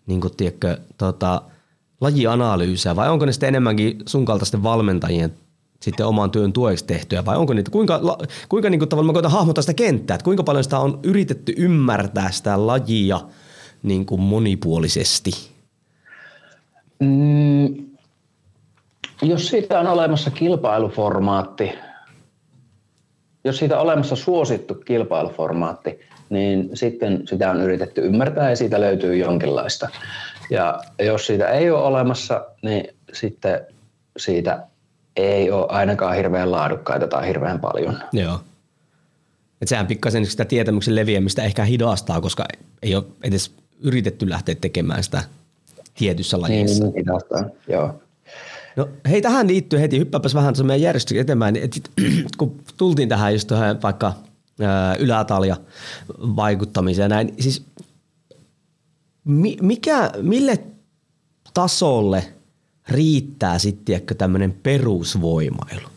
niin 0.08 0.22
kuin, 0.22 0.36
tiedätkö, 0.38 0.78
tota, 0.98 1.42
lajianalyysejä 2.04 2.96
vai 2.96 3.10
onko 3.10 3.26
ne 3.26 3.32
sitten 3.32 3.48
enemmänkin 3.48 3.98
sun 4.06 4.26
kaltaisten 4.26 4.64
valmentajien 4.64 5.34
sitten 5.84 6.06
oman 6.06 6.32
työn 6.32 6.54
tueksi 6.54 6.86
tehtyä 6.86 7.26
vai 7.26 7.38
onko 7.38 7.54
niitä, 7.54 7.72
kuinka, 7.72 8.18
kuinka 8.50 8.70
niin 8.70 8.80
kuin, 8.80 8.90
tavallaan 8.90 9.10
mä 9.10 9.14
koitan 9.14 9.32
hahmottaa 9.32 9.62
sitä 9.62 9.74
kenttää, 9.74 10.16
että 10.16 10.26
kuinka 10.26 10.44
paljon 10.44 10.64
sitä 10.64 10.80
on 10.80 11.00
yritetty 11.04 11.54
ymmärtää 11.58 12.32
sitä 12.32 12.68
lajia 12.68 13.20
niin 13.84 14.06
kuin 14.06 14.22
monipuolisesti? 14.22 15.32
Mm, 17.00 17.86
jos 19.22 19.48
siitä 19.48 19.80
on 19.80 19.88
olemassa 19.88 20.32
kilpailuformaatti, 20.32 21.72
jos 23.44 23.58
siitä 23.58 23.76
on 23.76 23.82
olemassa 23.82 24.16
suosittu 24.16 24.76
kilpailuformaatti, 24.76 26.00
niin 26.30 26.70
sitten 26.74 27.28
sitä 27.28 27.52
on 27.52 27.62
yritetty 27.62 28.02
ymmärtää 28.02 28.50
ja 28.50 28.56
siitä 28.56 28.82
löytyy 28.82 29.18
jonkinlaista. 29.18 29.90
Ja 30.54 30.80
jos 31.00 31.26
siitä 31.28 31.48
ei 31.48 31.72
ole 31.72 31.84
olemassa, 31.84 32.46
niin 32.62 32.96
sitten 33.14 33.62
siitä 34.18 34.68
ei 35.16 35.52
ole 35.52 35.66
ainakaan 35.70 36.16
hirveän 36.16 36.52
laadukkaita 36.52 37.08
tai 37.08 37.28
hirveän 37.28 37.60
paljon. 37.60 38.00
Joo. 38.12 38.40
Et 39.62 39.68
sehän 39.68 39.88
pikkasen 39.88 40.26
sitä 40.26 40.46
tietämyksen 40.46 40.96
leviämistä 40.96 41.44
ehkä 41.44 41.64
hidastaa, 41.64 42.22
koska 42.22 42.46
ei 42.82 42.96
ole 42.96 43.04
edes 43.24 43.52
yritetty 43.80 44.30
lähteä 44.30 44.56
tekemään 44.56 45.04
sitä 45.04 45.24
tietyssä 45.94 46.42
lajissa. 46.42 46.84
Niin, 46.84 46.96
hidastaa, 46.96 47.44
joo. 47.68 48.00
No 48.76 48.90
hei, 49.10 49.22
tähän 49.22 49.48
liittyy 49.48 49.80
heti, 49.80 50.00
hyppääpäs 50.00 50.36
vähän 50.36 50.54
meidän 50.64 50.82
järjestyksen 50.82 51.22
eteenpäin, 51.22 51.56
että 51.56 51.80
kun 52.38 52.60
tultiin 52.78 53.10
tähän 53.10 53.34
just 53.34 53.48
tuohon 53.48 53.82
vaikka 53.82 54.14
ylätalja 55.00 55.56
vaikuttamiseen 56.20 57.10
näin, 57.10 57.34
siis 57.40 57.66
mikä, 59.62 60.12
mille 60.22 60.60
tasolle 61.54 62.34
riittää 62.90 63.60
sitten 63.60 64.02
tämmöinen 64.18 64.60
perusvoimailu? 64.64 65.88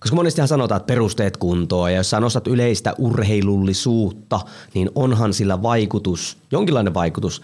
Koska 0.00 0.16
monestihan 0.16 0.48
sanotaan, 0.48 0.76
että 0.76 0.86
perusteet 0.86 1.36
kuntoon 1.36 1.92
ja 1.92 1.96
jos 1.96 2.10
sä 2.10 2.20
nostat 2.20 2.46
yleistä 2.46 2.94
urheilullisuutta, 2.98 4.40
niin 4.74 4.90
onhan 4.94 5.34
sillä 5.34 5.62
vaikutus, 5.62 6.38
jonkinlainen 6.50 6.94
vaikutus, 6.94 7.42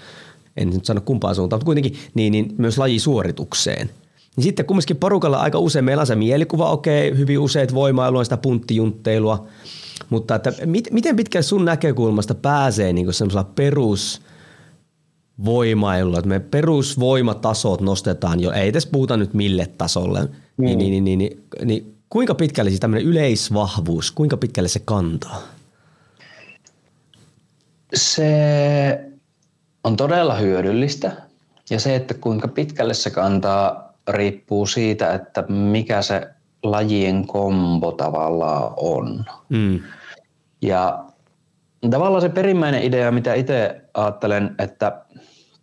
en 0.56 0.70
nyt 0.70 0.84
sano 0.84 1.00
kumpaan 1.00 1.34
suuntaan, 1.34 1.58
mutta 1.58 1.64
kuitenkin 1.64 1.96
niin, 2.14 2.32
niin 2.32 2.54
myös 2.58 2.78
lajisuoritukseen. 2.78 3.90
Niin 4.36 4.44
sitten 4.44 4.66
kumminkin 4.66 4.96
porukalla 4.96 5.36
aika 5.36 5.58
usein 5.58 5.84
meillä 5.84 6.00
on 6.00 6.06
se 6.06 6.14
mielikuva, 6.14 6.70
okei, 6.70 7.08
okay, 7.08 7.18
hyvin 7.18 7.38
useat 7.38 7.74
voimailua, 7.74 8.24
sitä 8.24 8.36
punttijuntteilua, 8.36 9.46
mutta 10.10 10.34
että 10.34 10.52
mit, 10.66 10.88
miten 10.90 11.16
pitkälle 11.16 11.42
sun 11.42 11.64
näkökulmasta 11.64 12.34
pääsee 12.34 12.92
niin 12.92 13.14
semmoisella 13.14 13.50
perus 13.54 14.22
voimailulla, 15.44 16.18
että 16.18 16.28
me 16.28 16.40
perusvoimatasot 16.40 17.80
nostetaan 17.80 18.40
jo, 18.40 18.50
ei 18.52 18.68
edes 18.68 18.86
puhuta 18.86 19.16
nyt 19.16 19.34
mille 19.34 19.68
tasolle, 19.78 20.22
mm. 20.22 20.64
niin, 20.64 20.78
niin, 20.78 21.04
niin, 21.04 21.18
niin, 21.18 21.44
niin 21.64 21.94
kuinka 22.10 22.34
pitkälle 22.34 22.70
siis 22.70 22.80
tämmöinen 22.80 23.08
yleisvahvuus, 23.08 24.10
kuinka 24.10 24.36
pitkälle 24.36 24.68
se 24.68 24.80
kantaa? 24.84 25.42
Se 27.94 29.10
on 29.84 29.96
todella 29.96 30.34
hyödyllistä 30.34 31.12
ja 31.70 31.80
se, 31.80 31.96
että 31.96 32.14
kuinka 32.14 32.48
pitkälle 32.48 32.94
se 32.94 33.10
kantaa, 33.10 33.92
riippuu 34.08 34.66
siitä, 34.66 35.14
että 35.14 35.42
mikä 35.42 36.02
se 36.02 36.28
lajien 36.62 37.26
kombo 37.26 37.92
tavallaan 37.92 38.72
on. 38.76 39.24
Mm. 39.48 39.80
Ja 40.62 41.04
tavallaan 41.90 42.22
se 42.22 42.28
perimmäinen 42.28 42.82
idea, 42.82 43.12
mitä 43.12 43.34
itse 43.34 43.80
ajattelen, 43.94 44.54
että 44.58 45.02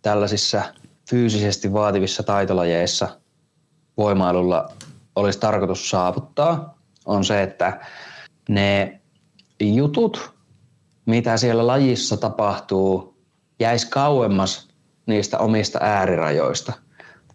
tällaisissa 0.02 0.62
fyysisesti 1.10 1.72
vaativissa 1.72 2.22
taitolajeissa 2.22 3.08
voimailulla 3.96 4.72
olisi 5.16 5.38
tarkoitus 5.38 5.90
saavuttaa, 5.90 6.78
on 7.06 7.24
se, 7.24 7.42
että 7.42 7.80
ne 8.48 9.00
jutut, 9.60 10.32
mitä 11.06 11.36
siellä 11.36 11.66
lajissa 11.66 12.16
tapahtuu, 12.16 13.16
jäisi 13.60 13.90
kauemmas 13.90 14.68
niistä 15.06 15.38
omista 15.38 15.78
äärirajoista. 15.82 16.72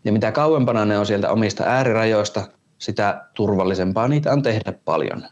Ja 0.03 0.11
mitä 0.11 0.32
kauempana 0.32 0.86
ne 0.86 0.97
on 0.97 1.05
sieltä 1.05 1.32
omista 1.32 1.63
äärirajoista, 1.63 2.47
sitä 2.78 3.26
turvallisempaa 3.34 4.07
niitä 4.07 4.32
on 4.32 4.41
tehdä 4.41 4.74
paljon. 4.86 5.24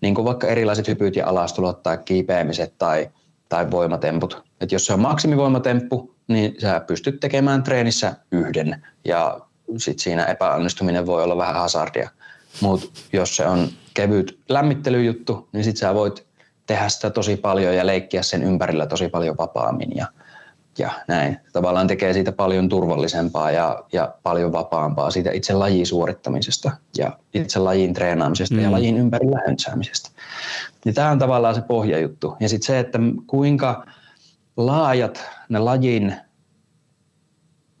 Niin 0.00 0.14
kuin 0.14 0.24
vaikka 0.24 0.46
erilaiset 0.46 0.88
hypyt 0.88 1.16
ja 1.16 1.26
alastulot 1.26 1.82
tai 1.82 1.98
kiipeämiset 1.98 2.74
tai, 2.78 3.10
tai 3.48 3.70
voimatemput. 3.70 4.47
Et 4.60 4.72
jos 4.72 4.86
se 4.86 4.92
on 4.92 5.00
maksimivoimatemppu, 5.00 6.14
niin 6.28 6.54
sä 6.60 6.80
pystyt 6.86 7.20
tekemään 7.20 7.62
treenissä 7.62 8.16
yhden 8.32 8.84
ja 9.04 9.40
sit 9.76 9.98
siinä 9.98 10.24
epäonnistuminen 10.24 11.06
voi 11.06 11.22
olla 11.22 11.36
vähän 11.36 11.54
hazardia. 11.54 12.10
Mutta 12.60 12.86
jos 13.12 13.36
se 13.36 13.46
on 13.46 13.68
kevyt 13.94 14.38
lämmittelyjuttu, 14.48 15.48
niin 15.52 15.64
sit 15.64 15.76
sä 15.76 15.94
voit 15.94 16.26
tehdä 16.66 16.88
sitä 16.88 17.10
tosi 17.10 17.36
paljon 17.36 17.76
ja 17.76 17.86
leikkiä 17.86 18.22
sen 18.22 18.42
ympärillä 18.42 18.86
tosi 18.86 19.08
paljon 19.08 19.36
vapaammin 19.38 19.96
ja, 19.96 20.06
ja 20.78 20.90
näin. 21.08 21.36
Tavallaan 21.52 21.86
tekee 21.86 22.12
siitä 22.12 22.32
paljon 22.32 22.68
turvallisempaa 22.68 23.50
ja, 23.50 23.84
ja 23.92 24.14
paljon 24.22 24.52
vapaampaa 24.52 25.10
siitä 25.10 25.30
itse 25.30 25.52
lajin 25.52 25.86
suorittamisesta 25.86 26.70
ja 26.98 27.18
itse 27.34 27.58
lajin 27.58 27.94
treenaamisesta 27.94 28.54
mm. 28.54 28.60
ja 28.60 28.70
lajin 28.70 28.96
ympärillä 28.96 29.42
höntsäämisestä. 29.46 30.10
Ja 30.84 30.92
tämä 30.92 31.10
on 31.10 31.18
tavallaan 31.18 31.54
se 31.54 31.62
pohjajuttu. 31.62 32.36
Ja 32.40 32.48
sitten 32.48 32.66
se, 32.66 32.78
että 32.78 32.98
kuinka 33.26 33.86
laajat 34.58 35.30
ne 35.48 35.58
lajin 35.58 36.16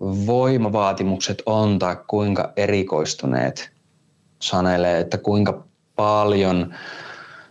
voimavaatimukset 0.00 1.42
on 1.46 1.78
tai 1.78 1.96
kuinka 2.06 2.52
erikoistuneet 2.56 3.70
sanelee, 4.42 5.00
että 5.00 5.18
kuinka 5.18 5.64
paljon 5.96 6.74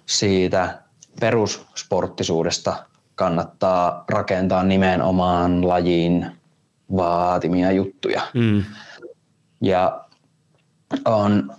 siitä 0.06 0.82
perussporttisuudesta 1.20 2.86
kannattaa 3.16 4.06
rakentaa 4.10 4.64
nimenomaan 4.64 5.68
lajiin 5.68 6.32
vaatimia 6.98 7.72
juttuja. 7.72 8.22
Mm. 8.34 8.64
Ja 9.62 10.06
on 11.06 11.56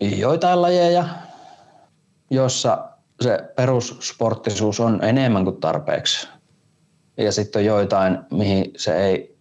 joitain 0.00 0.62
lajeja, 0.62 1.04
jossa 2.30 2.88
se 3.20 3.38
perussporttisuus 3.56 4.80
on 4.80 5.04
enemmän 5.04 5.44
kuin 5.44 5.60
tarpeeksi. 5.60 6.28
Ja 7.16 7.32
sitten 7.32 7.60
on 7.60 7.66
joitain, 7.66 8.18
mihin 8.30 8.72
se 8.76 8.96
ei 8.96 9.36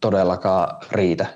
todellakaan 0.00 0.76
riitä. 0.92 1.26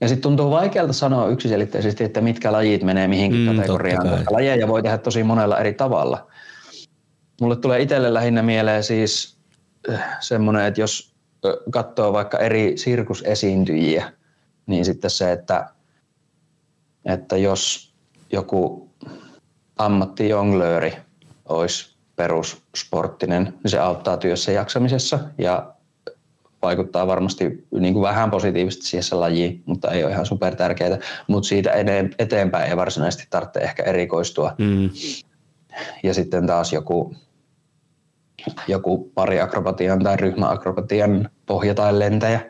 Ja 0.00 0.08
sitten 0.08 0.22
tuntuu 0.22 0.50
vaikealta 0.50 0.92
sanoa 0.92 1.28
yksiselitteisesti, 1.28 2.04
että 2.04 2.20
mitkä 2.20 2.52
lajit 2.52 2.82
menee 2.82 3.08
mihinkin 3.08 3.40
mm, 3.40 3.56
kategoriaan, 3.56 4.08
koska 4.08 4.34
lajeja 4.34 4.68
voi 4.68 4.82
tehdä 4.82 4.98
tosi 4.98 5.22
monella 5.22 5.58
eri 5.58 5.72
tavalla. 5.74 6.30
Mulle 7.40 7.56
tulee 7.56 7.82
itselle 7.82 8.14
lähinnä 8.14 8.42
mieleen 8.42 8.84
siis 8.84 9.36
äh, 9.90 10.16
semmoinen, 10.20 10.64
että 10.64 10.80
jos 10.80 11.14
katsoo 11.70 12.12
vaikka 12.12 12.38
eri 12.38 12.72
sirkusesiintyjiä, 12.76 14.12
niin 14.66 14.84
sitten 14.84 15.10
se, 15.10 15.32
että, 15.32 15.70
että 17.04 17.36
jos 17.36 17.94
joku 18.32 18.90
ammattijonglööri 19.78 20.96
olisi 21.48 21.89
perussporttinen, 22.20 23.44
niin 23.44 23.70
se 23.70 23.78
auttaa 23.78 24.16
työssä 24.16 24.52
jaksamisessa 24.52 25.18
ja 25.38 25.74
vaikuttaa 26.62 27.06
varmasti 27.06 27.66
niin 27.80 27.94
kuin 27.94 28.02
vähän 28.02 28.30
positiivisesti 28.30 28.86
siihen 28.86 29.20
lajiin, 29.20 29.62
mutta 29.66 29.90
ei 29.90 30.04
ole 30.04 30.12
ihan 30.12 30.26
super 30.26 30.56
tärkeää. 30.56 30.98
Mutta 31.26 31.48
siitä 31.48 31.72
eteenpäin 32.18 32.70
ei 32.70 32.76
varsinaisesti 32.76 33.26
tarvitse 33.30 33.60
ehkä 33.60 33.82
erikoistua. 33.82 34.54
Mm. 34.58 34.90
Ja 36.02 36.14
sitten 36.14 36.46
taas 36.46 36.72
joku, 36.72 37.14
joku 38.68 39.10
pariakrobatian 39.14 40.02
tai 40.02 40.16
ryhmäakrobatian 40.16 41.30
pohja 41.46 41.74
tai 41.74 41.98
lentäjä, 41.98 42.40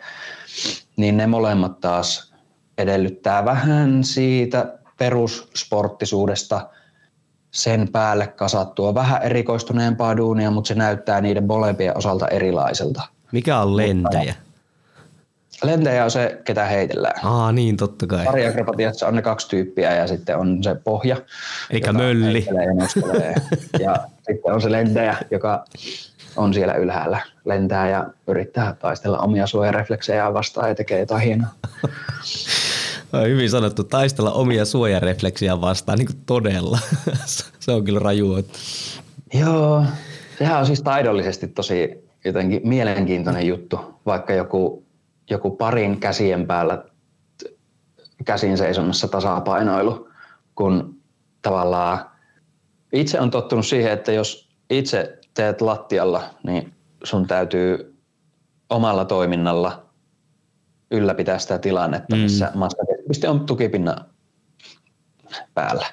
niin 0.96 1.16
ne 1.16 1.26
molemmat 1.26 1.80
taas 1.80 2.34
edellyttää 2.78 3.44
vähän 3.44 4.04
siitä 4.04 4.78
perussporttisuudesta– 4.98 6.66
sen 7.51 7.88
päälle 7.92 8.26
kasattua 8.26 8.94
vähän 8.94 9.22
erikoistuneempaa 9.22 10.16
duunia, 10.16 10.51
mutta 10.51 10.68
se 10.68 10.74
näyttää 10.74 11.20
niiden 11.20 11.46
molempien 11.46 11.96
osalta 11.96 12.28
erilaiselta. 12.28 13.03
Mikä 13.32 13.59
on 13.59 13.76
lentäjä? 13.76 14.34
Lentäjä 15.62 16.05
on 16.05 16.11
se, 16.11 16.40
ketä 16.44 16.64
heitellään. 16.64 17.26
Aa, 17.26 17.53
niin 17.53 17.76
totta 17.76 18.07
kai. 18.07 18.24
Pariakrobatiassa 18.24 19.07
on 19.07 19.14
ne 19.14 19.22
kaksi 19.22 19.48
tyyppiä 19.48 19.94
ja 19.94 20.07
sitten 20.07 20.36
on 20.36 20.64
se 20.64 20.74
pohja. 20.74 21.16
Eli 21.70 21.80
mölli. 21.92 22.46
Ja, 22.48 23.82
ja 23.84 23.96
sitten 24.16 24.55
on 24.55 24.62
se 24.62 24.72
lentäjä, 24.72 25.16
joka 25.30 25.64
on 26.36 26.55
siellä 26.55 26.74
ylhäällä, 26.74 27.20
lentää 27.44 27.90
ja 27.90 28.07
yrittää 28.26 28.74
taistella 28.74 29.18
omia 29.18 29.46
suojarefleksejä 29.46 30.34
vastaan 30.34 30.68
ja 30.68 30.74
tekee 30.74 31.01
jotain 31.01 31.22
hienoa. 31.22 31.48
Hyvin 33.28 33.50
sanottu, 33.50 33.84
taistella 33.84 34.32
omia 34.32 34.64
suojarefleksiä 34.64 35.61
vastaan, 35.61 35.98
niin 35.98 36.06
kuin 36.06 36.22
todella. 36.26 36.78
Se 37.61 37.72
on 37.72 37.84
kyllä 37.84 37.98
raju. 37.98 38.44
Joo, 39.34 39.84
sehän 40.38 40.58
on 40.58 40.66
siis 40.66 40.82
taidollisesti 40.82 41.48
tosi 41.48 42.11
jotenkin 42.24 42.61
mielenkiintoinen 42.64 43.46
juttu, 43.46 43.80
vaikka 44.06 44.32
joku, 44.32 44.84
joku 45.30 45.50
parin 45.50 46.00
käsien 46.00 46.46
päällä 46.46 46.84
käsin 48.24 48.58
seisonnassa 48.58 49.08
tasapainoilu, 49.08 50.08
kun 50.54 51.00
tavallaan 51.42 52.11
itse 52.92 53.20
on 53.20 53.30
tottunut 53.30 53.66
siihen, 53.66 53.92
että 53.92 54.12
jos 54.12 54.48
itse 54.70 55.18
teet 55.34 55.61
lattialla, 55.61 56.22
niin 56.42 56.72
sun 57.04 57.26
täytyy 57.26 57.96
omalla 58.70 59.04
toiminnalla 59.04 59.89
ylläpitää 60.91 61.38
sitä 61.38 61.59
tilannetta, 61.59 62.16
mm. 62.16 62.22
missä 62.22 62.51
mm. 62.55 62.59
maskakeskipiste 62.59 63.28
on 63.28 63.47
tukipinnan 63.47 64.05
päällä. 65.55 65.86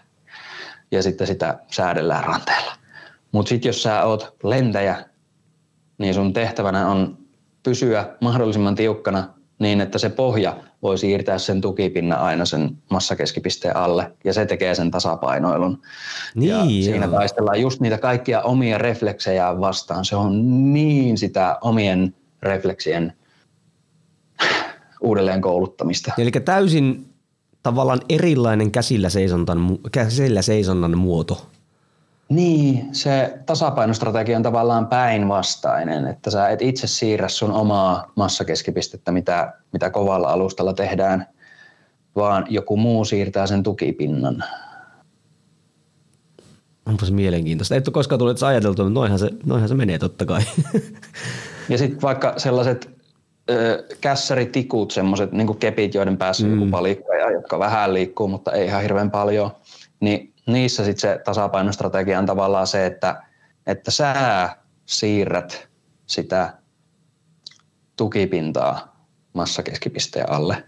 Ja 0.91 1.03
sitten 1.03 1.27
sitä 1.27 1.59
säädellään 1.71 2.23
ranteella. 2.23 2.71
Mutta 3.31 3.49
sitten 3.49 3.69
jos 3.69 3.83
sä 3.83 4.03
oot 4.03 4.35
lentäjä, 4.43 5.05
niin 5.97 6.13
sun 6.13 6.33
tehtävänä 6.33 6.87
on 6.87 7.17
pysyä 7.63 8.15
mahdollisimman 8.21 8.75
tiukkana 8.75 9.33
niin, 9.59 9.81
että 9.81 9.97
se 9.97 10.09
pohja 10.09 10.57
voi 10.81 10.97
siirtää 10.97 11.37
sen 11.37 11.61
tukipinnan 11.61 12.19
aina 12.19 12.45
sen 12.45 12.77
massakeskipisteen 12.89 13.75
alle 13.75 14.11
ja 14.23 14.33
se 14.33 14.45
tekee 14.45 14.75
sen 14.75 14.91
tasapainoilun. 14.91 15.81
Niin, 16.35 16.49
ja 16.49 16.63
siinä 16.63 17.07
taistellaan 17.07 17.61
just 17.61 17.81
niitä 17.81 17.97
kaikkia 17.97 18.41
omia 18.41 18.77
refleksejä 18.77 19.59
vastaan. 19.59 20.05
Se 20.05 20.15
on 20.15 20.73
niin 20.73 21.17
sitä 21.17 21.57
omien 21.61 22.15
refleksien 22.41 23.13
uudelleen 25.01 25.41
kouluttamista. 25.41 26.11
Eli 26.17 26.31
täysin 26.31 27.13
tavallaan 27.63 27.99
erilainen 28.09 28.71
käsillä 28.71 29.09
seisonnan, 29.09 29.77
käsillä 29.91 30.41
seisonnan 30.41 30.97
muoto. 30.97 31.47
Niin, 32.29 32.95
se 32.95 33.39
tasapainostrategia 33.45 34.37
on 34.37 34.43
tavallaan 34.43 34.87
päinvastainen, 34.87 36.07
että 36.07 36.31
sä 36.31 36.49
et 36.49 36.61
itse 36.61 36.87
siirrä 36.87 37.29
sun 37.29 37.51
omaa 37.51 38.11
massakeskipistettä, 38.15 39.11
mitä, 39.11 39.53
mitä 39.73 39.89
kovalla 39.89 40.29
alustalla 40.29 40.73
tehdään, 40.73 41.27
vaan 42.15 42.45
joku 42.49 42.77
muu 42.77 43.05
siirtää 43.05 43.47
sen 43.47 43.63
tukipinnan. 43.63 44.43
Onpas 46.85 47.11
mielenkiintoista. 47.11 47.75
Et 47.75 47.87
ole 47.87 47.93
koskaan 47.93 48.19
tullut 48.19 48.43
ajateltua, 48.43 48.85
mutta 48.85 48.99
noinhan 48.99 49.19
se, 49.19 49.29
noinhan 49.45 49.69
se 49.69 49.75
menee 49.75 49.99
totta 49.99 50.25
kai. 50.25 50.41
Ja 51.69 51.77
sitten 51.77 52.01
vaikka 52.01 52.33
sellaiset 52.37 52.96
kässäritikut, 54.01 54.91
semmoiset 54.91 55.31
niin 55.31 55.57
kepit, 55.57 55.93
joiden 55.93 56.17
päässä 56.17 56.45
mm. 56.45 56.53
joku 56.53 56.71
palikka 56.71 57.15
ja 57.15 57.31
jotka 57.31 57.59
vähän 57.59 57.93
liikkuu, 57.93 58.27
mutta 58.27 58.51
ei 58.51 58.65
ihan 58.65 58.81
hirveän 58.81 59.11
paljon, 59.11 59.51
niin 59.99 60.33
niissä 60.45 60.85
sitten 60.85 61.01
se 61.01 61.21
tasapainostrategia 61.23 62.19
on 62.19 62.25
tavallaan 62.25 62.67
se, 62.67 62.85
että, 62.85 63.23
että 63.67 63.91
sä 63.91 64.49
siirrät 64.85 65.67
sitä 66.05 66.53
tukipintaa 67.95 69.05
massakeskipisteen 69.33 70.29
alle, 70.29 70.63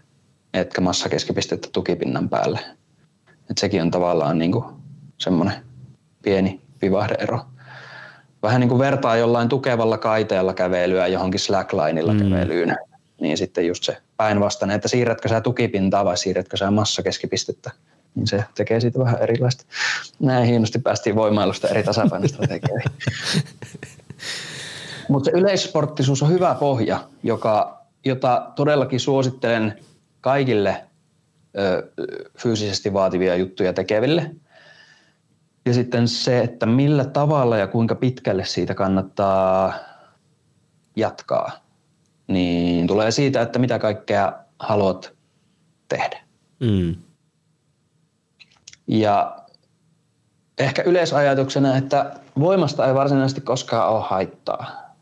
etkä 0.54 0.80
massakeskipistettä 0.80 1.68
tukipinnan 1.72 2.28
päälle. 2.28 2.60
Et 3.50 3.58
sekin 3.58 3.82
on 3.82 3.90
tavallaan 3.90 4.38
niinku 4.38 4.64
semmoinen 5.18 5.54
pieni 6.22 6.60
vivahdeero. 6.82 7.40
Vähän 8.42 8.60
niin 8.60 8.68
kuin 8.68 8.78
vertaa 8.78 9.16
jollain 9.16 9.48
tukevalla 9.48 9.98
kaiteella 9.98 10.54
kävelyä 10.54 11.06
johonkin 11.06 11.40
slacklineilla 11.40 12.12
mm. 12.12 12.18
kävelyyn, 12.18 12.76
niin 13.20 13.38
sitten 13.38 13.66
just 13.66 13.84
se 13.84 13.96
päinvastainen, 14.16 14.76
että 14.76 14.88
siirrätkö 14.88 15.28
sä 15.28 15.40
tukipintaa 15.40 16.04
vai 16.04 16.18
siirrätkö 16.18 16.56
sä 16.56 16.70
massakeskipistettä 16.70 17.70
niin 18.14 18.26
se 18.26 18.44
tekee 18.54 18.80
siitä 18.80 18.98
vähän 18.98 19.22
erilaista. 19.22 19.64
Näin 20.20 20.46
hienosti 20.46 20.78
päästiin 20.78 21.16
voimailusta 21.16 21.68
eri 21.68 21.82
tasapainostrategioihin. 21.82 22.90
Mutta 25.08 25.30
se 25.30 25.36
yleissporttisuus 25.36 26.22
on 26.22 26.30
hyvä 26.30 26.56
pohja, 26.60 27.00
joka, 27.22 27.84
jota 28.04 28.52
todellakin 28.56 29.00
suosittelen 29.00 29.78
kaikille 30.20 30.84
ö, 31.58 31.90
fyysisesti 32.38 32.92
vaativia 32.92 33.36
juttuja 33.36 33.72
tekeville. 33.72 34.30
Ja 35.70 35.74
sitten 35.74 36.08
se, 36.08 36.40
että 36.40 36.66
millä 36.66 37.04
tavalla 37.04 37.56
ja 37.56 37.66
kuinka 37.66 37.94
pitkälle 37.94 38.44
siitä 38.44 38.74
kannattaa 38.74 39.74
jatkaa, 40.96 41.50
niin 42.26 42.86
tulee 42.86 43.10
siitä, 43.10 43.42
että 43.42 43.58
mitä 43.58 43.78
kaikkea 43.78 44.32
haluat 44.58 45.14
tehdä. 45.88 46.20
Mm. 46.60 46.96
Ja 48.86 49.36
ehkä 50.58 50.82
yleisajatuksena, 50.82 51.76
että 51.76 52.14
voimasta 52.38 52.86
ei 52.86 52.94
varsinaisesti 52.94 53.40
koskaan 53.40 53.88
ole 53.88 54.04
haittaa. 54.08 54.94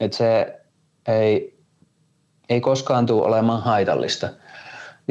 Että 0.00 0.16
se 0.16 0.60
ei, 1.08 1.58
ei 2.48 2.60
koskaan 2.60 3.06
tule 3.06 3.26
olemaan 3.26 3.62
haitallista. 3.62 4.28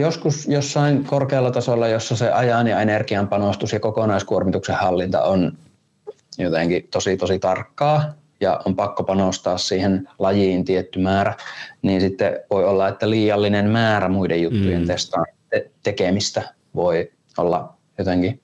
Joskus 0.02 0.48
jossain 0.48 1.04
korkealla 1.04 1.52
tasolla, 1.52 1.88
jossa 1.88 2.16
se 2.16 2.32
ajan 2.32 2.68
ja 2.68 2.82
energian 2.82 3.28
panostus 3.28 3.74
ja 3.74 3.80
kokonaiskuormituksen 3.80 4.76
hallinta 4.76 5.22
on 5.22 5.58
jotenkin 6.38 6.88
tosi 6.92 7.18
tosi 7.18 7.40
tarkkaa 7.40 8.14
ja 8.40 8.62
on 8.66 8.76
pakko 8.76 9.04
panostaa 9.04 9.58
siihen 9.58 10.10
lajiin 10.20 10.66
tietty 10.66 11.00
määrä, 11.00 11.36
niin 11.82 12.02
sitten 12.02 12.40
voi 12.50 12.66
olla, 12.66 12.88
että 12.88 13.10
liiallinen 13.10 13.70
määrä 13.70 14.10
muiden 14.10 14.42
juttujen 14.42 14.82
mm. 14.82 14.88
testaan 14.88 15.26
tekemistä 15.84 16.54
voi 16.76 17.12
olla 17.38 17.74
jotenkin 17.98 18.42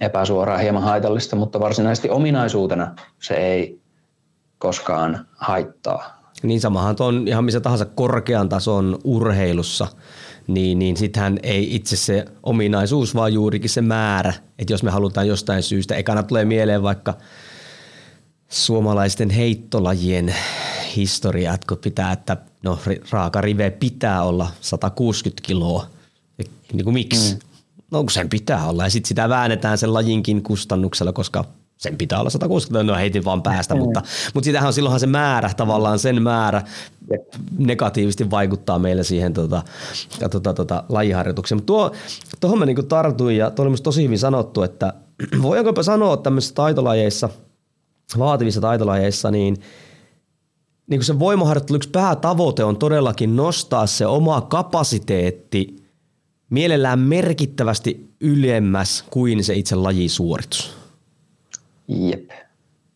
epäsuoraan 0.00 0.60
hieman 0.60 0.82
haitallista, 0.82 1.36
mutta 1.36 1.60
varsinaisesti 1.60 2.10
ominaisuutena 2.10 2.94
se 3.18 3.34
ei 3.34 3.80
koskaan 4.58 5.26
haittaa. 5.34 6.22
Niin 6.42 6.60
samahan 6.60 6.96
on 7.00 7.28
ihan 7.28 7.44
missä 7.44 7.60
tahansa 7.60 7.84
korkean 7.84 8.48
tason 8.48 8.98
urheilussa, 9.04 9.86
niin, 10.46 10.78
niin 10.78 10.96
sittenhän 10.96 11.38
ei 11.42 11.74
itse 11.74 11.96
se 11.96 12.24
ominaisuus, 12.42 13.14
vaan 13.14 13.32
juurikin 13.32 13.70
se 13.70 13.82
määrä. 13.82 14.34
Että 14.58 14.72
jos 14.72 14.82
me 14.82 14.90
halutaan 14.90 15.28
jostain 15.28 15.62
syystä, 15.62 15.96
ekana 15.96 16.22
tulee 16.22 16.44
mieleen 16.44 16.82
vaikka 16.82 17.14
suomalaisten 18.48 19.30
heittolajien 19.30 20.34
historia, 20.96 21.54
että 21.54 21.66
kun 21.68 21.78
pitää, 21.78 22.12
että 22.12 22.36
no 22.62 22.78
raaka 23.10 23.40
rive 23.40 23.70
pitää 23.70 24.22
olla 24.22 24.50
160 24.60 25.42
kiloa. 25.46 25.86
Niin 26.72 26.84
kuin 26.84 26.94
miksi? 26.94 27.34
Mm 27.34 27.40
no 27.92 28.04
sen 28.10 28.28
pitää 28.28 28.68
olla. 28.68 28.84
Ja 28.84 28.90
sitten 28.90 29.08
sitä 29.08 29.28
väännetään 29.28 29.78
sen 29.78 29.94
lajinkin 29.94 30.42
kustannuksella, 30.42 31.12
koska 31.12 31.44
sen 31.82 31.98
pitää 31.98 32.20
olla 32.20 32.30
160, 32.30 32.92
no 32.92 32.98
heitin 32.98 33.24
vaan 33.24 33.42
päästä, 33.42 33.74
mutta, 33.74 34.02
mutta 34.34 34.44
sitähän 34.44 34.66
on 34.66 34.72
silloinhan 34.72 35.00
se 35.00 35.06
määrä, 35.06 35.50
tavallaan 35.56 35.98
sen 35.98 36.22
määrä 36.22 36.62
negatiivisesti 37.58 38.30
vaikuttaa 38.30 38.78
meille 38.78 39.02
siihen 39.02 39.32
tota, 39.32 39.62
tota, 40.30 40.54
tota, 40.54 40.84
lajiharjoitukseen. 40.88 41.56
Mutta 41.56 41.66
tuo, 41.66 41.92
tuohon 42.40 42.58
mä 42.58 42.66
niinku 42.66 42.82
tartuin 42.82 43.36
ja 43.36 43.50
tuo 43.50 43.64
oli 43.64 43.76
tosi 43.76 44.04
hyvin 44.04 44.18
sanottu, 44.18 44.62
että 44.62 44.92
voinko 45.42 45.82
sanoa 45.82 46.16
tämmöisissä 46.16 46.54
taitolajeissa, 46.54 47.28
vaativissa 48.18 48.60
taitolajeissa, 48.60 49.30
niin 49.30 49.56
niin 50.86 50.98
kuin 50.98 51.04
se 51.04 51.18
voimaharjoittelu 51.18 51.76
yksi 51.76 51.90
päätavoite 51.90 52.64
on 52.64 52.76
todellakin 52.76 53.36
nostaa 53.36 53.86
se 53.86 54.06
oma 54.06 54.40
kapasiteetti 54.40 55.76
mielellään 56.50 56.98
merkittävästi 56.98 58.14
ylemmäs 58.20 59.04
kuin 59.10 59.44
se 59.44 59.54
itse 59.54 59.76
lajisuoritus. 59.76 60.81
Jep. 61.88 62.30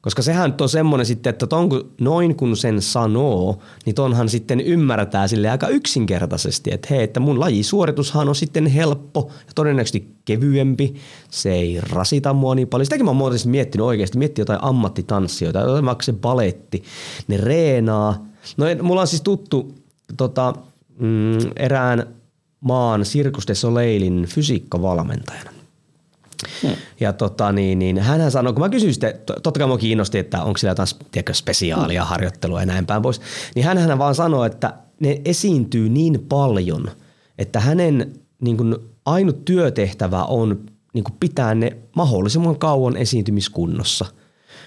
Koska 0.06 0.22
sehän 0.22 0.50
nyt 0.50 0.60
on 0.60 0.68
semmoinen 0.68 1.06
sitten, 1.06 1.30
että 1.30 1.46
ton, 1.46 1.70
noin 2.00 2.36
kun 2.36 2.56
sen 2.56 2.82
sanoo, 2.82 3.58
niin 3.86 3.94
tonhan 3.94 4.28
sitten 4.28 4.60
ymmärtää 4.60 5.28
sille 5.28 5.50
aika 5.50 5.68
yksinkertaisesti, 5.68 6.70
että 6.72 6.88
hei, 6.90 7.02
että 7.02 7.20
mun 7.20 7.40
lajisuoritushan 7.40 8.28
on 8.28 8.34
sitten 8.34 8.66
helppo 8.66 9.30
ja 9.46 9.52
todennäköisesti 9.54 10.14
kevyempi, 10.24 10.94
se 11.30 11.52
ei 11.52 11.80
rasita 11.80 12.32
mua 12.32 12.54
niin 12.54 12.68
paljon. 12.68 12.86
Sitäkin 12.86 13.04
mä 13.04 13.10
oon 13.10 13.16
muuten 13.16 13.38
miettinyt 13.44 13.84
oikeasti, 13.86 14.18
miettiä 14.18 14.42
jotain 14.42 14.62
ammattitanssijoita, 14.62 15.84
vaikka 15.84 16.04
se 16.04 16.12
baletti, 16.12 16.82
ne 17.28 17.36
reenaa. 17.36 18.26
No 18.56 18.66
mulla 18.82 19.00
on 19.00 19.06
siis 19.06 19.22
tuttu 19.22 19.74
tota, 20.16 20.54
mm, 20.98 21.38
erään 21.56 22.06
maan 22.60 23.02
Circus 23.02 23.48
de 23.48 23.54
Soleilin 23.54 24.26
fysiikkavalmentajana. 24.26 25.55
Hmm. 26.62 26.76
Ja 27.00 27.12
tota, 27.12 27.52
niin, 27.52 27.78
niin, 27.78 27.98
hän 27.98 28.30
sanoi, 28.30 28.52
kun 28.52 28.62
mä 28.62 28.68
kysyin 28.68 28.94
sitten, 28.94 29.14
totta 29.42 29.58
kai 29.60 29.66
mua 29.66 29.78
kiinnosti, 29.78 30.18
että 30.18 30.42
onko 30.42 30.58
sillä 30.58 30.70
jotain 30.70 30.88
tiedätkö, 31.10 31.34
spesiaalia 31.34 32.02
hmm. 32.02 32.08
harjoittelua 32.08 32.60
ja 32.60 32.66
näin 32.66 32.86
päin 32.86 33.02
pois, 33.02 33.20
niin 33.54 33.64
hän 33.64 33.98
vaan 33.98 34.14
sanoi, 34.14 34.46
että 34.46 34.74
ne 35.00 35.20
esiintyy 35.24 35.88
niin 35.88 36.26
paljon, 36.28 36.90
että 37.38 37.60
hänen 37.60 38.12
niin 38.40 38.56
kuin, 38.56 38.76
ainut 39.04 39.44
työtehtävä 39.44 40.24
on 40.24 40.60
niin 40.92 41.04
kuin 41.04 41.16
pitää 41.20 41.54
ne 41.54 41.76
mahdollisimman 41.96 42.58
kauan 42.58 42.96
esiintymiskunnossa. 42.96 44.04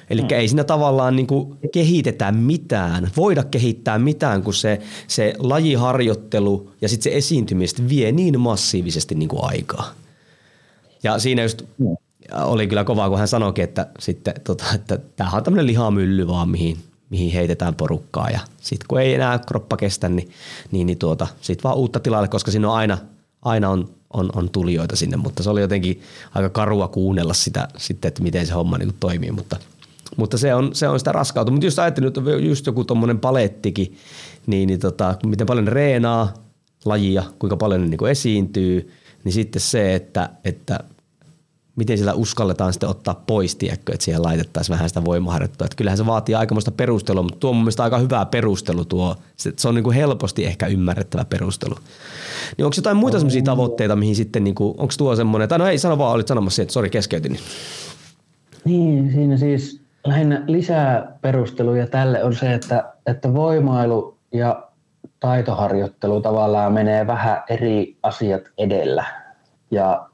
Eli 0.09 0.21
mm. 0.21 0.27
ei 0.31 0.47
siinä 0.47 0.63
tavallaan 0.63 1.15
niin 1.15 1.27
kuin 1.27 1.57
kehitetä 1.73 2.31
mitään, 2.31 3.11
voida 3.17 3.43
kehittää 3.43 3.99
mitään, 3.99 4.43
kun 4.43 4.53
se, 4.53 4.79
se 5.07 5.33
lajiharjoittelu 5.37 6.71
ja 6.81 6.89
sitten 6.89 7.11
se 7.11 7.17
esiintymistä 7.17 7.89
vie 7.89 8.11
niin 8.11 8.39
massiivisesti 8.39 9.15
niin 9.15 9.29
kuin 9.29 9.43
aikaa. 9.43 9.91
Ja 11.03 11.19
siinä 11.19 11.43
just 11.43 11.63
oli 12.33 12.67
kyllä 12.67 12.83
kovaa, 12.83 13.09
kun 13.09 13.17
hän 13.17 13.27
sanoikin, 13.27 13.63
että, 13.63 13.87
sitten, 13.99 14.33
tota, 14.43 14.65
että 14.75 14.99
tämähän 15.15 15.37
on 15.37 15.43
tämmöinen 15.43 15.67
lihamylly 15.67 16.27
vaan, 16.27 16.49
mihin, 16.49 16.77
mihin 17.09 17.31
heitetään 17.31 17.75
porukkaa. 17.75 18.29
Ja 18.29 18.39
sitten 18.61 18.87
kun 18.87 19.01
ei 19.01 19.13
enää 19.13 19.39
kroppa 19.39 19.77
kestä, 19.77 20.09
niin, 20.09 20.29
niin, 20.71 20.87
niin 20.87 20.97
tuota, 20.97 21.27
sitten 21.41 21.63
vaan 21.63 21.77
uutta 21.77 21.99
tilalle, 21.99 22.27
koska 22.27 22.51
siinä 22.51 22.69
on 22.69 22.75
aina, 22.75 22.97
aina 23.41 23.69
on 23.69 23.89
on, 24.13 24.29
on 24.35 24.49
tulijoita 24.49 24.95
sinne, 24.95 25.17
mutta 25.17 25.43
se 25.43 25.49
oli 25.49 25.61
jotenkin 25.61 26.01
aika 26.35 26.49
karua 26.49 26.87
kuunnella 26.87 27.33
sitä 27.33 27.67
sitten, 27.77 28.09
että 28.09 28.23
miten 28.23 28.47
se 28.47 28.53
homma 28.53 28.77
niin 28.77 28.93
toimii, 28.99 29.31
mutta, 29.31 29.57
mutta 30.17 30.37
se, 30.37 30.55
on, 30.55 30.75
se 30.75 30.87
on 30.87 30.99
sitä 30.99 31.11
raskautta. 31.11 31.51
Mutta 31.51 31.67
jos 31.67 31.79
ajattelin, 31.79 32.07
että 32.07 32.21
just 32.21 32.65
joku 32.65 32.83
tuommoinen 32.83 33.19
palettikin, 33.19 33.97
niin, 34.47 34.67
niin 34.67 34.79
tota, 34.79 35.15
miten 35.25 35.47
paljon 35.47 35.67
reenaa 35.67 36.33
lajia, 36.85 37.23
kuinka 37.39 37.57
paljon 37.57 37.81
ne 37.81 37.87
niin 37.87 38.07
esiintyy, 38.11 38.93
niin 39.23 39.33
sitten 39.33 39.61
se, 39.61 39.95
että, 39.95 40.29
että 40.45 40.79
miten 41.79 41.97
sillä 41.97 42.13
uskalletaan 42.13 42.73
sitten 42.73 42.89
ottaa 42.89 43.23
pois, 43.27 43.55
tiedätkö, 43.55 43.93
että 43.93 44.05
siihen 44.05 44.23
laitettaisiin 44.23 44.73
vähän 44.73 44.89
sitä 44.89 45.05
voimaharjoittua. 45.05 45.65
Että 45.65 45.75
kyllähän 45.75 45.97
se 45.97 46.05
vaatii 46.05 46.35
aikamoista 46.35 46.71
perustelua, 46.71 47.23
mutta 47.23 47.39
tuo 47.39 47.49
on 47.49 47.55
mun 47.55 47.63
mielestä 47.63 47.83
aika 47.83 47.97
hyvä 47.97 48.25
perustelu 48.25 48.85
tuo. 48.85 49.15
Se 49.35 49.67
on 49.67 49.75
niin 49.75 49.83
kuin 49.83 49.95
helposti 49.95 50.45
ehkä 50.45 50.67
ymmärrettävä 50.67 51.25
perustelu. 51.25 51.75
Niin 52.57 52.65
onko 52.65 52.75
jotain 52.77 52.97
muita 52.97 53.17
sellaisia 53.17 53.43
tavoitteita, 53.43 53.95
mihin 53.95 54.15
sitten, 54.15 54.43
niin 54.43 54.55
kuin, 54.55 54.69
onko 54.77 54.93
tuo 54.97 55.15
semmoinen, 55.15 55.49
tai 55.49 55.59
no 55.59 55.67
ei 55.67 55.77
sano 55.77 55.97
vaan, 55.97 56.13
olit 56.13 56.27
sanomassa 56.27 56.61
että 56.61 56.73
sori 56.73 56.89
keskeytin. 56.89 57.39
Niin, 58.65 59.11
siinä 59.13 59.37
siis 59.37 59.81
lähinnä 60.05 60.43
lisää 60.47 61.17
perusteluja 61.21 61.87
tälle 61.87 62.23
on 62.23 62.35
se, 62.35 62.53
että, 62.53 62.93
että 63.05 63.33
voimailu 63.33 64.17
ja 64.33 64.68
taitoharjoittelu 65.19 66.21
tavallaan 66.21 66.73
menee 66.73 67.07
vähän 67.07 67.43
eri 67.49 67.97
asiat 68.03 68.41
edellä. 68.57 69.05
Ja 69.71 70.09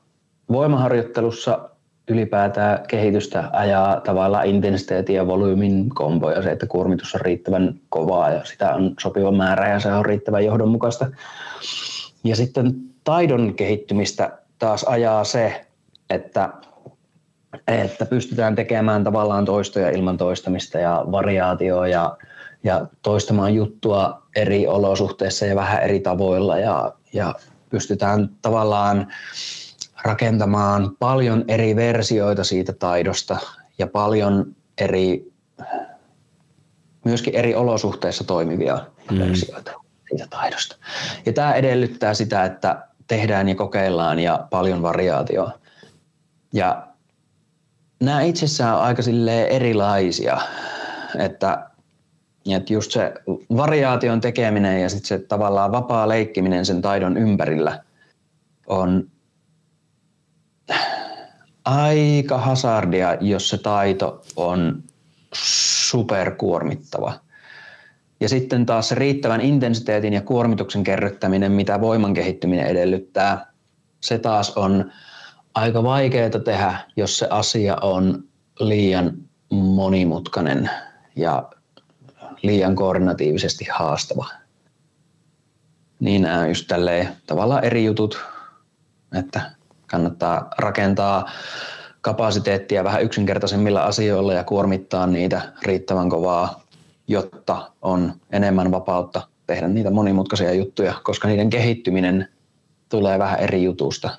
voimaharjoittelussa 0.52 1.70
ylipäätään 2.08 2.88
kehitystä 2.88 3.50
ajaa 3.54 4.02
tavallaan 4.02 4.46
intensiteetin 4.46 5.16
ja 5.16 5.28
volyymin 5.28 5.90
kombo 5.90 6.32
ja 6.32 6.42
se, 6.42 6.52
että 6.52 6.68
kuormitus 6.68 7.16
on 7.16 7.22
riittävän 7.22 7.80
kovaa 7.90 8.30
ja 8.30 8.46
sitä 8.46 8.74
on 8.74 8.94
sopiva 9.00 9.32
määrä 9.32 9.70
ja 9.70 9.80
se 9.80 9.94
on 9.94 10.06
riittävän 10.06 10.46
johdonmukaista. 10.46 11.08
Ja 12.24 12.36
sitten 12.36 12.74
taidon 13.04 13.54
kehittymistä 13.54 14.38
taas 14.60 14.84
ajaa 14.84 15.24
se, 15.24 15.66
että, 16.10 16.50
että 17.68 18.06
pystytään 18.06 18.56
tekemään 18.56 19.04
tavallaan 19.04 19.46
toistoja 19.46 19.90
ilman 19.90 20.18
toistamista 20.18 20.78
ja 20.78 21.06
variaatioa 21.12 21.88
ja, 21.88 22.18
ja 22.66 22.88
toistamaan 23.02 23.56
juttua 23.56 24.22
eri 24.36 24.68
olosuhteissa 24.68 25.46
ja 25.46 25.56
vähän 25.56 25.84
eri 25.84 26.00
tavoilla 26.00 26.58
ja, 26.58 26.94
ja 27.14 27.36
pystytään 27.70 28.30
tavallaan 28.42 29.08
rakentamaan 30.04 30.96
paljon 31.00 31.46
eri 31.48 31.76
versioita 31.76 32.44
siitä 32.44 32.74
taidosta 32.74 33.38
ja 33.78 33.88
paljon 33.88 34.56
eri, 34.78 35.34
myöskin 37.06 37.36
eri 37.36 37.56
olosuhteissa 37.56 38.24
toimivia 38.24 38.80
mm. 39.12 39.20
versioita 39.20 39.72
siitä 40.10 40.28
taidosta. 40.30 40.76
Ja 41.26 41.34
tämä 41.34 41.54
edellyttää 41.54 42.14
sitä, 42.14 42.44
että 42.44 42.88
tehdään 43.08 43.50
ja 43.50 43.56
kokeillaan 43.56 44.20
ja 44.20 44.48
paljon 44.50 44.82
variaatioa. 44.82 45.52
Ja 46.54 46.88
nämä 48.04 48.22
itsessään 48.22 48.76
on 48.76 48.82
aika 48.82 49.02
erilaisia, 49.50 50.38
että, 51.20 51.70
että 52.52 52.74
just 52.74 52.92
se 52.92 53.14
variaation 53.58 54.22
tekeminen 54.22 54.82
ja 54.82 54.90
sitten 54.90 55.08
se 55.08 55.20
tavallaan 55.20 55.72
vapaa 55.72 56.10
leikkiminen 56.10 56.66
sen 56.66 56.82
taidon 56.82 57.18
ympärillä 57.18 57.84
on 58.68 59.12
aika 61.66 62.38
hazardia, 62.38 63.18
jos 63.22 63.50
se 63.50 63.58
taito 63.58 64.22
on 64.36 64.84
superkuormittava. 65.34 67.14
Ja 68.20 68.30
sitten 68.30 68.66
taas 68.66 68.90
se 68.90 68.96
riittävän 68.96 69.42
intensiteetin 69.42 70.14
ja 70.14 70.22
kuormituksen 70.22 70.84
kerryttäminen, 70.84 71.52
mitä 71.52 71.82
voiman 71.82 72.14
kehittyminen 72.14 72.68
edellyttää, 72.68 73.54
se 74.02 74.20
taas 74.20 74.58
on 74.58 74.92
aika 75.56 75.84
vaikeaa 75.84 76.30
tehdä, 76.30 76.78
jos 76.98 77.18
se 77.18 77.28
asia 77.30 77.78
on 77.82 78.24
liian 78.60 79.14
monimutkainen 79.52 80.70
ja 81.16 81.50
liian 82.42 82.76
koordinatiivisesti 82.76 83.68
haastava. 83.72 84.26
Niin 86.00 86.22
nämä 86.22 86.48
just 86.48 86.68
tälleen 86.68 87.10
tavallaan 87.28 87.64
eri 87.64 87.86
jutut, 87.86 88.20
että 89.20 89.52
kannattaa 89.88 90.50
rakentaa 90.58 91.30
kapasiteettia 92.02 92.84
vähän 92.84 93.04
yksinkertaisemmilla 93.04 93.84
asioilla 93.84 94.34
ja 94.34 94.44
kuormittaa 94.44 95.08
niitä 95.08 95.42
riittävän 95.62 96.10
kovaa, 96.10 96.64
jotta 97.08 97.72
on 97.82 98.14
enemmän 98.32 98.72
vapautta 98.72 99.28
tehdä 99.48 99.68
niitä 99.68 99.92
monimutkaisia 99.92 100.54
juttuja, 100.54 100.94
koska 101.04 101.28
niiden 101.28 101.50
kehittyminen 101.50 102.28
tulee 102.90 103.20
vähän 103.20 103.40
eri 103.40 103.64
jutusta. 103.64 104.10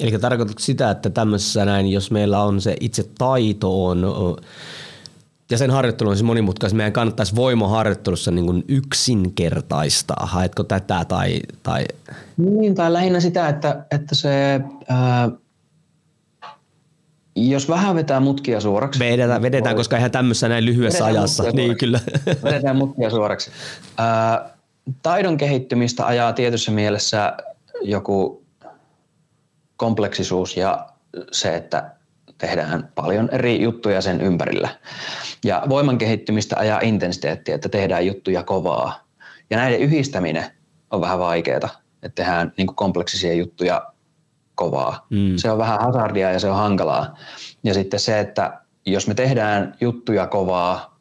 Eli 0.00 0.18
tarkoitatko 0.18 0.60
sitä, 0.60 0.90
että 0.90 1.10
tämmöisessä 1.10 1.64
näin, 1.64 1.92
jos 1.92 2.10
meillä 2.10 2.42
on 2.42 2.60
se 2.60 2.76
itse 2.80 3.10
taito 3.18 3.86
on 3.86 4.04
ja 5.50 5.58
sen 5.58 5.70
harjoittelu 5.70 6.10
on 6.10 6.16
siis 6.16 6.26
monimutkaista. 6.26 6.76
Meidän 6.76 6.92
kannattaisi 6.92 7.36
voimaharjoittelussa 7.36 8.30
niin 8.30 8.46
kuin 8.46 8.64
yksinkertaistaa. 8.68 10.26
Haetko 10.26 10.64
tätä 10.64 11.04
tai, 11.08 11.40
tai... 11.62 11.84
Niin, 12.36 12.74
tai 12.74 12.92
lähinnä 12.92 13.20
sitä, 13.20 13.48
että, 13.48 13.86
että 13.90 14.14
se... 14.14 14.60
Ää, 14.88 15.30
jos 17.36 17.68
vähän 17.68 17.96
vetää 17.96 18.20
mutkia 18.20 18.60
suoraksi. 18.60 19.00
Vedetään, 19.00 19.42
vedetään 19.42 19.76
voi... 19.76 19.80
koska 19.80 19.96
ihan 19.96 20.10
tämmöisessä 20.10 20.48
näin 20.48 20.64
lyhyessä 20.64 21.04
vedetään 21.04 21.22
ajassa. 21.22 21.42
Niin, 21.42 21.76
kyllä. 21.78 22.00
Vedetään 22.44 22.76
mutkia 22.76 23.10
suoraksi. 23.10 23.50
Ää, 23.98 24.50
taidon 25.02 25.36
kehittymistä 25.36 26.06
ajaa 26.06 26.32
tietyssä 26.32 26.70
mielessä 26.70 27.36
joku 27.82 28.44
kompleksisuus 29.76 30.56
ja 30.56 30.86
se, 31.32 31.56
että 31.56 31.95
tehdään 32.38 32.92
paljon 32.94 33.28
eri 33.32 33.62
juttuja 33.62 34.00
sen 34.00 34.20
ympärillä. 34.20 34.68
Ja 35.44 35.62
voiman 35.68 35.98
kehittymistä 35.98 36.56
ajaa 36.58 36.80
intensiteetti, 36.82 37.52
että 37.52 37.68
tehdään 37.68 38.06
juttuja 38.06 38.42
kovaa. 38.42 39.06
Ja 39.50 39.56
näiden 39.56 39.80
yhdistäminen 39.80 40.44
on 40.90 41.00
vähän 41.00 41.18
vaikeaa, 41.18 41.56
että 41.56 41.68
tehdään 42.14 42.52
niin 42.56 42.66
kuin 42.66 42.76
kompleksisia 42.76 43.34
juttuja 43.34 43.92
kovaa. 44.54 45.06
Mm. 45.10 45.36
Se 45.36 45.50
on 45.50 45.58
vähän 45.58 45.80
hazardia 45.80 46.32
ja 46.32 46.38
se 46.38 46.50
on 46.50 46.56
hankalaa. 46.56 47.16
Ja 47.64 47.74
sitten 47.74 48.00
se, 48.00 48.20
että 48.20 48.60
jos 48.86 49.08
me 49.08 49.14
tehdään 49.14 49.74
juttuja 49.80 50.26
kovaa 50.26 50.98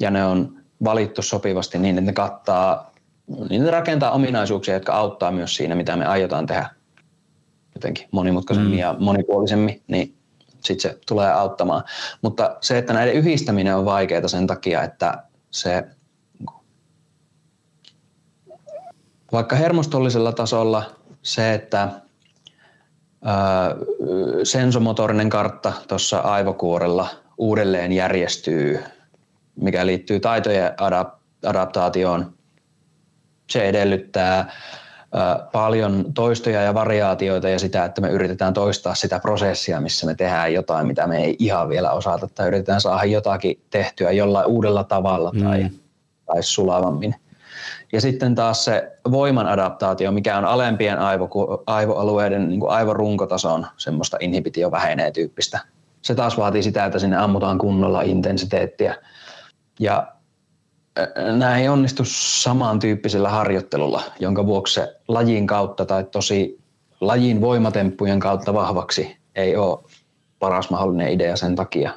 ja 0.00 0.10
ne 0.10 0.24
on 0.24 0.60
valittu 0.84 1.22
sopivasti 1.22 1.78
niin, 1.78 1.98
että 1.98 2.10
ne 2.10 2.12
kattaa, 2.12 2.90
niin 3.50 3.64
ne 3.64 3.70
rakentaa 3.70 4.10
ominaisuuksia, 4.10 4.74
jotka 4.74 4.92
auttaa 4.92 5.30
myös 5.30 5.56
siinä, 5.56 5.74
mitä 5.74 5.96
me 5.96 6.06
aiotaan 6.06 6.46
tehdä 6.46 6.70
jotenkin 7.74 8.08
monimutkaisemmin 8.10 8.72
mm. 8.72 8.78
ja 8.78 8.96
monipuolisemmin, 8.98 9.82
niin 9.86 10.14
sitten 10.64 10.90
se 10.90 10.98
tulee 11.06 11.32
auttamaan. 11.32 11.84
Mutta 12.22 12.56
se, 12.60 12.78
että 12.78 12.92
näiden 12.92 13.14
yhdistäminen 13.14 13.76
on 13.76 13.84
vaikeaa 13.84 14.28
sen 14.28 14.46
takia, 14.46 14.82
että 14.82 15.22
se 15.50 15.84
vaikka 19.32 19.56
hermostollisella 19.56 20.32
tasolla 20.32 20.90
se, 21.22 21.54
että 21.54 21.88
sensomotorinen 24.42 25.30
kartta 25.30 25.72
tuossa 25.88 26.18
aivokuorella 26.18 27.08
uudelleen 27.38 27.92
järjestyy, 27.92 28.84
mikä 29.56 29.86
liittyy 29.86 30.20
taitojen 30.20 30.72
adaptaatioon. 31.46 32.34
Se 33.50 33.68
edellyttää 33.68 34.52
paljon 35.52 36.04
toistoja 36.14 36.62
ja 36.62 36.74
variaatioita 36.74 37.48
ja 37.48 37.58
sitä, 37.58 37.84
että 37.84 38.00
me 38.00 38.08
yritetään 38.08 38.54
toistaa 38.54 38.94
sitä 38.94 39.18
prosessia, 39.18 39.80
missä 39.80 40.06
me 40.06 40.14
tehdään 40.14 40.52
jotain, 40.52 40.86
mitä 40.86 41.06
me 41.06 41.24
ei 41.24 41.36
ihan 41.38 41.68
vielä 41.68 41.90
osata, 41.90 42.28
tai 42.34 42.48
yritetään 42.48 42.80
saada 42.80 43.04
jotakin 43.04 43.60
tehtyä 43.70 44.10
jollain 44.10 44.46
uudella 44.46 44.84
tavalla 44.84 45.32
tai, 45.42 45.62
mm. 45.62 45.70
tai 46.26 46.42
sulavammin. 46.42 47.14
Ja 47.92 48.00
sitten 48.00 48.34
taas 48.34 48.64
se 48.64 48.92
voiman 49.10 49.46
adaptaatio, 49.46 50.12
mikä 50.12 50.38
on 50.38 50.44
alempien 50.44 50.98
aivo, 50.98 51.28
aivoalueiden 51.66 52.48
niin 52.48 52.60
kuin 52.60 52.70
aivorunkotason 52.70 53.66
semmoista 53.76 54.16
inhibitio 54.20 54.70
vähenee 54.70 55.10
tyyppistä. 55.10 55.60
Se 56.02 56.14
taas 56.14 56.36
vaatii 56.36 56.62
sitä, 56.62 56.84
että 56.84 56.98
sinne 56.98 57.16
ammutaan 57.16 57.58
kunnolla 57.58 58.02
intensiteettiä. 58.02 58.94
Ja 59.80 60.13
nämä 61.38 61.58
ei 61.58 61.68
onnistu 61.68 62.02
samantyyppisellä 62.06 63.28
harjoittelulla, 63.28 64.02
jonka 64.20 64.46
vuoksi 64.46 64.74
se 64.74 64.96
lajin 65.08 65.46
kautta 65.46 65.86
tai 65.86 66.04
tosi 66.04 66.58
lajin 67.00 67.40
voimatemppujen 67.40 68.20
kautta 68.20 68.54
vahvaksi 68.54 69.16
ei 69.34 69.56
ole 69.56 69.78
paras 70.38 70.70
mahdollinen 70.70 71.12
idea 71.12 71.36
sen 71.36 71.56
takia. 71.56 71.92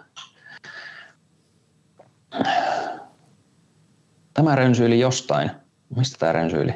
Tämä 4.33 4.55
rönsyili 4.55 4.99
jostain. 4.99 5.51
Mistä 5.95 6.17
tämä 6.19 6.31
rönsyili? 6.31 6.73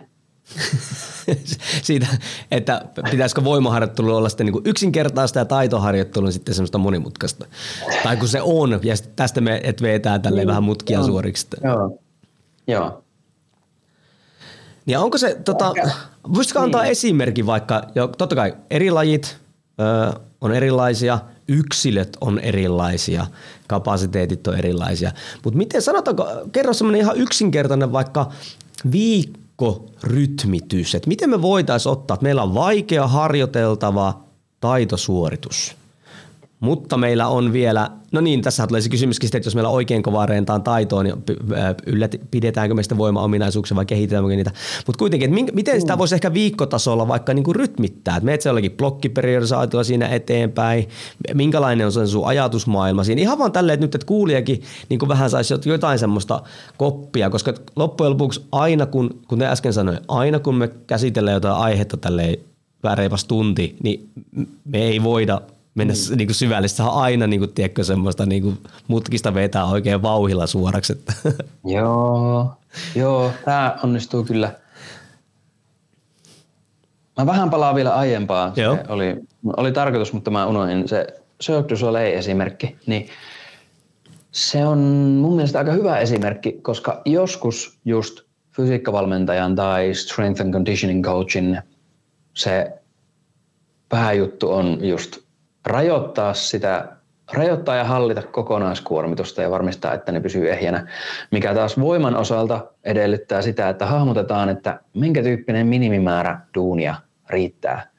Siitä, 1.82 2.08
että 2.52 2.86
pitäisikö 3.12 3.44
voimaharjoittelu 3.44 4.16
olla 4.16 4.30
sitten 4.30 4.46
niin 4.46 4.62
yksinkertaista 4.66 5.40
ja 5.40 5.46
taitoharjoittelu 5.46 6.32
sitten 6.32 6.56
semmoista 6.56 6.78
monimutkaista. 6.78 7.46
Tai 8.04 8.18
kun 8.18 8.28
se 8.28 8.42
on, 8.42 8.80
ja 8.84 8.96
tästä 9.16 9.42
me 9.42 9.62
et 9.64 9.82
vetää 9.82 10.20
tälleen 10.20 10.48
vähän 10.48 10.64
mutkia 10.64 11.04
suoriksi. 11.04 11.48
Joo. 11.64 12.00
Joo. 12.68 13.04
Niin 14.86 14.98
onko 14.98 15.18
se, 15.18 15.36
tota, 15.46 15.74
voisitko 16.34 16.60
antaa 16.60 16.82
Niin. 16.82 16.92
esimerkin 16.92 17.46
vaikka, 17.46 17.84
jo, 17.96 18.08
totta 18.08 18.36
kai 18.36 18.54
eri 18.70 18.92
lajit 18.92 19.38
ö, 19.80 19.84
on 20.42 20.54
erilaisia, 20.54 21.20
yksilöt 21.48 22.18
on 22.22 22.40
erilaisia, 22.40 23.28
kapasiteetit 23.68 24.48
on 24.48 24.56
erilaisia, 24.58 25.12
mutta 25.44 25.58
miten 25.58 25.82
sanotaanko, 25.82 26.28
kerro 26.52 26.74
semmoinen 26.74 27.02
ihan 27.02 27.18
yksinkertainen 27.18 27.92
vaikka 27.92 28.32
viikkorytmitys, 28.92 30.96
että 30.96 31.08
miten 31.08 31.30
me 31.30 31.42
voitaisiin 31.42 31.92
ottaa, 31.92 32.16
että 32.16 32.24
meillä 32.24 32.44
on 32.44 32.54
vaikea 32.54 33.08
harjoiteltava 33.08 34.24
taitosuoritus, 34.60 35.76
mutta 36.62 36.98
meillä 36.98 37.28
on 37.28 37.54
vielä, 37.54 37.90
no 38.12 38.22
niin, 38.22 38.42
tässä 38.42 38.68
tulee 38.68 38.82
se 38.82 38.90
kysymyskin 38.90 39.28
sitten, 39.28 39.38
että 39.38 39.48
jos 39.48 39.56
meillä 39.56 39.70
on 39.70 39.76
oikein 39.76 40.04
kovaa 40.04 40.26
reentaan 40.26 40.64
taitoa, 40.64 41.04
niin 41.04 41.16
ylläti, 41.86 42.22
pidetäänkö 42.32 42.76
me 42.76 42.84
sitä 42.84 42.98
voimaominaisuuksia 42.98 43.78
vai 43.78 43.86
kehitetäänkö 43.86 44.36
niitä. 44.36 44.52
Mutta 44.88 45.00
kuitenkin, 45.00 45.40
että 45.40 45.56
miten 45.56 45.82
sitä 45.82 45.98
voisi 45.98 46.16
ehkä 46.16 46.34
viikkotasolla 46.34 47.08
vaikka 47.08 47.34
niin 47.34 47.44
kuin 47.44 47.56
rytmittää, 47.56 48.16
että 48.16 48.26
meet 48.26 48.46
jollakin 48.46 48.72
blokkiperiodisaatiolla 48.72 49.84
siinä 49.84 50.08
eteenpäin, 50.08 50.88
minkälainen 51.34 51.86
on 51.86 51.92
se 51.92 52.08
sun 52.08 52.28
ajatusmaailma 52.28 53.04
siinä. 53.04 53.22
Ihan 53.22 53.40
vaan 53.40 53.52
tälleen, 53.52 53.74
että 53.74 53.86
nyt 53.86 53.96
että 53.96 54.08
kuulijakin 54.08 54.62
niin 54.90 55.00
kuin 55.00 55.10
vähän 55.10 55.30
saisi 55.30 55.54
jotain 55.66 56.00
semmoista 56.00 56.44
koppia, 56.78 57.30
koska 57.30 57.54
loppujen 57.76 58.12
lopuksi 58.12 58.46
aina 58.52 58.86
kun, 58.86 59.20
kun 59.28 59.40
te 59.40 59.46
äsken 59.46 59.74
sanoin, 59.74 60.00
aina 60.08 60.40
kun 60.40 60.56
me 60.56 60.68
käsitellään 60.88 61.36
jotain 61.36 61.56
aihetta 61.56 61.98
tälleen 61.98 62.38
reipas 62.96 63.26
tunti, 63.26 63.76
niin 63.84 64.10
me 64.66 64.78
ei 64.78 65.04
voida 65.04 65.42
mennä 65.76 65.94
mm. 65.94 66.18
niin 66.18 66.28
kuin 66.28 66.36
syvällisesti. 66.36 66.78
Se 66.78 66.84
on 66.84 67.02
aina 67.02 67.28
niin 67.28 67.40
kuin, 67.40 67.54
tiedätkö, 67.54 67.84
semmoista 67.84 68.26
niin 68.26 68.44
kuin, 68.44 68.58
mutkista 68.88 69.34
vetää 69.34 69.66
oikein 69.66 70.02
vauhilla 70.02 70.48
suoraksi. 70.48 70.94
Että. 70.94 71.14
Joo, 71.66 72.54
joo, 72.96 73.32
tämä 73.46 73.78
onnistuu 73.84 74.24
kyllä. 74.24 74.56
Mä 77.18 77.26
vähän 77.26 77.50
palaan 77.50 77.76
vielä 77.76 77.96
aiempaan. 77.96 78.54
Joo. 78.56 78.76
Se 78.76 78.84
oli, 78.90 79.16
oli 79.58 79.72
tarkoitus, 79.72 80.14
mutta 80.14 80.32
mä 80.32 80.46
unohdin 80.46 80.88
se 80.88 81.08
Cirque 81.44 81.70
du 81.70 81.78
Soleil-esimerkki. 81.78 82.76
Niin 82.86 83.10
se 84.32 84.66
on 84.66 84.78
mun 85.22 85.36
mielestä 85.36 85.60
aika 85.60 85.72
hyvä 85.72 86.00
esimerkki, 86.00 86.52
koska 86.52 87.02
joskus 87.06 87.80
just 87.86 88.20
fysiikkavalmentajan 88.56 89.56
tai 89.56 89.94
strength 89.94 90.42
and 90.42 90.54
conditioning 90.54 91.06
coachin 91.06 91.62
se 92.34 92.72
pääjuttu 93.90 94.52
on 94.52 94.78
just 94.82 95.18
rajoittaa 95.66 96.34
sitä, 96.34 96.88
rajoittaa 97.34 97.76
ja 97.76 97.84
hallita 97.84 98.22
kokonaiskuormitusta 98.22 99.42
ja 99.42 99.52
varmistaa, 99.52 99.94
että 99.94 100.12
ne 100.12 100.20
pysyy 100.20 100.52
ehjänä, 100.52 100.88
mikä 101.32 101.54
taas 101.54 101.80
voiman 101.80 102.16
osalta 102.16 102.66
edellyttää 102.84 103.42
sitä, 103.42 103.70
että 103.70 103.86
hahmotetaan, 103.86 104.50
että 104.50 104.80
minkä 104.94 105.24
tyyppinen 105.24 105.68
minimimäärä 105.68 106.40
duunia 106.56 106.96
riittää. 107.30 107.92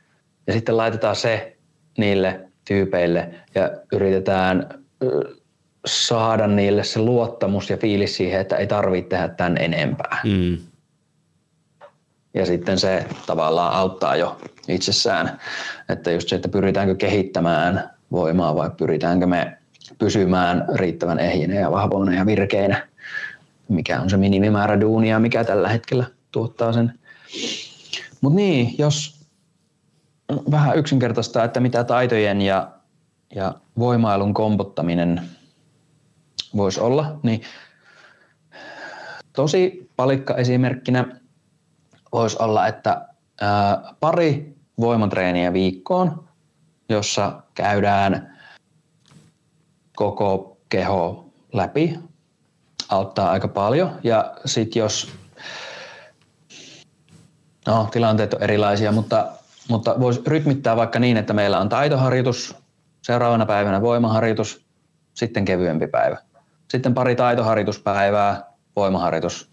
Ja 0.46 0.52
sitten 0.52 0.76
laitetaan 0.76 1.16
se 1.16 1.56
niille 1.98 2.40
tyypeille 2.64 3.34
ja 3.54 3.70
yritetään 3.92 4.68
saada 5.86 6.46
niille 6.46 6.84
se 6.84 7.00
luottamus 7.00 7.70
ja 7.70 7.76
fiilis 7.76 8.16
siihen, 8.16 8.40
että 8.40 8.56
ei 8.56 8.66
tarvitse 8.66 9.08
tehdä 9.08 9.28
tämän 9.28 9.56
enempää. 9.56 10.18
Mm. 10.24 10.58
Ja 12.34 12.46
sitten 12.46 12.78
se 12.78 13.06
tavallaan 13.26 13.74
auttaa 13.74 14.16
jo 14.16 14.38
itsessään, 14.68 15.40
että 15.88 16.10
just 16.10 16.28
se, 16.28 16.36
että 16.36 16.48
pyritäänkö 16.48 16.94
kehittämään 16.94 17.90
voimaa 18.12 18.54
vai 18.54 18.70
pyritäänkö 18.70 19.26
me 19.26 19.58
pysymään 19.98 20.64
riittävän 20.74 21.18
ehjinä 21.18 21.54
ja 21.54 21.70
vahvoina 21.70 22.14
ja 22.14 22.26
virkeinä, 22.26 22.88
mikä 23.68 24.00
on 24.00 24.10
se 24.10 24.16
minimimäärä 24.16 24.80
duunia, 24.80 25.18
mikä 25.18 25.44
tällä 25.44 25.68
hetkellä 25.68 26.04
tuottaa 26.32 26.72
sen. 26.72 26.98
Mutta 28.20 28.36
niin, 28.36 28.74
jos 28.78 29.22
vähän 30.50 30.78
yksinkertaistaa, 30.78 31.44
että 31.44 31.60
mitä 31.60 31.84
taitojen 31.84 32.42
ja, 32.42 32.70
ja 33.34 33.54
voimailun 33.78 34.34
kompottaminen 34.34 35.22
voisi 36.56 36.80
olla, 36.80 37.20
niin 37.22 37.42
tosi 39.32 39.90
palikka 39.96 40.34
esimerkkinä 40.34 41.06
voisi 42.12 42.36
olla, 42.40 42.66
että 42.66 43.08
ää, 43.40 43.94
pari 44.00 44.51
voimatreeniä 44.80 45.52
viikkoon, 45.52 46.28
jossa 46.88 47.42
käydään 47.54 48.38
koko 49.96 50.56
keho 50.68 51.26
läpi, 51.52 51.98
auttaa 52.88 53.30
aika 53.30 53.48
paljon. 53.48 53.98
Ja 54.02 54.34
sitten 54.44 54.80
jos, 54.80 55.12
no 57.66 57.88
tilanteet 57.92 58.34
on 58.34 58.42
erilaisia, 58.42 58.92
mutta, 58.92 59.26
mutta 59.68 60.00
voisi 60.00 60.22
rytmittää 60.26 60.76
vaikka 60.76 60.98
niin, 60.98 61.16
että 61.16 61.32
meillä 61.32 61.60
on 61.60 61.68
taitoharjoitus, 61.68 62.56
seuraavana 63.02 63.46
päivänä 63.46 63.80
voimaharjoitus, 63.80 64.64
sitten 65.14 65.44
kevyempi 65.44 65.86
päivä. 65.86 66.18
Sitten 66.70 66.94
pari 66.94 67.16
taitoharjoituspäivää, 67.16 68.44
voimaharjoitus 68.76 69.50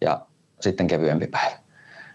ja 0.00 0.20
sitten 0.60 0.86
kevyempi 0.86 1.26
päivä. 1.26 1.59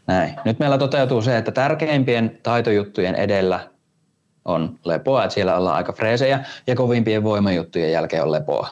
Näin. 0.08 0.36
Nyt 0.46 0.60
meillä 0.60 0.78
toteutuu 0.78 1.22
se, 1.22 1.38
että 1.38 1.52
tärkeimpien 1.52 2.40
taitojuttujen 2.44 3.16
edellä 3.16 3.60
on 4.46 4.80
lepoa, 4.86 5.24
että 5.24 5.34
siellä 5.34 5.58
ollaan 5.58 5.76
aika 5.76 5.94
freesejä, 5.94 6.46
ja 6.68 6.76
kovimpien 6.76 7.24
voimajuttujen 7.24 7.92
jälkeen 7.92 8.24
on 8.24 8.32
lepoa, 8.32 8.70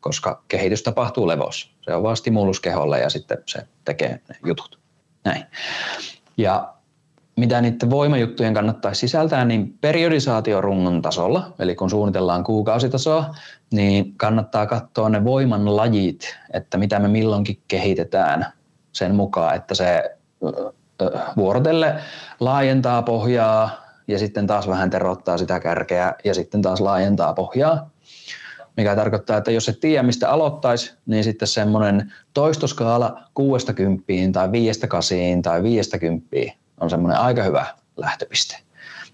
koska 0.00 0.42
kehitys 0.48 0.82
tapahtuu 0.82 1.28
levossa. 1.28 1.70
Se 1.80 1.94
on 1.94 2.02
vaan 2.02 2.16
stimulus 2.16 2.60
keholle 2.60 3.00
ja 3.00 3.10
sitten 3.10 3.38
se 3.46 3.66
tekee 3.84 4.20
ne 4.28 4.36
jutut. 4.46 4.78
Näin. 5.24 5.44
Ja 6.36 6.74
mitä 7.36 7.60
niiden 7.60 7.90
voimajuttujen 7.90 8.54
kannattaisi 8.54 8.98
sisältää, 8.98 9.44
niin 9.44 9.78
periodisaatiorungon 9.80 11.02
tasolla, 11.02 11.52
eli 11.58 11.74
kun 11.74 11.90
suunnitellaan 11.90 12.44
kuukausitasoa, 12.44 13.34
niin 13.72 14.14
kannattaa 14.16 14.66
katsoa 14.66 15.08
ne 15.08 15.24
voiman 15.24 15.76
lajit, 15.76 16.38
että 16.52 16.78
mitä 16.78 16.98
me 16.98 17.08
milloinkin 17.08 17.62
kehitetään 17.68 18.46
sen 18.92 19.14
mukaan, 19.14 19.56
että 19.56 19.74
se 19.74 20.16
vuorotelle 21.36 21.94
laajentaa 22.40 23.02
pohjaa 23.02 23.70
ja 24.08 24.18
sitten 24.18 24.46
taas 24.46 24.68
vähän 24.68 24.90
terottaa 24.90 25.38
sitä 25.38 25.60
kärkeä 25.60 26.14
ja 26.24 26.34
sitten 26.34 26.62
taas 26.62 26.80
laajentaa 26.80 27.34
pohjaa. 27.34 27.90
Mikä 28.76 28.96
tarkoittaa, 28.96 29.36
että 29.36 29.50
jos 29.50 29.68
et 29.68 29.80
tiedä 29.80 30.02
mistä 30.02 30.30
aloittaisi, 30.30 30.94
niin 31.06 31.24
sitten 31.24 31.48
semmoinen 31.48 32.12
toistoskaala 32.34 33.22
60 33.34 34.02
tai 34.32 34.52
58 34.52 35.42
tai 35.42 35.62
50 35.62 36.26
on 36.80 36.90
semmoinen 36.90 37.20
aika 37.20 37.42
hyvä 37.42 37.66
lähtöpiste. 37.96 38.56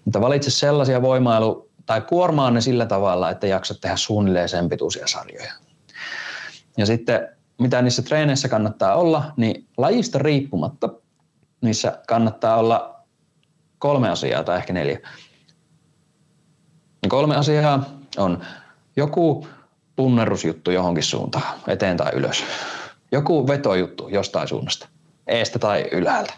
Mutta 0.05 0.21
valitse 0.21 0.51
sellaisia 0.51 1.01
voimailu- 1.01 1.69
tai 1.85 2.01
kuormaa 2.01 2.51
ne 2.51 2.61
sillä 2.61 2.85
tavalla, 2.85 3.29
että 3.29 3.47
jaksat 3.47 3.81
tehdä 3.81 3.95
suunnilleen 3.95 4.49
sen 4.49 4.69
pituisia 4.69 5.07
sarjoja. 5.07 5.53
Ja 6.77 6.85
sitten 6.85 7.29
mitä 7.59 7.81
niissä 7.81 8.01
treeneissä 8.01 8.49
kannattaa 8.49 8.95
olla, 8.95 9.33
niin 9.37 9.67
lajista 9.77 10.19
riippumatta 10.19 10.89
niissä 11.61 11.99
kannattaa 12.07 12.57
olla 12.57 12.95
kolme 13.79 14.09
asiaa 14.09 14.43
tai 14.43 14.57
ehkä 14.57 14.73
neljä. 14.73 14.99
Kolme 17.07 17.35
asiaa 17.35 17.89
on 18.17 18.43
joku 18.95 19.47
punnerusjuttu 19.95 20.71
johonkin 20.71 21.03
suuntaan, 21.03 21.59
eteen 21.67 21.97
tai 21.97 22.11
ylös. 22.13 22.43
Joku 23.11 23.47
vetojuttu 23.47 24.07
jostain 24.07 24.47
suunnasta, 24.47 24.87
eestä 25.27 25.59
tai 25.59 25.89
ylhäältä. 25.91 26.33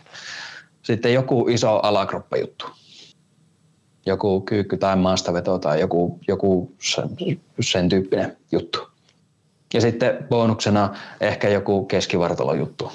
Sitten 0.82 1.14
joku 1.14 1.48
iso 1.48 1.80
alakroppajuttu. 1.84 2.66
Joku 4.06 4.42
kyykky 4.42 4.78
tai 4.78 4.96
maastaveto 4.96 5.60
tai 5.60 5.80
joku, 5.80 6.20
joku 6.28 6.76
sen, 6.82 7.10
sen 7.60 7.90
tyyppinen 7.90 8.38
juttu. 8.52 8.88
Ja 9.74 9.82
sitten 9.82 10.28
bonuksena 10.30 10.96
ehkä 11.22 11.50
joku 11.50 11.86
keskivartalojuttu. 11.86 12.92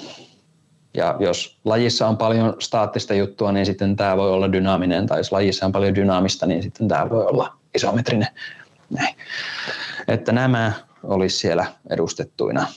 Ja 0.99 1.15
jos 1.19 1.59
lajissa 1.65 2.07
on 2.07 2.17
paljon 2.17 2.55
staattista 2.59 3.13
juttua, 3.13 3.51
niin 3.51 3.65
sitten 3.65 3.95
tämä 3.95 4.17
voi 4.17 4.31
olla 4.31 4.51
dynaaminen, 4.51 5.07
tai 5.07 5.19
jos 5.19 5.31
lajissa 5.31 5.65
on 5.65 5.71
paljon 5.71 5.95
dynaamista, 5.95 6.45
niin 6.45 6.63
sitten 6.63 6.87
tämä 6.87 7.09
voi 7.09 7.25
olla 7.25 7.57
isometrinen. 7.75 8.27
Näin. 8.89 9.15
Että 10.07 10.31
nämä 10.31 10.73
olisi 11.03 11.37
siellä 11.37 11.65
edustettuina. 11.89 12.67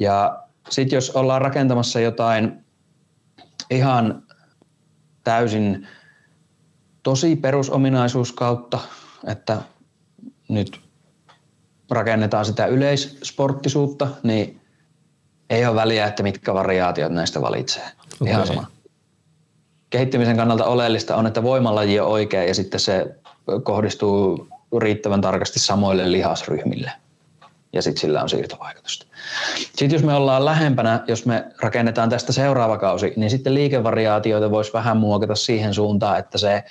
Ja 0.00 0.42
sitten 0.70 0.96
jos 0.96 1.10
ollaan 1.10 1.42
rakentamassa 1.42 2.00
jotain 2.00 2.64
ihan 3.70 4.22
täysin 5.24 5.88
tosi 7.02 7.36
perusominaisuus 7.36 8.32
kautta, 8.32 8.78
että 9.26 9.58
nyt 10.48 10.80
rakennetaan 11.90 12.44
sitä 12.44 12.66
yleissporttisuutta, 12.66 14.08
niin 14.22 14.57
ei 15.50 15.66
ole 15.66 15.74
väliä, 15.74 16.06
että 16.06 16.22
mitkä 16.22 16.54
variaatiot 16.54 17.12
näistä 17.12 17.40
valitsee. 17.40 17.84
Okay. 18.20 18.32
Ihan 18.32 18.46
sama. 18.46 18.66
Kehittymisen 19.90 20.36
kannalta 20.36 20.64
oleellista 20.64 21.16
on, 21.16 21.26
että 21.26 21.42
voimalaji 21.42 22.00
on 22.00 22.08
oikea 22.08 22.44
ja 22.44 22.54
sitten 22.54 22.80
se 22.80 23.06
kohdistuu 23.62 24.48
riittävän 24.78 25.20
tarkasti 25.20 25.58
samoille 25.58 26.12
lihasryhmille. 26.12 26.92
Ja 27.72 27.82
sitten 27.82 28.00
sillä 28.00 28.22
on 28.22 28.28
siirtovaikutusta. 28.28 29.06
Sitten 29.58 29.92
jos 29.92 30.02
me 30.02 30.14
ollaan 30.14 30.44
lähempänä, 30.44 31.04
jos 31.08 31.26
me 31.26 31.44
rakennetaan 31.62 32.10
tästä 32.10 32.32
seuraava 32.32 32.78
kausi, 32.78 33.12
niin 33.16 33.30
sitten 33.30 33.54
liikevariaatioita 33.54 34.50
voisi 34.50 34.72
vähän 34.72 34.96
muokata 34.96 35.34
siihen 35.34 35.74
suuntaan, 35.74 36.18
että 36.18 36.38
se 36.38 36.64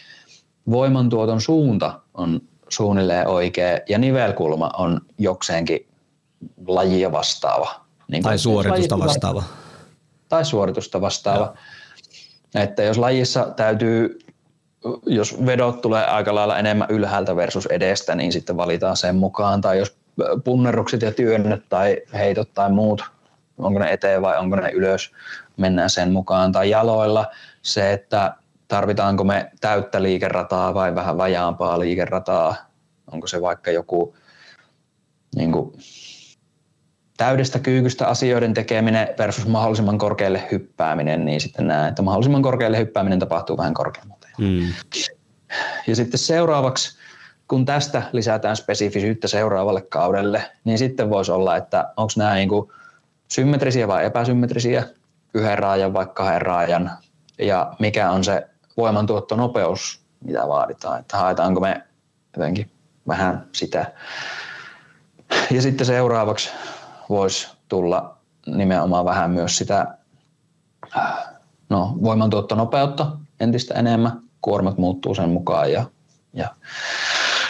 voimantuoton 0.70 1.42
suunta 1.42 2.00
on 2.14 2.42
suunnilleen 2.70 3.28
oikea 3.28 3.80
ja 3.90 3.98
nivelkulma 3.98 4.72
on 4.78 5.02
jokseenkin 5.18 5.88
lajia 6.68 7.12
vastaava. 7.12 7.87
Niin 8.08 8.24
tai 8.24 8.38
suoritusta 8.38 9.00
vastaava. 9.00 9.44
Tai 10.30 10.46
suoritusta 10.46 11.02
vastaava. 11.02 11.54
Ja. 12.54 12.62
Että 12.64 12.84
jos 12.84 12.98
lajissa 12.98 13.54
täytyy, 13.56 14.20
jos 15.06 15.46
vedot 15.46 15.82
tulee 15.82 16.06
aika 16.06 16.36
lailla 16.36 16.58
enemmän 16.58 16.88
ylhäältä 16.90 17.36
versus 17.36 17.66
edestä, 17.66 18.16
niin 18.16 18.32
sitten 18.32 18.58
valitaan 18.58 18.98
sen 18.98 19.16
mukaan. 19.16 19.62
Tai 19.62 19.78
jos 19.78 19.98
punnerrukset 20.44 21.02
ja 21.02 21.12
työnnöt 21.12 21.70
tai 21.70 22.02
heitot 22.14 22.54
tai 22.54 22.72
muut, 22.72 23.04
onko 23.58 23.80
ne 23.80 23.92
eteen 23.92 24.22
vai 24.22 24.38
onko 24.38 24.56
ne 24.56 24.72
ylös, 24.72 25.12
mennään 25.58 25.90
sen 25.90 26.12
mukaan. 26.12 26.52
Tai 26.52 26.70
jaloilla 26.70 27.26
se, 27.62 27.94
että 27.94 28.34
tarvitaanko 28.68 29.24
me 29.24 29.52
täyttä 29.62 30.04
liikerataa 30.04 30.74
vai 30.74 30.96
vähän 30.96 31.18
vajaampaa 31.18 31.80
liikerataa, 31.80 32.56
onko 33.12 33.28
se 33.28 33.42
vaikka 33.42 33.72
joku 33.72 34.16
niin 35.36 35.52
kuin, 35.52 35.74
täydestä 37.18 37.60
kyykystä 37.60 38.08
asioiden 38.08 38.54
tekeminen 38.54 39.08
versus 39.18 39.48
mahdollisimman 39.48 39.98
korkealle 39.98 40.48
hyppääminen, 40.52 41.26
niin 41.26 41.42
sitten 41.42 41.68
näen, 41.68 41.90
että 41.90 42.02
mahdollisimman 42.02 42.42
korkealle 42.42 42.78
hyppääminen 42.78 43.20
tapahtuu 43.20 43.58
vähän 43.58 43.74
korkeammalta. 43.74 44.28
Mm. 44.38 44.74
Ja 45.88 45.96
sitten 45.96 46.20
seuraavaksi, 46.20 46.98
kun 47.48 47.66
tästä 47.66 48.04
lisätään 48.12 48.56
spesifisyyttä 48.56 49.28
seuraavalle 49.28 49.82
kaudelle, 49.82 50.44
niin 50.64 50.78
sitten 50.78 51.10
voisi 51.10 51.32
olla, 51.32 51.56
että 51.56 51.94
onko 51.98 52.14
nämä 52.18 52.36
niin 52.36 52.50
kuin 52.50 52.72
symmetrisiä 53.28 53.88
vai 53.88 54.06
epäsymmetrisiä, 54.06 54.84
yhden 55.34 55.60
raajan 55.60 55.94
vai 55.94 56.06
kahden 56.14 56.42
raajan, 56.42 56.92
ja 57.40 57.74
mikä 57.80 58.12
on 58.12 58.24
se 58.24 58.48
voimantuottonopeus, 58.78 60.02
mitä 60.24 60.48
vaaditaan, 60.48 61.00
että 61.00 61.18
haetaanko 61.18 61.60
me 61.60 61.82
jotenkin 62.38 62.72
vähän 63.08 63.48
sitä. 63.52 63.92
Ja 65.52 65.62
sitten 65.62 65.88
seuraavaksi 65.88 66.50
voisi 67.10 67.48
tulla 67.68 68.18
nimenomaan 68.46 69.06
vähän 69.06 69.32
myös 69.32 69.58
sitä 69.58 69.98
no, 71.70 71.98
voimantuottonopeutta 72.04 73.12
entistä 73.40 73.74
enemmän. 73.74 74.22
Kuormat 74.42 74.78
muuttuu 74.78 75.16
sen 75.16 75.30
mukaan 75.30 75.72
ja, 75.72 75.86
ja, 76.34 76.56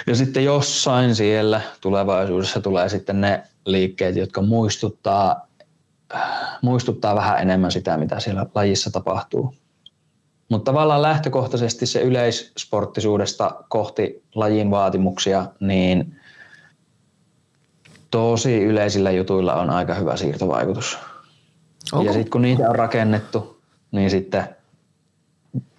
ja 0.07 0.15
sitten 0.15 0.45
jossain 0.45 1.15
siellä 1.15 1.61
tulevaisuudessa 1.81 2.61
tulee 2.61 2.89
sitten 2.89 3.21
ne 3.21 3.43
liikkeet, 3.65 4.15
jotka 4.15 4.41
muistuttaa, 4.41 5.47
muistuttaa 6.61 7.15
vähän 7.15 7.41
enemmän 7.41 7.71
sitä, 7.71 7.97
mitä 7.97 8.19
siellä 8.19 8.45
lajissa 8.55 8.91
tapahtuu. 8.91 9.53
Mutta 10.49 10.71
tavallaan 10.71 11.01
lähtökohtaisesti 11.01 11.85
se 11.85 12.01
yleissporttisuudesta 12.01 13.51
kohti 13.69 14.23
lajin 14.35 14.71
vaatimuksia, 14.71 15.45
niin 15.59 16.16
tosi 18.11 18.63
yleisillä 18.63 19.11
jutuilla 19.11 19.55
on 19.55 19.69
aika 19.69 19.93
hyvä 19.93 20.17
siirtovaikutus. 20.17 20.97
Onko? 21.91 22.05
Ja 22.05 22.13
sitten 22.13 22.31
kun 22.31 22.41
niitä 22.41 22.69
on 22.69 22.75
rakennettu, 22.75 23.61
niin 23.91 24.09
sitten 24.09 24.49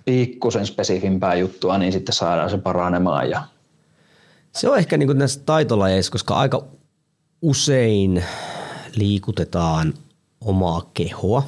pikkusen 0.05 0.67
spesifimpää 0.67 1.35
juttua, 1.35 1.79
niin 1.79 1.93
sitten 1.93 2.15
saadaan 2.15 2.51
se 2.51 2.59
paranemaan. 2.59 3.31
Ja... 3.31 3.43
Se 4.53 4.71
on 4.71 4.79
ehkä 4.79 4.97
niin 4.97 5.07
kuin 5.07 5.19
näissä 5.19 5.41
taitolajeissa, 5.47 6.13
koska 6.13 6.35
aika 6.35 6.65
usein 7.43 8.25
liikutetaan 8.97 9.95
omaa 10.41 10.91
kehoa. 10.95 11.43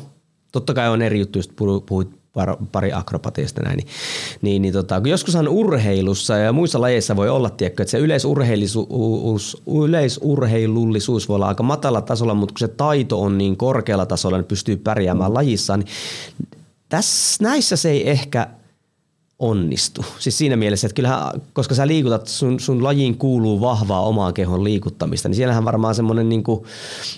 Totta 0.52 0.74
kai 0.74 0.88
on 0.88 1.02
eri 1.02 1.20
juttu, 1.20 1.38
jos 1.38 1.50
puhuit 1.86 2.19
pari 2.72 2.92
akrobatiasta 2.92 3.62
näin, 3.62 3.76
niin, 3.76 3.88
niin, 4.42 4.62
niin 4.62 4.72
tota, 4.72 5.00
joskushan 5.04 5.48
urheilussa 5.48 6.36
ja 6.36 6.52
muissa 6.52 6.80
lajeissa 6.80 7.16
voi 7.16 7.28
olla, 7.28 7.50
tiedätkö, 7.50 7.82
että 7.82 7.90
se 7.90 7.98
yleisurheilullisuus, 7.98 9.62
yleisurheilullisuus 9.66 11.28
voi 11.28 11.34
olla 11.34 11.48
aika 11.48 11.62
matala 11.62 12.00
tasolla, 12.00 12.34
mutta 12.34 12.52
kun 12.52 12.58
se 12.58 12.68
taito 12.68 13.22
on 13.22 13.38
niin 13.38 13.56
korkealla 13.56 14.06
tasolla, 14.06 14.36
niin 14.36 14.44
pystyy 14.44 14.76
pärjäämään 14.76 15.34
lajissa, 15.34 15.76
niin 15.76 15.88
tässä, 16.88 17.44
näissä 17.44 17.76
se 17.76 17.90
ei 17.90 18.10
ehkä 18.10 18.48
onnistu. 19.40 20.04
Siis 20.18 20.38
siinä 20.38 20.56
mielessä, 20.56 20.86
että 20.86 20.94
kyllähän, 20.94 21.40
koska 21.52 21.74
sä 21.74 21.86
liikutat, 21.86 22.26
sun, 22.26 22.60
sun 22.60 22.84
lajiin 22.84 23.18
kuuluu 23.18 23.60
vahvaa 23.60 24.06
omaan 24.06 24.34
kehon 24.34 24.64
liikuttamista, 24.64 25.28
niin 25.28 25.36
siellähän 25.36 25.64
varmaan 25.64 25.94
semmoinen 25.94 26.28
niin 26.28 26.44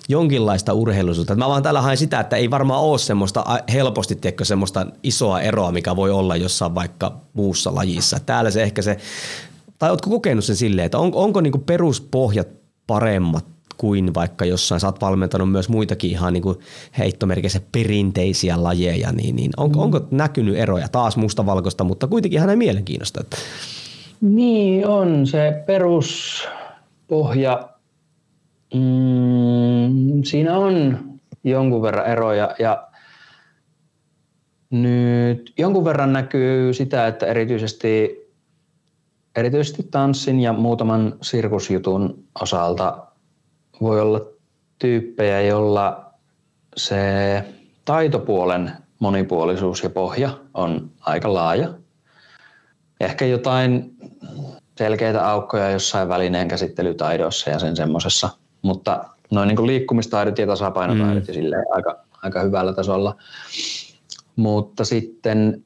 jonkinlaista 0.09 0.73
urheiluisuutta. 0.73 1.35
Mä 1.35 1.49
vaan 1.49 1.63
täällä 1.63 1.81
haen 1.81 1.97
sitä, 1.97 2.21
että 2.21 2.37
ei 2.37 2.51
varmaan 2.51 2.81
ole 2.81 2.99
semmoista 2.99 3.45
helposti, 3.73 4.15
tiedätkö, 4.15 4.45
semmoista 4.45 4.87
isoa 5.03 5.41
eroa, 5.41 5.73
mikä 5.73 5.97
voi 5.97 6.11
olla 6.11 6.37
jossain 6.37 6.75
vaikka 6.75 7.21
muussa 7.33 7.75
lajissa. 7.75 8.21
Täällä 8.27 8.51
se 8.51 8.63
ehkä 8.63 8.83
se, 8.83 8.97
tai 9.79 9.91
ootko 9.91 10.11
kokenut 10.11 10.45
sen 10.45 10.57
silleen, 10.57 10.87
että 10.87 10.99
on, 10.99 11.11
onko 11.15 11.41
niin 11.41 11.61
peruspohjat 11.67 12.49
paremmat 12.87 13.45
kuin 13.83 14.15
vaikka 14.15 14.45
jossain, 14.45 14.81
sä 14.81 14.87
oot 14.87 15.01
valmentanut 15.01 15.53
myös 15.53 15.69
muitakin 15.69 16.11
ihan 16.11 16.33
niin 16.33 16.43
heittomerkissä 16.99 17.61
perinteisiä 17.73 18.63
lajeja, 18.63 19.13
niin, 19.13 19.37
niin 19.37 19.51
on, 19.57 19.71
mm. 19.71 19.79
onko 19.79 20.01
näkynyt 20.11 20.57
eroja 20.57 20.89
taas 20.89 21.17
mustavalkoista, 21.17 21.85
mutta 21.85 22.07
kuitenkin 22.07 22.41
hänen 22.41 22.59
mielenkiinnosta? 22.59 23.21
Että... 23.21 23.37
Niin 24.21 24.87
on, 24.87 25.27
se 25.27 25.63
peruspohja, 25.67 27.69
mm, 28.75 30.23
siinä 30.25 30.59
on 30.59 30.99
jonkun 31.45 31.83
verran 31.83 32.07
eroja 32.07 32.55
ja 32.59 32.89
nyt 34.71 35.53
jonkun 35.59 35.85
verran 35.85 36.13
näkyy 36.13 36.75
sitä, 36.75 37.07
että 37.07 37.27
erityisesti, 37.27 38.21
erityisesti 39.37 39.89
tanssin 39.91 40.41
ja 40.41 40.53
muutaman 40.53 41.15
sirkusjutun 41.23 42.25
osalta 42.41 43.12
voi 43.81 44.01
olla 44.01 44.21
tyyppejä, 44.79 45.41
jolla 45.41 46.13
se 46.77 47.45
taitopuolen 47.85 48.73
monipuolisuus 48.99 49.83
ja 49.83 49.91
pohja 49.91 50.31
on 50.55 50.91
aika 51.01 51.35
laaja. 51.35 51.69
Ehkä 53.01 53.27
jotain 53.27 53.97
selkeitä 54.79 55.29
aukkoja 55.29 55.71
jossain 55.71 56.09
välineen 56.09 56.49
käsittelytaidoissa 56.49 57.51
ja 57.51 57.59
sen 57.59 57.77
semmoisessa, 57.77 58.31
mutta 58.63 59.05
noin 59.31 59.49
niin 59.49 59.67
liikkumistaidot 59.67 60.39
ja 60.39 60.47
tasapainotaidot 60.47 61.29
mm. 61.29 61.35
ja 61.35 61.59
aika, 61.71 61.99
aika 62.23 62.41
hyvällä 62.41 62.73
tasolla. 62.73 63.17
Mutta 64.37 64.85
sitten 64.85 65.65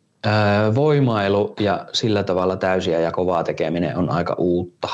voimailu 0.75 1.55
ja 1.61 1.87
sillä 1.93 2.23
tavalla 2.23 2.57
täysiä 2.57 3.01
ja 3.01 3.13
kovaa 3.13 3.45
tekeminen 3.45 3.97
on 3.97 4.11
aika 4.11 4.35
uutta. 4.39 4.89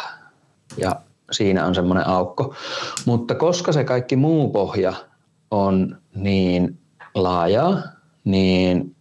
Ja 0.76 0.96
siinä 1.32 1.66
on 1.66 1.74
semmoinen 1.74 2.06
aukko. 2.06 2.54
Mutta 3.06 3.34
koska 3.34 3.72
se 3.72 3.84
kaikki 3.84 4.16
muu 4.16 4.50
pohja 4.50 4.92
on 5.50 5.98
niin 6.14 6.78
laajaa, 7.14 7.82
niin 8.24 8.96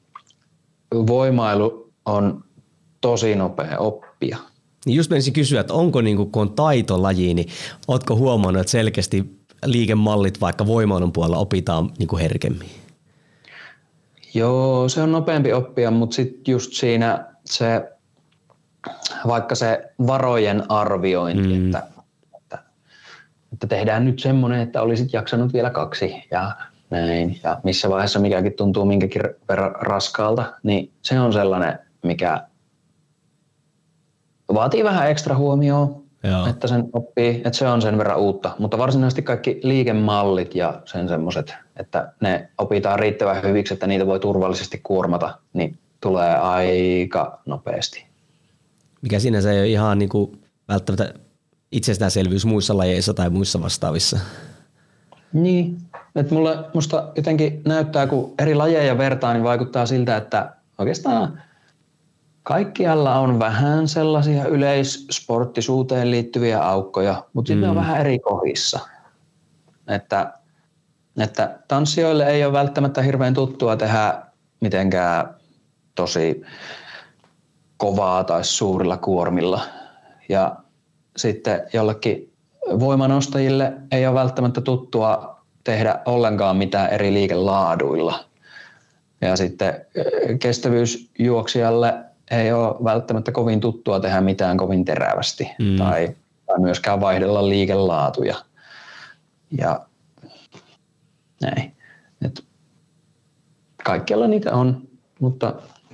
voimailu 1.08 1.92
on 2.06 2.44
tosi 3.02 3.36
nopea 3.36 3.78
oppia. 3.78 4.38
Niin 4.86 4.96
just 4.96 5.10
menisin 5.10 5.34
kysyä, 5.34 5.62
että 5.62 5.74
onko 5.74 6.02
niin 6.02 6.18
kuin, 6.18 6.32
kun 6.32 6.42
on 6.42 6.54
taitolaji, 6.54 7.34
niin 7.34 7.48
ootko 7.88 8.16
huomannut, 8.16 8.62
että 8.62 8.72
selkeästi 8.72 9.42
liikemallit 9.66 10.42
vaikka 10.42 10.68
voimailun 10.68 11.12
puolella 11.12 11.38
opitaan 11.38 11.90
niin 12.00 12.08
kuin 12.08 12.22
herkemmin? 12.22 12.70
Joo, 14.34 14.90
se 14.90 15.02
on 15.02 15.12
nopeampi 15.12 15.54
oppia, 15.54 15.92
mutta 15.92 16.16
sitten 16.16 16.52
just 16.52 16.74
siinä 16.74 17.26
se, 17.46 17.92
vaikka 19.28 19.56
se 19.56 19.94
varojen 20.08 20.72
arviointi, 20.72 21.48
mm. 21.48 21.66
että 21.66 21.84
että 23.54 23.68
tehdään 23.68 24.06
nyt 24.06 24.20
semmoinen, 24.20 24.62
että 24.62 24.82
olisit 24.82 25.14
jaksanut 25.14 25.54
vielä 25.54 25.70
kaksi 25.70 26.24
ja 26.32 26.52
näin. 26.90 27.40
Ja 27.44 27.60
missä 27.64 27.90
vaiheessa 27.90 28.20
mikäkin 28.20 28.54
tuntuu 28.54 28.86
minkäkin 28.86 29.22
verran 29.50 29.76
raskaalta, 29.80 30.54
niin 30.64 30.92
se 31.02 31.20
on 31.20 31.34
sellainen, 31.34 31.80
mikä 32.04 32.48
vaatii 34.54 34.84
vähän 34.84 35.12
ekstra 35.12 35.36
huomioon, 35.36 36.04
Joo. 36.24 36.48
että 36.48 36.68
sen 36.68 36.90
oppii, 36.94 37.36
että 37.36 37.58
se 37.58 37.68
on 37.68 37.82
sen 37.82 37.98
verran 37.98 38.20
uutta. 38.20 38.56
Mutta 38.60 38.78
varsinaisesti 38.78 39.22
kaikki 39.22 39.60
liikemallit 39.64 40.56
ja 40.56 40.82
sen 40.86 41.08
semmoiset, 41.08 41.56
että 41.78 42.14
ne 42.22 42.50
opitaan 42.58 43.00
riittävän 43.00 43.44
hyviksi, 43.44 43.74
että 43.74 43.88
niitä 43.88 44.08
voi 44.08 44.20
turvallisesti 44.20 44.80
kuormata, 44.84 45.38
niin 45.54 45.78
tulee 46.02 46.36
aika 46.36 47.42
nopeasti. 47.46 48.06
Mikä 49.02 49.20
sinänsä 49.20 49.52
ei 49.52 49.60
ole 49.60 49.68
ihan 49.68 50.00
niin 50.00 50.10
kuin 50.10 50.42
välttämättä 50.68 51.14
itsestäänselvyys 51.72 52.46
muissa 52.46 52.78
lajeissa 52.78 53.14
tai 53.14 53.30
muissa 53.30 53.62
vastaavissa. 53.62 54.20
Niin, 55.34 55.78
että 56.16 56.34
mulle, 56.34 56.58
musta 56.74 57.12
jotenkin 57.16 57.62
näyttää, 57.66 58.08
kun 58.08 58.34
eri 58.40 58.56
lajeja 58.56 58.98
vertaa, 58.98 59.34
niin 59.34 59.44
vaikuttaa 59.44 59.86
siltä, 59.86 60.18
että 60.18 60.56
oikeastaan 60.78 61.42
kaikkialla 62.44 63.20
on 63.20 63.40
vähän 63.40 63.88
sellaisia 63.88 64.46
yleissporttisuuteen 64.46 66.12
liittyviä 66.12 66.60
aukkoja, 66.60 67.26
mutta 67.34 67.48
sitten 67.48 67.66
mm. 67.66 67.70
on 67.70 67.76
vähän 67.76 68.00
eri 68.00 68.20
kohdissa. 68.20 68.80
Että, 69.88 70.34
että 71.20 71.60
tanssijoille 71.68 72.28
ei 72.28 72.46
ole 72.46 72.54
välttämättä 72.54 73.02
hirveän 73.02 73.34
tuttua 73.34 73.76
tehdä 73.76 74.22
mitenkään 74.62 75.36
tosi 75.96 76.42
kovaa 77.78 78.24
tai 78.24 78.44
suurilla 78.44 78.98
kuormilla. 78.98 79.62
Ja 80.30 80.56
sitten 81.18 81.62
jollekin 81.74 82.34
voimanostajille 82.80 83.74
ei 83.92 84.08
ole 84.08 84.16
välttämättä 84.16 84.62
tuttua 84.62 85.42
tehdä 85.64 86.00
ollenkaan 86.06 86.58
mitään 86.58 86.90
eri 86.90 87.14
liikelaaduilla. 87.14 88.26
Ja 89.22 89.36
sitten 89.36 89.86
kestävyysjuoksijalle 90.40 91.94
ei 92.32 92.52
ole 92.52 92.84
välttämättä 92.84 93.32
kovin 93.32 93.60
tuttua 93.60 94.00
tehdä 94.00 94.22
mitään 94.22 94.58
kovin 94.58 94.86
terävästi 94.86 95.50
mm. 95.60 95.78
tai, 95.78 96.16
tai 96.46 96.60
myöskään 96.60 97.02
vaihdella 97.02 97.50
liikelaatuja. 97.50 98.36
Ja 99.58 99.86
näin. 101.42 101.76
Et 102.26 102.44
kaikkialla 103.84 104.28
niitä 104.28 104.54
on, 104.54 104.82
mutta 105.20 105.54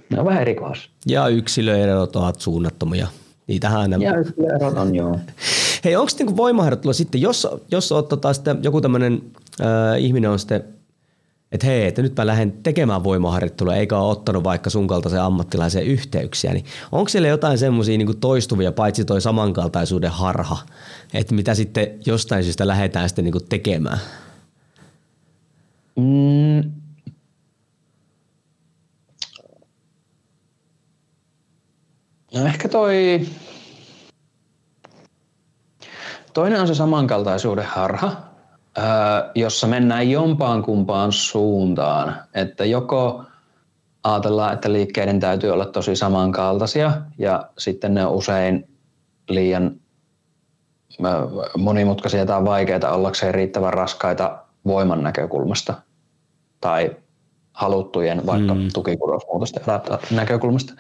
ne 0.09 0.20
on 0.20 0.26
vähän 0.26 0.41
erikois. 0.41 0.89
Ja 1.05 1.28
yksilöerot 1.28 2.15
ovat 2.15 2.41
suunnattomia. 2.41 3.07
Niitähän 3.48 3.80
aina... 3.80 3.98
Ja 3.98 4.14
on, 4.82 4.95
joo. 4.95 5.20
Hei, 5.84 5.95
onko 5.95 6.12
niinku 6.20 6.38
voimaharjoittelu 6.38 6.93
sitten, 6.93 7.22
jos, 7.22 7.48
jos 7.72 7.91
oot 7.91 8.10
tota 8.10 8.34
sitten, 8.34 8.60
joku 8.64 8.82
tämmöinen 8.82 9.22
äh, 9.62 10.02
ihminen 10.02 10.30
on 10.30 10.39
sitten 10.39 10.64
että 11.52 11.68
hei, 11.68 11.88
että 11.88 12.02
nyt 12.02 12.16
mä 12.18 12.28
lähden 12.28 12.52
tekemään 12.64 13.04
voimaharjoittelua, 13.04 13.76
eikä 13.76 13.98
ole 13.98 14.12
ottanut 14.12 14.43
vaikka 14.43 14.70
sun 14.70 14.88
kaltaisen 14.88 15.22
ammattilaisen 15.22 15.84
yhteyksiä, 15.84 16.54
niin 16.54 16.66
onko 16.91 17.10
siellä 17.10 17.28
jotain 17.28 17.58
semmoisia 17.58 17.98
niin 17.98 18.20
toistuvia, 18.20 18.72
paitsi 18.72 19.06
toi 19.06 19.22
samankaltaisuuden 19.22 20.12
harha, 20.12 20.58
että 21.14 21.36
mitä 21.36 21.54
sitten 21.54 21.88
jostain 22.06 22.43
syystä 22.43 22.68
lähdetään 22.68 23.10
sitten 23.10 23.26
niin 23.26 23.48
tekemään? 23.50 24.00
Mm. 25.95 26.72
No 32.38 32.46
ehkä 32.46 32.70
toi, 32.70 33.22
toinen 36.34 36.62
on 36.62 36.68
se 36.68 36.76
samankaltaisuuden 36.76 37.66
harha, 37.66 38.12
jossa 39.36 39.68
mennään 39.68 40.10
jompaan 40.10 40.64
kumpaan 40.64 41.12
suuntaan. 41.12 42.16
Että 42.34 42.66
joko 42.66 43.24
ajatellaan, 44.04 44.54
että 44.54 44.74
liikkeiden 44.74 45.20
täytyy 45.20 45.50
olla 45.50 45.66
tosi 45.66 45.96
samankaltaisia 45.96 47.02
ja 47.18 47.50
sitten 47.58 47.94
ne 47.94 48.06
on 48.06 48.14
usein 48.14 48.70
liian 49.30 49.80
monimutkaisia 51.58 52.26
tai 52.26 52.46
vaikeita 52.46 52.92
ollakseen 52.92 53.34
riittävän 53.34 53.74
raskaita 53.74 54.44
voiman 54.66 55.04
näkökulmasta 55.04 55.74
tai 56.62 56.96
haluttujen 57.54 58.26
vaikka 58.26 58.54
mm. 58.54 58.68
tukikurosmuutosten 58.74 59.64
näkökulmasta. 60.12 60.74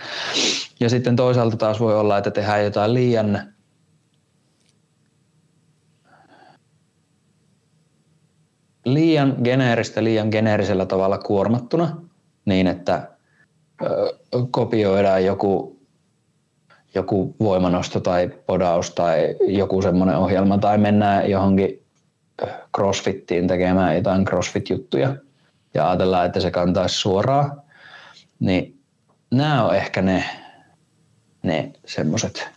Ja 0.79 0.89
sitten 0.89 1.15
toisaalta 1.15 1.57
taas 1.57 1.79
voi 1.79 1.99
olla, 1.99 2.17
että 2.17 2.31
tehdään 2.31 2.63
jotain 2.63 2.93
liian 2.93 3.53
liian 8.85 9.35
geneeristä 9.43 10.03
liian 10.03 10.29
geneerisellä 10.29 10.85
tavalla 10.85 11.17
kuormattuna 11.17 12.01
niin, 12.45 12.67
että 12.67 13.09
kopioidaan 14.51 15.25
joku, 15.25 15.79
joku 16.95 17.35
voimanosto 17.39 17.99
tai 17.99 18.29
podaus 18.45 18.91
tai 18.91 19.35
joku 19.47 19.81
semmoinen 19.81 20.17
ohjelma 20.17 20.57
tai 20.57 20.77
mennään 20.77 21.29
johonkin 21.29 21.83
crossfittiin 22.75 23.47
tekemään 23.47 23.95
jotain 23.95 24.25
crossfit-juttuja 24.25 25.15
ja 25.73 25.89
ajatellaan, 25.89 26.25
että 26.25 26.39
se 26.39 26.51
kantaisi 26.51 26.95
suoraan, 26.95 27.61
niin 28.39 28.79
nämä 29.31 29.65
on 29.65 29.75
ehkä 29.75 30.01
ne, 30.01 30.23
ne 31.47 31.71
semmoiset 31.85 32.49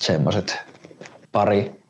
semmoiset 0.00 0.58
pari 1.32 1.80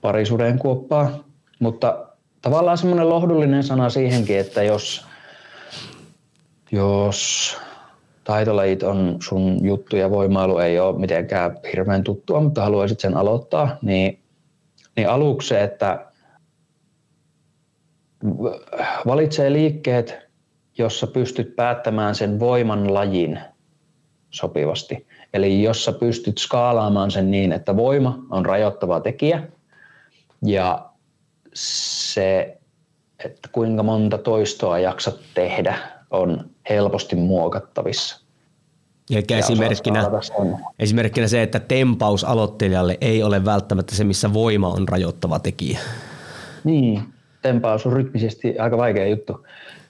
parisuuden 0.00 0.58
kuoppaa. 0.58 1.24
Mutta 1.58 2.06
tavallaan 2.42 2.78
semmoinen 2.78 3.08
lohdullinen 3.08 3.62
sana 3.62 3.90
siihenkin, 3.90 4.38
että 4.38 4.62
jos, 4.62 5.06
jos 6.72 7.56
taitolajit 8.24 8.82
on 8.82 9.16
sun 9.22 9.66
juttu 9.66 9.96
ja 9.96 10.10
voimailu 10.10 10.58
ei 10.58 10.78
ole 10.78 10.98
mitenkään 10.98 11.56
hirveän 11.72 12.04
tuttua, 12.04 12.40
mutta 12.40 12.62
haluaisit 12.62 13.00
sen 13.00 13.16
aloittaa, 13.16 13.76
niin, 13.82 14.18
niin 14.96 15.08
aluksi 15.08 15.48
se, 15.48 15.62
että 15.62 16.06
valitsee 19.06 19.52
liikkeet, 19.52 20.23
jossa 20.78 21.06
pystyt 21.06 21.56
päättämään 21.56 22.14
sen 22.14 22.40
voiman 22.40 22.94
lajin 22.94 23.38
sopivasti. 24.30 25.06
Eli 25.34 25.62
jossa 25.62 25.92
pystyt 25.92 26.38
skaalaamaan 26.38 27.10
sen 27.10 27.30
niin, 27.30 27.52
että 27.52 27.76
voima 27.76 28.18
on 28.30 28.46
rajoittava 28.46 29.00
tekijä– 29.00 29.42
ja 30.44 30.90
se, 31.54 32.58
että 33.24 33.48
kuinka 33.52 33.82
monta 33.82 34.18
toistoa 34.18 34.78
jaksat 34.78 35.16
tehdä, 35.34 35.78
on 36.10 36.50
helposti 36.68 37.16
muokattavissa. 37.16 38.24
Eli 39.10 39.24
esimerkkinä, 39.38 40.10
esimerkkinä 40.78 41.28
se, 41.28 41.42
että 41.42 41.60
tempaus 41.60 42.24
aloittelijalle 42.24 42.98
ei 43.00 43.22
ole 43.22 43.44
välttämättä 43.44 43.94
se, 43.94 44.04
missä 44.04 44.32
voima 44.32 44.68
on 44.68 44.88
rajoittava 44.88 45.38
tekijä. 45.38 45.78
Niin, 46.64 47.02
tempaus 47.42 47.86
on 47.86 47.92
rytmisesti 47.92 48.58
aika 48.58 48.76
vaikea 48.76 49.06
juttu. 49.06 49.46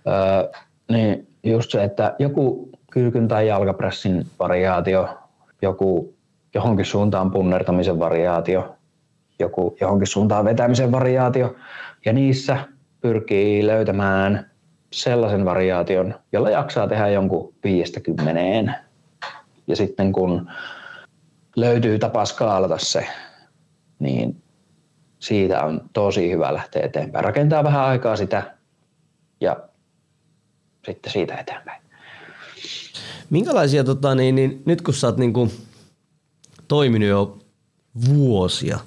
Öö, 0.07 0.63
niin 0.91 1.29
just 1.43 1.71
se, 1.71 1.85
että 1.85 2.15
joku 2.19 2.71
kylkyn 2.91 3.29
tai 3.29 3.49
jalkapressin 3.49 4.27
variaatio, 4.39 5.19
joku 5.63 6.15
johonkin 6.55 6.87
suuntaan 6.87 7.31
punnertamisen 7.31 7.99
variaatio, 7.99 8.77
joku 9.39 9.77
johonkin 9.81 10.07
suuntaan 10.07 10.45
vetämisen 10.45 10.93
variaatio, 10.93 11.57
ja 12.05 12.13
niissä 12.13 12.57
pyrkii 13.01 13.67
löytämään 13.67 14.51
sellaisen 14.93 15.45
variaation, 15.45 16.15
jolla 16.33 16.51
jaksaa 16.51 16.89
tehdä 16.89 17.09
jonkun 17.09 17.55
50 17.65 18.73
Ja 19.67 19.77
sitten 19.77 20.13
kun 20.13 20.51
löytyy 21.57 21.99
tapa 21.99 22.25
skaalata 22.25 22.79
se, 22.79 23.07
niin 23.99 24.43
siitä 25.19 25.65
on 25.65 25.81
tosi 25.93 26.31
hyvä 26.31 26.55
lähteä 26.55 26.83
eteenpäin. 26.83 27.25
Rakentaa 27.25 27.65
vähän 27.65 27.85
aikaa 27.85 28.17
sitä 28.17 28.55
ja 29.41 29.57
sitten 30.87 31.13
siitä 31.13 31.35
eteenpäin. 31.35 31.83
Minkälaisia, 33.31 33.85
tota, 33.85 34.15
niin, 34.15 34.35
niin, 34.35 34.63
nyt 34.65 34.83
kun 34.83 34.95
sä 34.95 35.07
oot 35.07 35.17
niin 35.17 35.33
kuin, 35.33 35.51
toiminut 36.69 37.09
jo 37.09 37.39
vuosia 38.09 38.79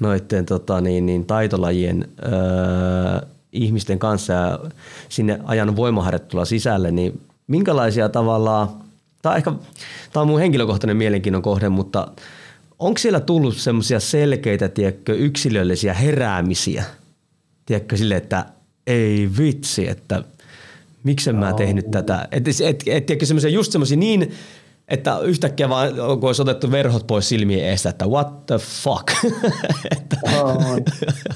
noiden 0.00 0.46
tota, 0.46 0.80
niin, 0.80 1.06
niin, 1.06 1.26
taitolajien 1.26 2.08
öö, 2.24 3.28
ihmisten 3.52 3.98
kanssa 3.98 4.32
ja 4.32 4.58
sinne 5.08 5.40
ajan 5.44 5.76
voimaharjoittelua 5.76 6.44
sisälle, 6.44 6.90
niin 6.90 7.20
minkälaisia 7.46 8.08
tavallaan, 8.08 8.68
tämä 9.22 9.36
ehkä 9.36 9.52
tämä 10.12 10.22
on 10.22 10.28
mun 10.28 10.40
henkilökohtainen 10.40 10.96
mielenkiinnon 10.96 11.42
kohde, 11.42 11.68
mutta 11.68 12.08
onko 12.78 12.98
siellä 12.98 13.20
tullut 13.20 13.56
semmoisia 13.56 14.00
selkeitä, 14.00 14.68
tiedätkö, 14.68 15.14
yksilöllisiä 15.14 15.94
heräämisiä, 15.94 16.84
tiedätkö, 17.66 17.96
sille, 17.96 18.16
että 18.16 18.44
ei 18.86 19.30
vitsi, 19.38 19.88
että 19.88 20.22
miksi 21.04 21.32
mä 21.32 21.52
tehnyt 21.52 21.90
tätä. 21.90 22.28
Et, 22.32 22.48
et, 22.48 22.82
et, 22.86 23.10
et, 23.10 23.20
semmoisia 23.24 23.50
just 23.50 23.72
semmoisia 23.72 23.96
niin 23.96 24.32
että 24.88 25.18
yhtäkkiä 25.18 25.68
vaan 25.68 25.94
kun 25.94 26.24
olisi 26.24 26.42
otettu 26.42 26.70
verhot 26.70 27.06
pois 27.06 27.28
silmien 27.28 27.64
eestä, 27.64 27.88
että 27.88 28.06
what 28.06 28.46
the 28.46 28.58
fuck. 28.58 29.34
että. 29.96 30.16
On, 30.32 30.56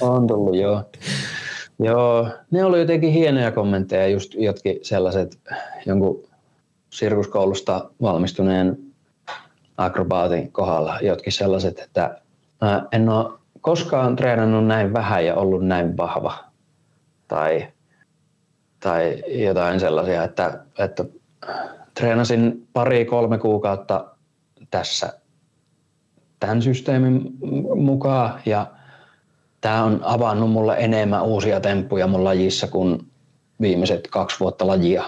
on 0.00 0.26
tullut 0.26 0.56
joo. 0.56 0.84
Joo, 1.78 2.28
ne 2.50 2.64
oli 2.64 2.78
jotenkin 2.78 3.12
hienoja 3.12 3.52
kommentteja, 3.52 4.08
just 4.08 4.34
jotkin 4.34 4.78
sellaiset 4.82 5.38
jonkun 5.86 6.22
sirkuskoulusta 6.90 7.90
valmistuneen 8.02 8.78
akrobaatin 9.76 10.52
kohdalla, 10.52 10.98
jotkin 11.02 11.32
sellaiset, 11.32 11.78
että 11.78 12.20
mä 12.60 12.86
en 12.92 13.08
ole 13.08 13.38
koskaan 13.60 14.16
treenannut 14.16 14.66
näin 14.66 14.92
vähän 14.92 15.26
ja 15.26 15.34
ollut 15.34 15.66
näin 15.66 15.96
vahva. 15.96 16.34
Tai, 17.28 17.68
tai 18.80 19.22
jotain 19.26 19.80
sellaisia, 19.80 20.24
että, 20.24 20.64
että 20.78 21.04
treenasin 21.94 22.68
pari-kolme 22.72 23.38
kuukautta 23.38 24.04
tässä 24.70 25.12
tämän 26.40 26.62
systeemin 26.62 27.22
mukaan 27.74 28.40
ja 28.46 28.66
tämä 29.60 29.84
on 29.84 30.00
avannut 30.02 30.50
mulle 30.50 30.76
enemmän 30.78 31.22
uusia 31.22 31.60
temppuja 31.60 32.06
mun 32.06 32.24
lajissa 32.24 32.66
kuin 32.66 33.06
viimeiset 33.60 34.08
kaksi 34.10 34.40
vuotta 34.40 34.66
lajia 34.66 35.04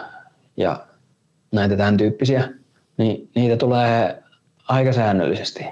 ja 0.57 0.87
näitä 1.53 1.77
tämän 1.77 1.97
tyyppisiä, 1.97 2.49
niin 2.97 3.31
niitä 3.35 3.57
tulee 3.57 4.23
aika 4.69 4.93
säännöllisesti. 4.93 5.67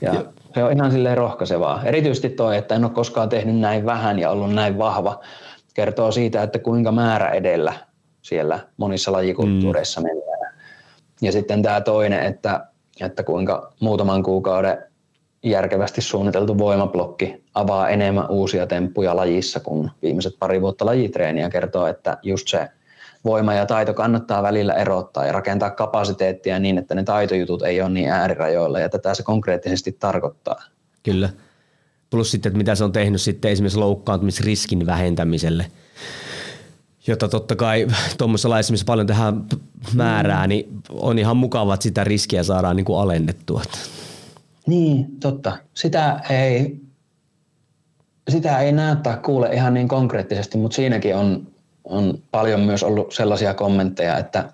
Ja 0.00 0.24
se 0.54 0.64
on 0.64 0.72
ihan 0.72 0.92
silleen 0.92 1.16
rohkaisevaa. 1.16 1.82
Erityisesti 1.84 2.28
toi, 2.28 2.56
että 2.56 2.74
en 2.74 2.84
ole 2.84 2.92
koskaan 2.92 3.28
tehnyt 3.28 3.56
näin 3.56 3.86
vähän 3.86 4.18
ja 4.18 4.30
ollut 4.30 4.54
näin 4.54 4.78
vahva, 4.78 5.20
kertoo 5.74 6.12
siitä, 6.12 6.42
että 6.42 6.58
kuinka 6.58 6.92
määrä 6.92 7.30
edellä 7.30 7.72
siellä 8.22 8.58
monissa 8.76 9.12
lajikulttuureissa 9.12 10.00
mm. 10.00 10.06
mennään. 10.06 10.54
Ja 11.22 11.32
sitten 11.32 11.62
tämä 11.62 11.80
toinen, 11.80 12.26
että, 12.26 12.66
että 13.00 13.22
kuinka 13.22 13.72
muutaman 13.80 14.22
kuukauden 14.22 14.78
järkevästi 15.42 16.00
suunniteltu 16.00 16.58
voimablokki 16.58 17.44
avaa 17.54 17.88
enemmän 17.88 18.30
uusia 18.30 18.66
temppuja 18.66 19.16
lajissa 19.16 19.60
kuin 19.60 19.90
viimeiset 20.02 20.34
pari 20.38 20.60
vuotta 20.60 20.86
lajitreeniä 20.86 21.50
kertoo, 21.50 21.86
että 21.86 22.18
just 22.22 22.48
se 22.48 22.68
voima 23.24 23.54
ja 23.54 23.66
taito 23.66 23.94
kannattaa 23.94 24.42
välillä 24.42 24.74
erottaa 24.74 25.26
ja 25.26 25.32
rakentaa 25.32 25.70
kapasiteettia 25.70 26.58
niin, 26.58 26.78
että 26.78 26.94
ne 26.94 27.02
taitojutut 27.02 27.62
ei 27.62 27.80
ole 27.80 27.90
niin 27.90 28.10
äärirajoilla 28.10 28.80
ja 28.80 28.88
tätä 28.88 29.14
se 29.14 29.22
konkreettisesti 29.22 29.92
tarkoittaa. 29.92 30.62
Kyllä. 31.02 31.28
Plus 32.14 32.30
sitten, 32.30 32.50
että 32.50 32.58
mitä 32.58 32.74
se 32.74 32.84
on 32.84 32.92
tehnyt 32.92 33.20
sitten 33.20 33.50
esimerkiksi 33.50 33.78
loukkaantumisriskin 33.78 34.86
vähentämiselle– 34.86 35.66
jota 37.06 37.28
totta 37.28 37.56
kai 37.56 37.86
tuommoisessa 38.18 38.50
laissa, 38.50 38.72
missä 38.72 38.86
paljon 38.86 39.06
tehdään 39.06 39.44
määrää, 39.94 40.46
niin 40.46 40.68
on 40.90 41.18
ihan 41.18 41.36
mukava, 41.36 41.74
että 41.74 41.82
sitä 41.82 42.04
riskiä 42.04 42.42
saadaan 42.42 42.76
niin 42.76 42.84
kuin 42.84 42.98
alennettua. 42.98 43.62
Niin, 44.66 45.06
totta. 45.20 45.56
Sitä 45.74 46.20
ei, 46.30 46.80
sitä 48.28 48.58
ei 48.58 48.72
tai 49.02 49.16
kuule 49.24 49.54
ihan 49.54 49.74
niin 49.74 49.88
konkreettisesti, 49.88 50.58
mutta 50.58 50.76
siinäkin 50.76 51.16
on, 51.16 51.46
on 51.84 52.18
paljon 52.30 52.60
myös 52.60 52.82
ollut 52.82 53.14
sellaisia 53.14 53.54
kommentteja, 53.54 54.18
että, 54.18 54.52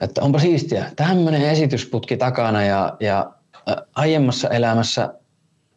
että 0.00 0.22
onpa 0.22 0.38
siistiä. 0.38 0.90
Tämmöinen 0.96 1.42
esitysputki 1.42 2.16
takana 2.16 2.64
ja, 2.64 2.96
ja 3.00 3.32
aiemmassa 3.94 4.48
elämässä 4.48 5.14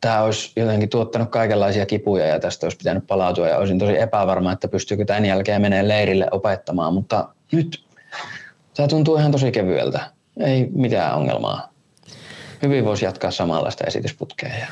tämä 0.02 0.22
olisi 0.22 0.52
jotenkin 0.56 0.90
tuottanut 0.90 1.30
kaikenlaisia 1.30 1.86
kipuja 1.86 2.26
ja 2.26 2.40
tästä 2.40 2.66
olisi 2.66 2.78
pitänyt 2.78 3.08
palautua 3.08 3.48
ja 3.48 3.58
olisin 3.58 3.80
tosi 3.80 4.00
epävarma, 4.00 4.52
että 4.52 4.68
pystyykö 4.68 5.06
tämän 5.06 5.26
jälkeen 5.26 5.62
menee 5.62 5.88
leirille 5.88 6.28
opettamaan, 6.32 6.94
mutta 6.94 7.30
nyt 7.52 7.84
tämä 8.74 8.88
tuntuu 8.88 9.16
ihan 9.16 9.32
tosi 9.32 9.52
kevyeltä. 9.52 10.12
Ei 10.40 10.70
mitään 10.74 11.16
ongelmaa. 11.16 11.74
Hyvin 12.62 12.86
voisi 12.86 13.06
jatkaa 13.06 13.32
samanlaista 13.32 13.84
esitysputkea. 13.88 14.50
Ja. 14.60 14.68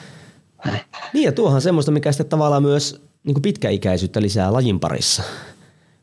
Niin 1.14 1.24
ja 1.24 1.32
tuohan 1.32 1.62
semmoista, 1.62 1.92
mikä 1.92 2.12
sitten 2.12 2.30
tavallaan 2.30 2.64
myös 2.64 3.02
niin 3.24 3.42
pitkäikäisyyttä 3.42 4.22
lisää 4.22 4.54
lajin 4.54 4.80
parissa. 4.80 5.24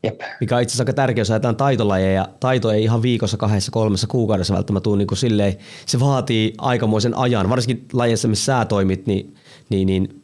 Jep. 0.03 0.21
Mikä 0.39 0.55
on 0.55 0.61
itse 0.61 0.71
asiassa 0.71 0.81
aika 0.81 0.93
tärkeä, 0.93 1.21
jos 1.21 1.31
ajatellaan 1.31 1.55
taitolajeja. 1.55 2.29
Taito 2.39 2.71
ei 2.71 2.83
ihan 2.83 3.01
viikossa, 3.01 3.37
kahdessa, 3.37 3.71
kolmessa 3.71 4.07
kuukaudessa 4.07 4.53
välttämättä 4.53 4.83
tule 4.83 4.97
niin 4.97 5.07
kuin 5.07 5.17
silleen, 5.17 5.57
se 5.85 5.99
vaatii 5.99 6.53
aikamoisen 6.57 7.17
ajan. 7.17 7.49
Varsinkin 7.49 7.87
lajeissa, 7.93 8.27
missä 8.27 8.45
sä 8.45 8.65
toimit, 8.65 9.07
niin, 9.07 9.35
niin, 9.69 9.85
niin 9.85 10.23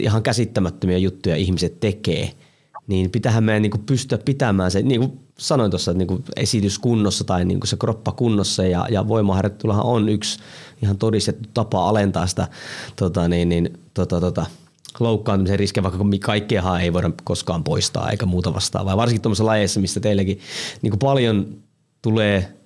ihan 0.00 0.22
käsittämättömiä 0.22 0.98
juttuja 0.98 1.36
ihmiset 1.36 1.80
tekee. 1.80 2.30
Niin 2.86 3.10
pitähän 3.10 3.44
meidän 3.44 3.62
niin 3.62 3.70
kuin 3.70 3.82
pystyä 3.86 4.18
pitämään 4.18 4.70
se, 4.70 4.82
niin 4.82 5.00
kuin 5.00 5.20
sanoin 5.38 5.70
tuossa, 5.70 5.90
että 5.90 5.98
niin 5.98 6.08
kuin 6.08 6.24
esitys 6.36 6.78
kunnossa 6.78 7.24
tai 7.24 7.44
niin 7.44 7.60
kuin 7.60 7.68
se 7.68 7.76
kroppa 7.76 8.12
kunnossa 8.12 8.64
ja, 8.64 8.86
ja 8.90 9.08
voimaharjoitteluhan 9.08 9.84
on 9.84 10.08
yksi 10.08 10.38
ihan 10.82 10.98
todistettu 10.98 11.48
tapa 11.54 11.88
alentaa 11.88 12.26
sitä 12.26 12.48
tota, 12.96 13.28
niin, 13.28 13.48
niin, 13.48 13.78
tota, 13.94 14.20
tota, 14.20 14.46
loukkaantumisen 15.00 15.58
riskejä, 15.58 15.82
vaikka 15.82 16.04
kaikkeahan 16.20 16.80
ei 16.80 16.92
voida 16.92 17.10
koskaan 17.24 17.64
poistaa 17.64 18.10
eikä 18.10 18.26
muuta 18.26 18.54
vastaavaa. 18.54 18.96
Varsinkin 18.96 19.22
tuollaisessa 19.22 19.46
lajeissa, 19.46 19.80
mistä 19.80 20.00
teillekin 20.00 20.40
niin 20.82 20.90
kuin 20.90 20.98
paljon 20.98 21.46
tulee 22.02 22.56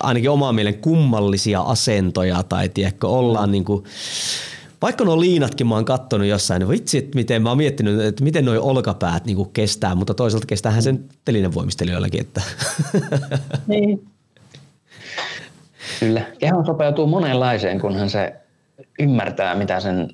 ainakin 0.00 0.30
omaan 0.30 0.54
mielen 0.54 0.78
kummallisia 0.78 1.60
asentoja 1.60 2.42
tai 2.42 2.68
tiedätkö, 2.68 3.08
ollaan 3.08 3.50
niin 3.50 3.64
kuin, 3.64 3.84
vaikka 4.82 5.04
nuo 5.04 5.20
liinatkin 5.20 5.66
mä 5.66 5.74
oon 5.74 5.84
kattonut 5.84 6.26
jossain, 6.26 6.60
niin 6.60 6.68
vitsi, 6.68 6.98
että 6.98 7.14
miten 7.14 7.42
mä 7.42 7.48
oon 7.48 7.58
miettinyt, 7.58 8.00
että 8.00 8.24
miten 8.24 8.44
nuo 8.44 8.54
olkapäät 8.60 9.24
niin 9.24 9.50
kestää, 9.52 9.94
mutta 9.94 10.14
toisaalta 10.14 10.46
kestäähän 10.46 10.82
sen 10.82 11.04
telinen 11.24 11.54
voimistelijoillakin. 11.54 12.20
Että. 12.20 12.42
Niin. 13.66 14.06
Kyllä. 16.00 16.22
Keho 16.38 16.64
sopeutuu 16.64 17.06
monenlaiseen, 17.06 17.80
kunhan 17.80 18.10
se 18.10 18.34
ymmärtää, 18.98 19.54
mitä 19.54 19.80
sen 19.80 20.08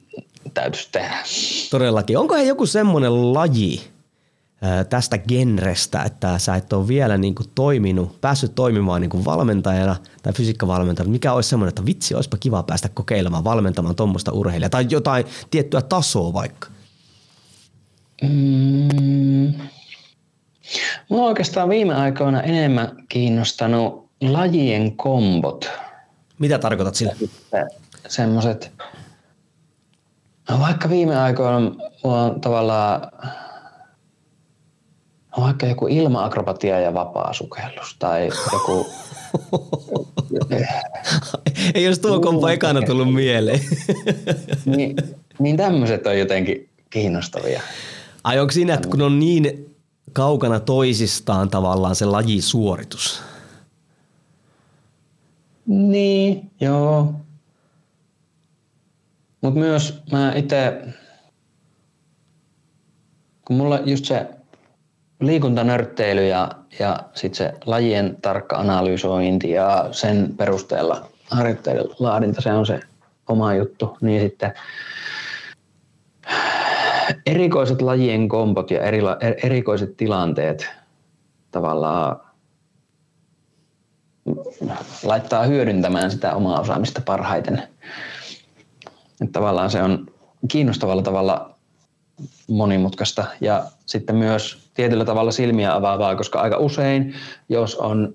täytyisi 0.54 0.88
tehdä. 0.92 1.16
Todellakin. 1.70 2.18
Onko 2.18 2.34
he 2.34 2.42
joku 2.42 2.66
semmoinen 2.66 3.34
laji 3.34 3.80
tästä 4.88 5.18
genrestä, 5.18 6.02
että 6.02 6.38
sä 6.38 6.56
et 6.56 6.72
ole 6.72 6.88
vielä 6.88 7.18
niin 7.18 7.34
kuin 7.34 7.48
toiminut, 7.54 8.20
päässyt 8.20 8.54
toimimaan 8.54 9.00
niin 9.00 9.10
kuin 9.10 9.24
valmentajana 9.24 9.96
tai 10.22 10.32
fysiikkavalmentajana, 10.32 11.12
mikä 11.12 11.32
olisi 11.32 11.48
semmoinen, 11.48 11.68
että 11.68 11.86
vitsi, 11.86 12.14
olisipa 12.14 12.36
kiva 12.36 12.62
päästä 12.62 12.88
kokeilemaan 12.88 13.44
valmentamaan 13.44 13.96
tuommoista 13.96 14.32
urheilijaa 14.32 14.70
tai 14.70 14.86
jotain 14.90 15.24
tiettyä 15.50 15.82
tasoa 15.82 16.32
vaikka? 16.32 16.68
Mm. 18.22 19.54
Mua 21.08 21.26
oikeastaan 21.26 21.68
viime 21.68 21.94
aikoina 21.94 22.42
enemmän 22.42 23.04
kiinnostanut 23.08 24.08
lajien 24.20 24.96
kombot. 24.96 25.70
Mitä 26.38 26.58
tarkoitat 26.58 26.94
sillä? 26.94 27.14
Semmoiset 28.08 28.72
No 30.50 30.58
vaikka 30.58 30.88
viime 30.88 31.16
aikoina 31.16 31.60
mulla 32.04 32.22
on 32.22 32.40
tavallaan 32.40 33.00
no 35.36 35.42
vaikka 35.44 35.66
joku 35.66 35.86
ilmaakrobatia 35.86 36.80
ja 36.80 36.94
vapaa 36.94 37.32
sukellus 37.32 37.96
tai 37.98 38.30
joku... 38.52 38.86
Ei 41.74 41.84
jos 41.84 41.98
tuo 41.98 42.20
kompo 42.20 42.48
ekana 42.48 42.82
tullut 42.82 43.14
mieleen. 43.14 43.60
niin, 44.76 44.96
niin 45.38 45.56
tämmöiset 45.56 46.06
on 46.06 46.18
jotenkin 46.18 46.68
kiinnostavia. 46.90 47.60
Ai 48.24 48.38
onko 48.38 48.52
siinä, 48.52 48.74
että 48.74 48.88
kun 48.88 49.02
on 49.02 49.18
niin 49.18 49.76
kaukana 50.12 50.60
toisistaan 50.60 51.50
tavallaan 51.50 51.96
se 51.96 52.04
lajisuoritus? 52.04 53.22
Niin, 55.66 56.50
joo. 56.60 57.14
Mutta 59.40 59.60
myös 59.60 60.02
mä 60.12 60.32
itse, 60.34 60.82
kun 63.44 63.56
mulla 63.56 63.78
just 63.84 64.04
se 64.04 64.26
liikuntanörtteily 65.20 66.28
ja, 66.28 66.50
ja 66.78 66.98
sitten 67.14 67.36
se 67.36 67.54
lajien 67.66 68.16
tarkka 68.22 68.56
analysointi 68.56 69.50
ja 69.50 69.88
sen 69.92 70.34
perusteella 70.36 71.08
harjoitteiden 71.30 71.84
laadinta, 71.98 72.40
se 72.40 72.52
on 72.52 72.66
se 72.66 72.80
oma 73.28 73.54
juttu, 73.54 73.96
niin 74.00 74.22
sitten 74.22 74.52
erikoiset 77.26 77.82
lajien 77.82 78.28
kompot 78.28 78.70
ja 78.70 78.82
erila, 78.82 79.16
er, 79.20 79.34
erikoiset 79.42 79.96
tilanteet 79.96 80.70
tavallaan 81.50 82.20
laittaa 85.02 85.44
hyödyntämään 85.44 86.10
sitä 86.10 86.34
omaa 86.34 86.60
osaamista 86.60 87.02
parhaiten. 87.04 87.62
Että 89.20 89.32
tavallaan 89.32 89.70
se 89.70 89.82
on 89.82 90.06
kiinnostavalla 90.48 91.02
tavalla 91.02 91.54
monimutkaista 92.48 93.24
ja 93.40 93.64
sitten 93.86 94.16
myös 94.16 94.70
tietyllä 94.74 95.04
tavalla 95.04 95.32
silmiä 95.32 95.74
avaavaa, 95.74 96.16
koska 96.16 96.40
aika 96.40 96.56
usein, 96.56 97.14
jos 97.48 97.76
on 97.76 98.14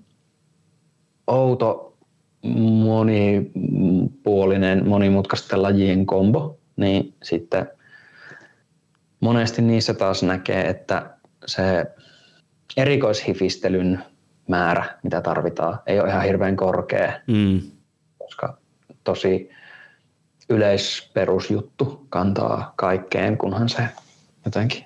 outo, 1.28 1.98
monipuolinen, 2.84 4.90
monimutkaisten 4.90 5.62
lajien 5.62 6.06
kombo, 6.06 6.58
niin 6.76 7.14
sitten 7.24 7.70
monesti 9.20 9.62
niissä 9.62 9.94
taas 9.94 10.24
näkee, 10.24 10.70
että 10.70 11.10
se 11.46 11.86
erikoishifistelyn 12.78 14.04
määrä, 14.48 14.98
mitä 15.04 15.22
tarvitaan, 15.22 15.80
ei 15.86 16.00
ole 16.00 16.10
ihan 16.10 16.24
hirveän 16.24 16.56
korkea, 16.56 17.14
mm. 17.28 17.62
koska 18.18 18.58
tosi 19.04 19.50
yleisperusjuttu 20.50 22.06
kantaa 22.10 22.74
kaikkeen, 22.76 23.38
kunhan 23.38 23.70
se 23.70 23.88
jotenkin 24.46 24.84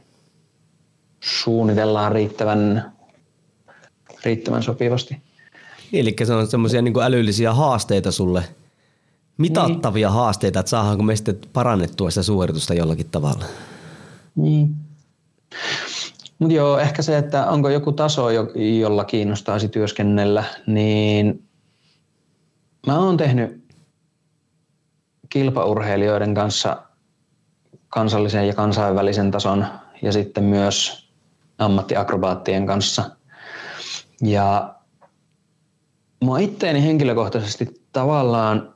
suunnitellaan 1.19 2.11
riittävän, 2.11 2.91
riittävän 4.25 4.63
sopivasti. 4.63 5.21
Eli 5.93 6.15
se 6.23 6.33
on 6.33 6.47
semmoisia 6.47 6.81
niin 6.81 7.01
älyllisiä 7.01 7.53
haasteita 7.53 8.11
sulle, 8.11 8.43
mitattavia 9.37 10.07
niin. 10.07 10.15
haasteita, 10.15 10.59
että 10.59 10.69
saadaanko 10.69 11.03
me 11.03 11.15
sitten 11.15 11.39
parannettua 11.53 12.11
sitä 12.11 12.23
suoritusta 12.23 12.73
jollakin 12.73 13.09
tavalla. 13.11 13.45
Niin. 14.35 14.75
Mutta 16.39 16.55
joo, 16.55 16.79
ehkä 16.79 17.01
se, 17.01 17.17
että 17.17 17.49
onko 17.49 17.69
joku 17.69 17.91
taso, 17.91 18.29
jolla 18.79 19.05
kiinnostaisi 19.05 19.69
työskennellä, 19.69 20.43
niin 20.67 21.43
mä 22.87 22.99
oon 22.99 23.17
tehnyt 23.17 23.66
kilpaurheilijoiden 25.29 26.33
kanssa 26.33 26.83
kansallisen 27.89 28.47
ja 28.47 28.53
kansainvälisen 28.53 29.31
tason 29.31 29.65
ja 30.01 30.11
sitten 30.11 30.43
myös 30.43 31.07
ammattiakrobaattien 31.57 32.65
kanssa. 32.65 33.09
Ja 34.21 34.75
mua 36.23 36.37
itteeni 36.39 36.83
henkilökohtaisesti 36.83 37.81
tavallaan 37.91 38.73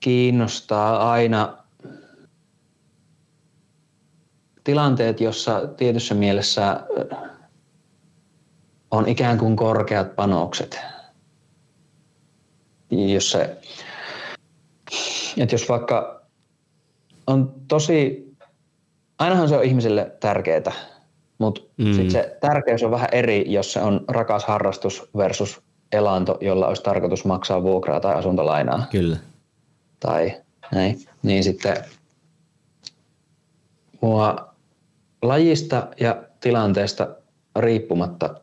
kiinnostaa 0.00 1.10
aina 1.10 1.58
tilanteet, 4.64 5.20
jossa 5.20 5.66
tietyssä 5.76 6.14
mielessä 6.14 6.80
on 8.90 9.08
ikään 9.08 9.38
kuin 9.38 9.56
korkeat 9.56 10.16
panokset. 10.16 10.80
Jos 12.90 13.30
se, 13.30 13.60
että 15.40 15.54
jos 15.54 15.68
vaikka 15.68 16.22
on 17.26 17.54
tosi, 17.68 18.26
ainahan 19.18 19.48
se 19.48 19.56
on 19.56 19.64
ihmiselle 19.64 20.12
tärkeää, 20.20 20.72
mutta 21.38 21.60
mm. 21.76 21.92
sit 21.92 22.10
se 22.10 22.36
tärkeys 22.40 22.82
on 22.82 22.90
vähän 22.90 23.08
eri, 23.12 23.52
jos 23.52 23.72
se 23.72 23.80
on 23.80 24.04
rakas 24.08 24.44
harrastus 24.44 25.10
versus 25.16 25.62
elanto, 25.92 26.38
jolla 26.40 26.68
olisi 26.68 26.82
tarkoitus 26.82 27.24
maksaa 27.24 27.62
vuokraa 27.62 28.00
tai 28.00 28.14
asuntolainaa. 28.14 28.86
Kyllä. 28.90 29.16
Tai 30.00 30.42
näin. 30.72 30.98
Niin 31.22 31.44
sitten 31.44 31.76
mua 34.00 34.54
lajista 35.22 35.88
ja 36.00 36.22
tilanteesta 36.40 37.08
riippumatta 37.56 38.34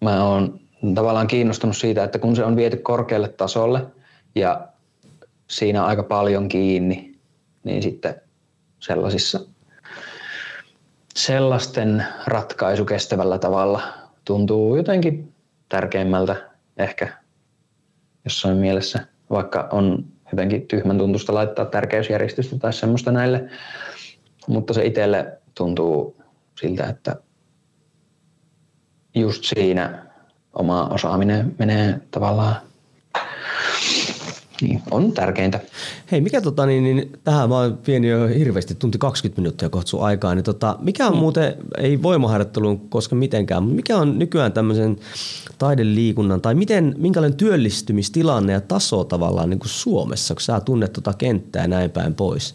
mä 0.00 0.24
oon 0.24 0.60
tavallaan 0.94 1.26
kiinnostunut 1.26 1.76
siitä, 1.76 2.04
että 2.04 2.18
kun 2.18 2.36
se 2.36 2.44
on 2.44 2.56
viety 2.56 2.76
korkealle 2.76 3.28
tasolle 3.28 3.86
ja 4.34 4.68
siinä 5.54 5.84
aika 5.84 6.02
paljon 6.02 6.48
kiinni, 6.48 7.18
niin 7.64 7.82
sitten 7.82 8.20
sellaisissa 8.78 9.40
sellaisten 11.14 12.06
ratkaisu 12.26 12.84
kestävällä 12.84 13.38
tavalla 13.38 13.82
tuntuu 14.24 14.76
jotenkin 14.76 15.32
tärkeimmältä 15.68 16.50
ehkä 16.76 17.08
jossain 18.24 18.56
mielessä, 18.56 19.06
vaikka 19.30 19.68
on 19.72 20.04
jotenkin 20.32 20.66
tyhmän 20.66 20.98
tuntusta 20.98 21.34
laittaa 21.34 21.64
tärkeysjärjestystä 21.64 22.58
tai 22.58 22.72
semmoista 22.72 23.12
näille, 23.12 23.50
mutta 24.48 24.72
se 24.72 24.84
itselle 24.84 25.38
tuntuu 25.54 26.22
siltä, 26.60 26.86
että 26.86 27.16
just 29.14 29.44
siinä 29.44 30.06
oma 30.54 30.88
osaaminen 30.88 31.54
menee 31.58 32.00
tavallaan 32.10 32.56
niin, 34.60 34.82
on 34.90 35.12
tärkeintä. 35.12 35.60
Hei, 36.12 36.20
mikä 36.20 36.40
tota, 36.40 36.66
niin, 36.66 36.84
niin, 36.84 37.12
tähän 37.24 37.48
mä 37.48 37.58
oon 37.58 37.78
pieni 37.86 38.08
jo 38.08 38.26
hirveästi, 38.26 38.74
tunti 38.74 38.98
20 38.98 39.40
minuuttia 39.40 39.68
kohta 39.68 39.96
aikaa, 40.00 40.34
niin 40.34 40.44
tota, 40.44 40.78
mikä 40.80 41.06
on 41.06 41.12
mm. 41.12 41.18
muuten, 41.18 41.54
ei 41.78 42.02
voimaharjoitteluun 42.02 42.88
koska 42.88 43.16
mitenkään, 43.16 43.62
mutta 43.62 43.76
mikä 43.76 43.96
on 43.96 44.18
nykyään 44.18 44.52
tämmöisen 44.52 44.96
taideliikunnan, 45.58 46.40
tai 46.40 46.54
miten, 46.54 46.94
minkälainen 46.98 47.38
työllistymistilanne 47.38 48.52
ja 48.52 48.60
taso 48.60 49.04
tavallaan 49.04 49.50
niin 49.50 49.60
kuin 49.60 49.68
Suomessa, 49.68 50.34
kun 50.34 50.42
sä 50.42 50.60
tunnet 50.60 50.92
tota 50.92 51.12
kenttää 51.12 51.62
ja 51.62 51.68
näin 51.68 51.90
päin 51.90 52.14
pois? 52.14 52.54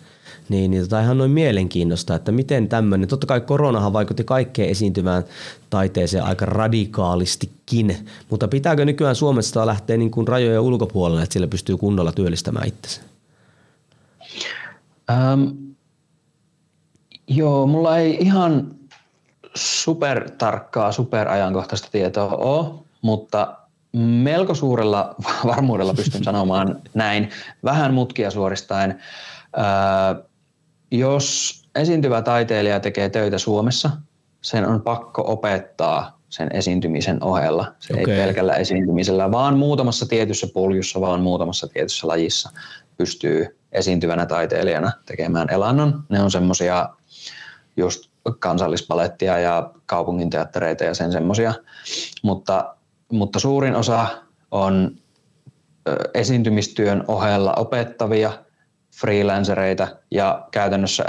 Niin, 0.49 0.71
niin 0.71 0.83
tota 0.83 1.01
ihan 1.01 1.17
noin 1.17 1.31
mielenkiinnosta, 1.31 2.15
että 2.15 2.31
miten 2.31 2.69
tämmöinen, 2.69 3.09
totta 3.09 3.27
kai 3.27 3.41
koronahan 3.41 3.93
vaikutti 3.93 4.23
kaikkeen 4.23 4.69
esiintyvään 4.69 5.23
taiteeseen 5.69 6.23
aika 6.23 6.45
radikaalistikin, 6.45 8.07
mutta 8.29 8.47
pitääkö 8.47 8.85
nykyään 8.85 9.15
Suomessa 9.15 9.65
lähteä 9.65 9.97
niin 9.97 10.11
kuin 10.11 10.27
rajojen 10.27 10.61
ulkopuolelle, 10.61 11.23
että 11.23 11.33
sillä 11.33 11.47
pystyy 11.47 11.77
kunnolla 11.77 12.11
työllistämään 12.11 12.67
itsensä? 12.67 13.01
Ähm, 15.09 15.43
joo, 17.27 17.67
mulla 17.67 17.97
ei 17.97 18.17
ihan 18.21 18.75
supertarkkaa, 19.55 20.91
superajankohtaista 20.91 21.87
tietoa 21.91 22.35
ole, 22.35 22.69
mutta 23.01 23.55
melko 23.93 24.55
suurella 24.55 25.15
varmuudella 25.47 25.93
pystyn 25.93 26.23
sanomaan 26.23 26.81
näin, 26.93 27.29
vähän 27.63 27.93
mutkia 27.93 28.31
suoristaen. 28.31 28.99
Äh, 29.57 30.28
jos 30.91 31.59
esiintyvä 31.75 32.21
taiteilija 32.21 32.79
tekee 32.79 33.09
töitä 33.09 33.37
Suomessa, 33.37 33.89
sen 34.41 34.67
on 34.67 34.81
pakko 34.81 35.23
opettaa 35.27 36.19
sen 36.29 36.49
esiintymisen 36.53 37.23
ohella. 37.23 37.73
Se 37.79 37.93
okay. 37.93 38.13
ei 38.13 38.25
pelkällä 38.25 38.53
esiintymisellä, 38.53 39.31
vaan 39.31 39.57
muutamassa 39.57 40.05
tietyssä 40.05 40.47
puljussa, 40.53 41.01
vaan 41.01 41.21
muutamassa 41.21 41.67
tietyssä 41.67 42.07
lajissa 42.07 42.49
pystyy 42.97 43.59
esiintyvänä 43.71 44.25
taiteilijana 44.25 44.91
tekemään 45.05 45.49
elannon. 45.49 46.03
Ne 46.09 46.21
on 46.21 46.31
semmoisia 46.31 46.89
just 47.77 48.09
kansallispalettia 48.39 49.39
ja 49.39 49.71
kaupunginteattereita 49.85 50.83
ja 50.83 50.93
sen 50.93 51.11
semmoisia, 51.11 51.53
mutta, 52.23 52.75
mutta 53.11 53.39
suurin 53.39 53.75
osa 53.75 54.07
on 54.51 54.95
esiintymistyön 56.13 57.03
ohella 57.07 57.53
opettavia– 57.57 58.33
freelancereita 59.01 59.87
ja 60.11 60.47
käytännössä 60.51 61.05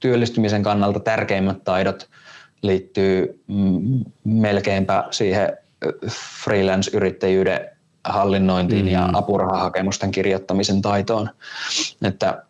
työllistymisen 0.00 0.62
kannalta 0.62 1.00
tärkeimmät 1.00 1.64
taidot 1.64 2.08
liittyy 2.62 3.44
melkeinpä 4.24 5.04
siihen 5.10 5.58
freelance-yrittäjyyden 6.44 7.70
hallinnointiin 8.04 8.84
mm. 8.84 8.92
ja 8.92 9.10
apurahahakemusten 9.12 10.10
kirjoittamisen 10.10 10.82
taitoon. 10.82 11.30
Että 12.02 12.42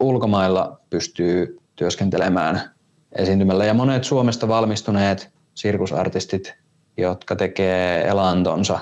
ulkomailla 0.00 0.80
pystyy 0.90 1.60
työskentelemään 1.76 2.70
esiintymällä 3.12 3.64
ja 3.64 3.74
monet 3.74 4.04
Suomesta 4.04 4.48
valmistuneet 4.48 5.30
sirkusartistit, 5.54 6.54
jotka 6.96 7.36
tekee 7.36 8.08
elantonsa 8.08 8.78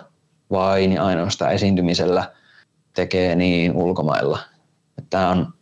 vain 0.50 1.00
ainoastaan 1.00 1.52
esiintymisellä, 1.52 2.32
tekee 2.94 3.34
niin 3.34 3.72
ulkomailla– 3.72 4.38
Tämä 5.10 5.30
on 5.30 5.54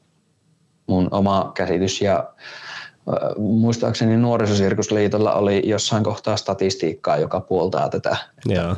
mun 0.86 1.08
oma 1.10 1.52
käsitys 1.54 2.00
ja 2.00 2.28
muistaakseni 3.38 4.16
Nuorisosirkusliitolla 4.16 5.34
oli 5.34 5.62
jossain 5.64 6.04
kohtaa 6.04 6.36
statistiikkaa, 6.36 7.16
joka 7.16 7.40
puoltaa 7.40 7.88
tätä. 7.88 8.16
Joo. 8.46 8.76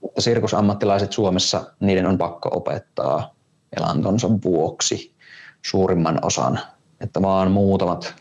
Mutta 0.00 0.20
sirkusammattilaiset 0.20 1.12
Suomessa, 1.12 1.64
niiden 1.80 2.06
on 2.06 2.18
pakko 2.18 2.50
opettaa 2.52 3.34
elantonsa 3.76 4.28
vuoksi 4.44 5.14
suurimman 5.62 6.18
osan, 6.22 6.60
että 7.00 7.22
vaan 7.22 7.50
muutamat 7.50 8.14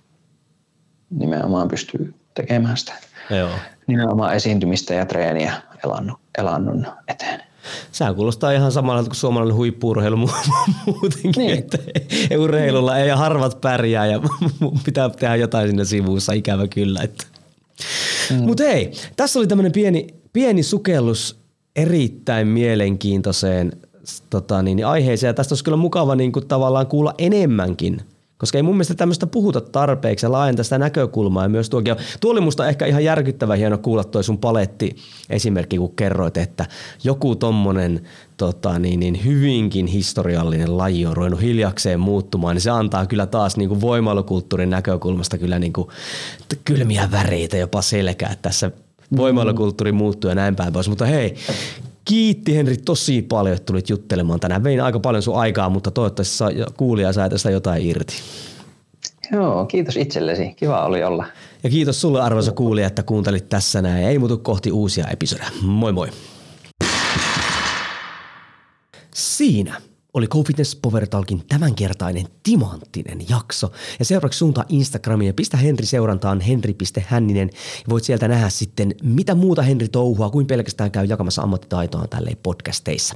nimenomaan 1.10 1.68
pystyy 1.68 2.14
tekemään 2.34 2.78
sitä. 2.78 2.94
Joo. 3.30 3.50
Nimenomaan 3.88 4.36
esiintymistä 4.36 4.94
ja 4.94 5.06
treeniä 5.06 5.54
elannon, 5.86 6.18
elannon 6.38 6.88
eteen. 7.08 7.42
Sehän 7.92 8.16
kuulostaa 8.16 8.52
ihan 8.52 8.72
samalla 8.72 9.04
kuin 9.04 9.16
suomalainen 9.16 9.56
huippuurheilu 9.56 10.18
muutenkin, 10.86 11.32
niin. 11.38 11.60
että 11.60 11.78
urheilulla 12.38 12.98
ei 12.98 13.10
harvat 13.10 13.62
pärjää 13.62 14.06
ja 14.06 14.20
pitää 14.86 15.10
tehdä 15.10 15.36
jotain 15.36 15.68
sinne 15.68 15.86
sivussa, 15.86 16.34
ikävä 16.34 16.68
kyllä. 16.68 17.00
Että. 17.04 17.26
Mm. 18.30 18.44
Mutta 18.44 18.64
hei, 18.64 18.92
tässä 19.16 19.40
oli 19.40 19.48
tämmöinen 19.48 19.72
pieni, 19.72 20.08
pieni 20.34 20.64
sukellus 20.64 21.40
erittäin 21.76 22.48
mielenkiintoiseen 22.48 23.72
tota 24.30 24.64
niin, 24.64 24.88
aiheeseen 24.88 25.30
ja 25.30 25.34
tästä 25.34 25.54
olisi 25.54 25.64
kyllä 25.64 25.78
mukava 25.78 26.16
niin 26.16 26.32
kuin, 26.32 26.48
tavallaan 26.48 26.88
kuulla 26.88 27.14
enemmänkin– 27.18 28.02
koska 28.38 28.58
ei 28.58 28.64
mun 28.64 28.76
mielestä 28.76 28.96
tämmöistä 28.96 29.28
puhuta 29.28 29.62
tarpeeksi 29.62 30.26
ja 30.26 30.32
laajentaa 30.32 30.64
sitä 30.64 30.78
näkökulmaa 30.78 31.44
ja 31.44 31.50
myös 31.50 31.70
tuokin. 31.70 31.96
Tuo 32.20 32.32
oli 32.32 32.42
musta 32.42 32.68
ehkä 32.68 32.86
ihan 32.86 33.04
järkyttävä 33.04 33.56
hieno 33.56 33.78
kuulla 33.78 34.04
toi 34.04 34.24
sun 34.24 34.38
paletti 34.38 34.96
esimerkki, 35.30 35.78
kun 35.78 35.96
kerroit, 35.96 36.38
että 36.38 36.66
joku 37.04 37.36
tommonen 37.36 38.02
tota, 38.38 38.80
niin, 38.80 39.00
niin 39.00 39.26
hyvinkin 39.26 39.88
historiallinen 39.88 40.78
laji 40.78 41.06
on 41.06 41.18
ruvennut 41.18 41.42
hiljakseen 41.42 42.00
muuttumaan, 42.00 42.56
niin 42.56 42.62
se 42.62 42.70
antaa 42.70 43.06
kyllä 43.06 43.26
taas 43.26 43.58
niin 43.58 43.70
kuin 43.70 43.82
voimailukulttuurin 43.82 44.70
näkökulmasta 44.70 45.38
kyllä 45.38 45.60
niin 45.60 45.74
kuin 45.74 45.88
kylmiä 46.66 47.10
väreitä 47.12 47.58
jopa 47.58 47.82
selkää 47.82 48.36
tässä 48.42 48.72
voimailukulttuuri 49.18 49.92
muuttuu 49.92 50.30
ja 50.30 50.36
näin 50.36 50.56
päin 50.56 50.74
pois. 50.74 50.90
Mutta 50.90 51.06
hei, 51.06 51.36
Kiitti 52.06 52.56
Henri 52.56 52.78
tosi 52.78 53.22
paljon, 53.22 53.56
että 53.56 53.66
tulit 53.66 53.90
juttelemaan 53.90 54.40
tänään. 54.40 54.64
Vein 54.64 54.82
aika 54.82 55.00
paljon 55.00 55.24
sun 55.24 55.38
aikaa, 55.38 55.70
mutta 55.70 55.92
toivottavasti 55.92 56.36
saa, 56.36 56.50
kuulija 56.78 57.14
sai 57.14 57.30
tästä 57.30 57.52
jotain 57.52 57.86
irti. 57.86 58.16
Joo, 59.32 59.66
kiitos 59.66 59.98
itsellesi. 59.98 60.54
Kiva 60.56 60.86
oli 60.86 61.04
olla. 61.04 61.26
Ja 61.64 61.70
kiitos 61.70 62.02
sulle 62.02 62.22
arvoisa 62.22 62.52
kuulija, 62.52 62.88
että 62.88 63.04
kuuntelit 63.04 63.50
tässä 63.50 63.82
näin. 63.82 64.06
Ei 64.06 64.20
muutu 64.20 64.38
kohti 64.38 64.72
uusia 64.72 65.08
episodeja. 65.08 65.50
Moi 65.62 65.92
moi. 65.92 66.10
Siinä 69.14 69.82
oli 70.16 70.28
GoFitness 70.28 70.76
Power 70.76 71.08
Talkin 71.08 71.44
tämänkertainen 71.48 72.26
timanttinen 72.44 73.30
jakso. 73.30 73.72
Ja 74.00 74.06
seuraavaksi 74.06 74.38
suuntaa 74.38 74.66
Instagramiin 74.70 75.28
ja 75.28 75.34
pistä 75.34 75.58
Henri 75.58 75.86
seurantaan 75.86 76.42
henri.hänninen. 76.42 77.50
Ja 77.54 77.90
voit 77.90 78.04
sieltä 78.04 78.28
nähdä 78.28 78.50
sitten, 78.50 78.96
mitä 79.04 79.36
muuta 79.36 79.62
Henri 79.62 79.88
touhua 79.88 80.30
kuin 80.30 80.48
pelkästään 80.48 80.92
käy 80.92 81.06
jakamassa 81.06 81.42
ammattitaitoa 81.42 82.08
tälleen 82.08 82.38
podcasteissa. 82.44 83.16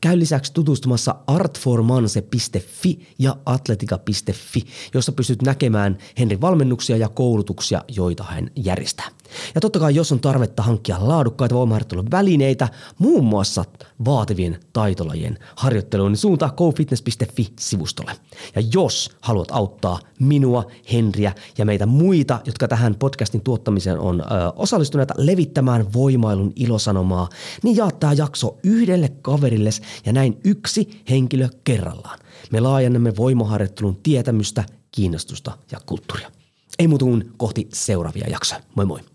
Käy 0.00 0.18
lisäksi 0.18 0.52
tutustumassa 0.52 1.14
artformanse.fi 1.26 3.06
ja 3.18 3.36
atletica.fi, 3.46 4.64
jossa 4.94 5.12
pystyt 5.12 5.42
näkemään 5.42 5.98
Henrin 6.18 6.40
valmennuksia 6.40 6.96
ja 6.96 7.08
koulutuksia, 7.08 7.84
joita 7.88 8.24
hän 8.24 8.50
järjestää. 8.56 9.08
Ja 9.54 9.60
totta 9.60 9.78
kai, 9.78 9.94
jos 9.94 10.12
on 10.12 10.20
tarvetta 10.20 10.62
hankkia 10.62 10.96
laadukkaita 11.00 11.54
voimaharjoittelun 11.54 12.10
välineitä, 12.10 12.68
muun 12.98 13.24
muassa 13.24 13.64
vaativien 14.04 14.60
taitolajien 14.72 15.38
harjoitteluun, 15.56 16.12
niin 16.12 16.18
suuntaa 16.18 16.50
gofitness.fi-sivustolle. 16.50 18.12
Ja 18.54 18.62
jos 18.72 19.10
haluat 19.20 19.48
auttaa 19.50 19.98
minua, 20.20 20.64
Henriä 20.92 21.32
ja 21.58 21.64
meitä 21.64 21.86
muita, 21.86 22.40
jotka 22.46 22.68
tähän 22.68 22.94
podcastin 22.94 23.40
tuottamiseen 23.40 23.98
on 23.98 24.20
ö, 24.20 24.24
osallistuneita 24.56 25.14
levittämään 25.16 25.92
voimailun 25.92 26.52
ilosanomaa, 26.56 27.28
niin 27.62 27.76
jaa 27.76 27.90
tämä 27.90 28.12
jakso 28.12 28.56
yhdelle 28.62 29.08
kaverille 29.08 29.70
ja 30.06 30.12
näin 30.12 30.40
yksi 30.44 31.02
henkilö 31.10 31.48
kerrallaan. 31.64 32.18
Me 32.50 32.60
laajennamme 32.60 33.16
voimaharjoittelun 33.16 33.96
tietämystä, 34.02 34.64
kiinnostusta 34.92 35.58
ja 35.72 35.80
kulttuuria. 35.86 36.30
Ei 36.78 36.88
muuta 36.88 37.04
kuin 37.04 37.32
kohti 37.36 37.68
seuraavia 37.72 38.26
jaksoja. 38.30 38.60
Moi 38.74 38.86
moi! 38.86 39.13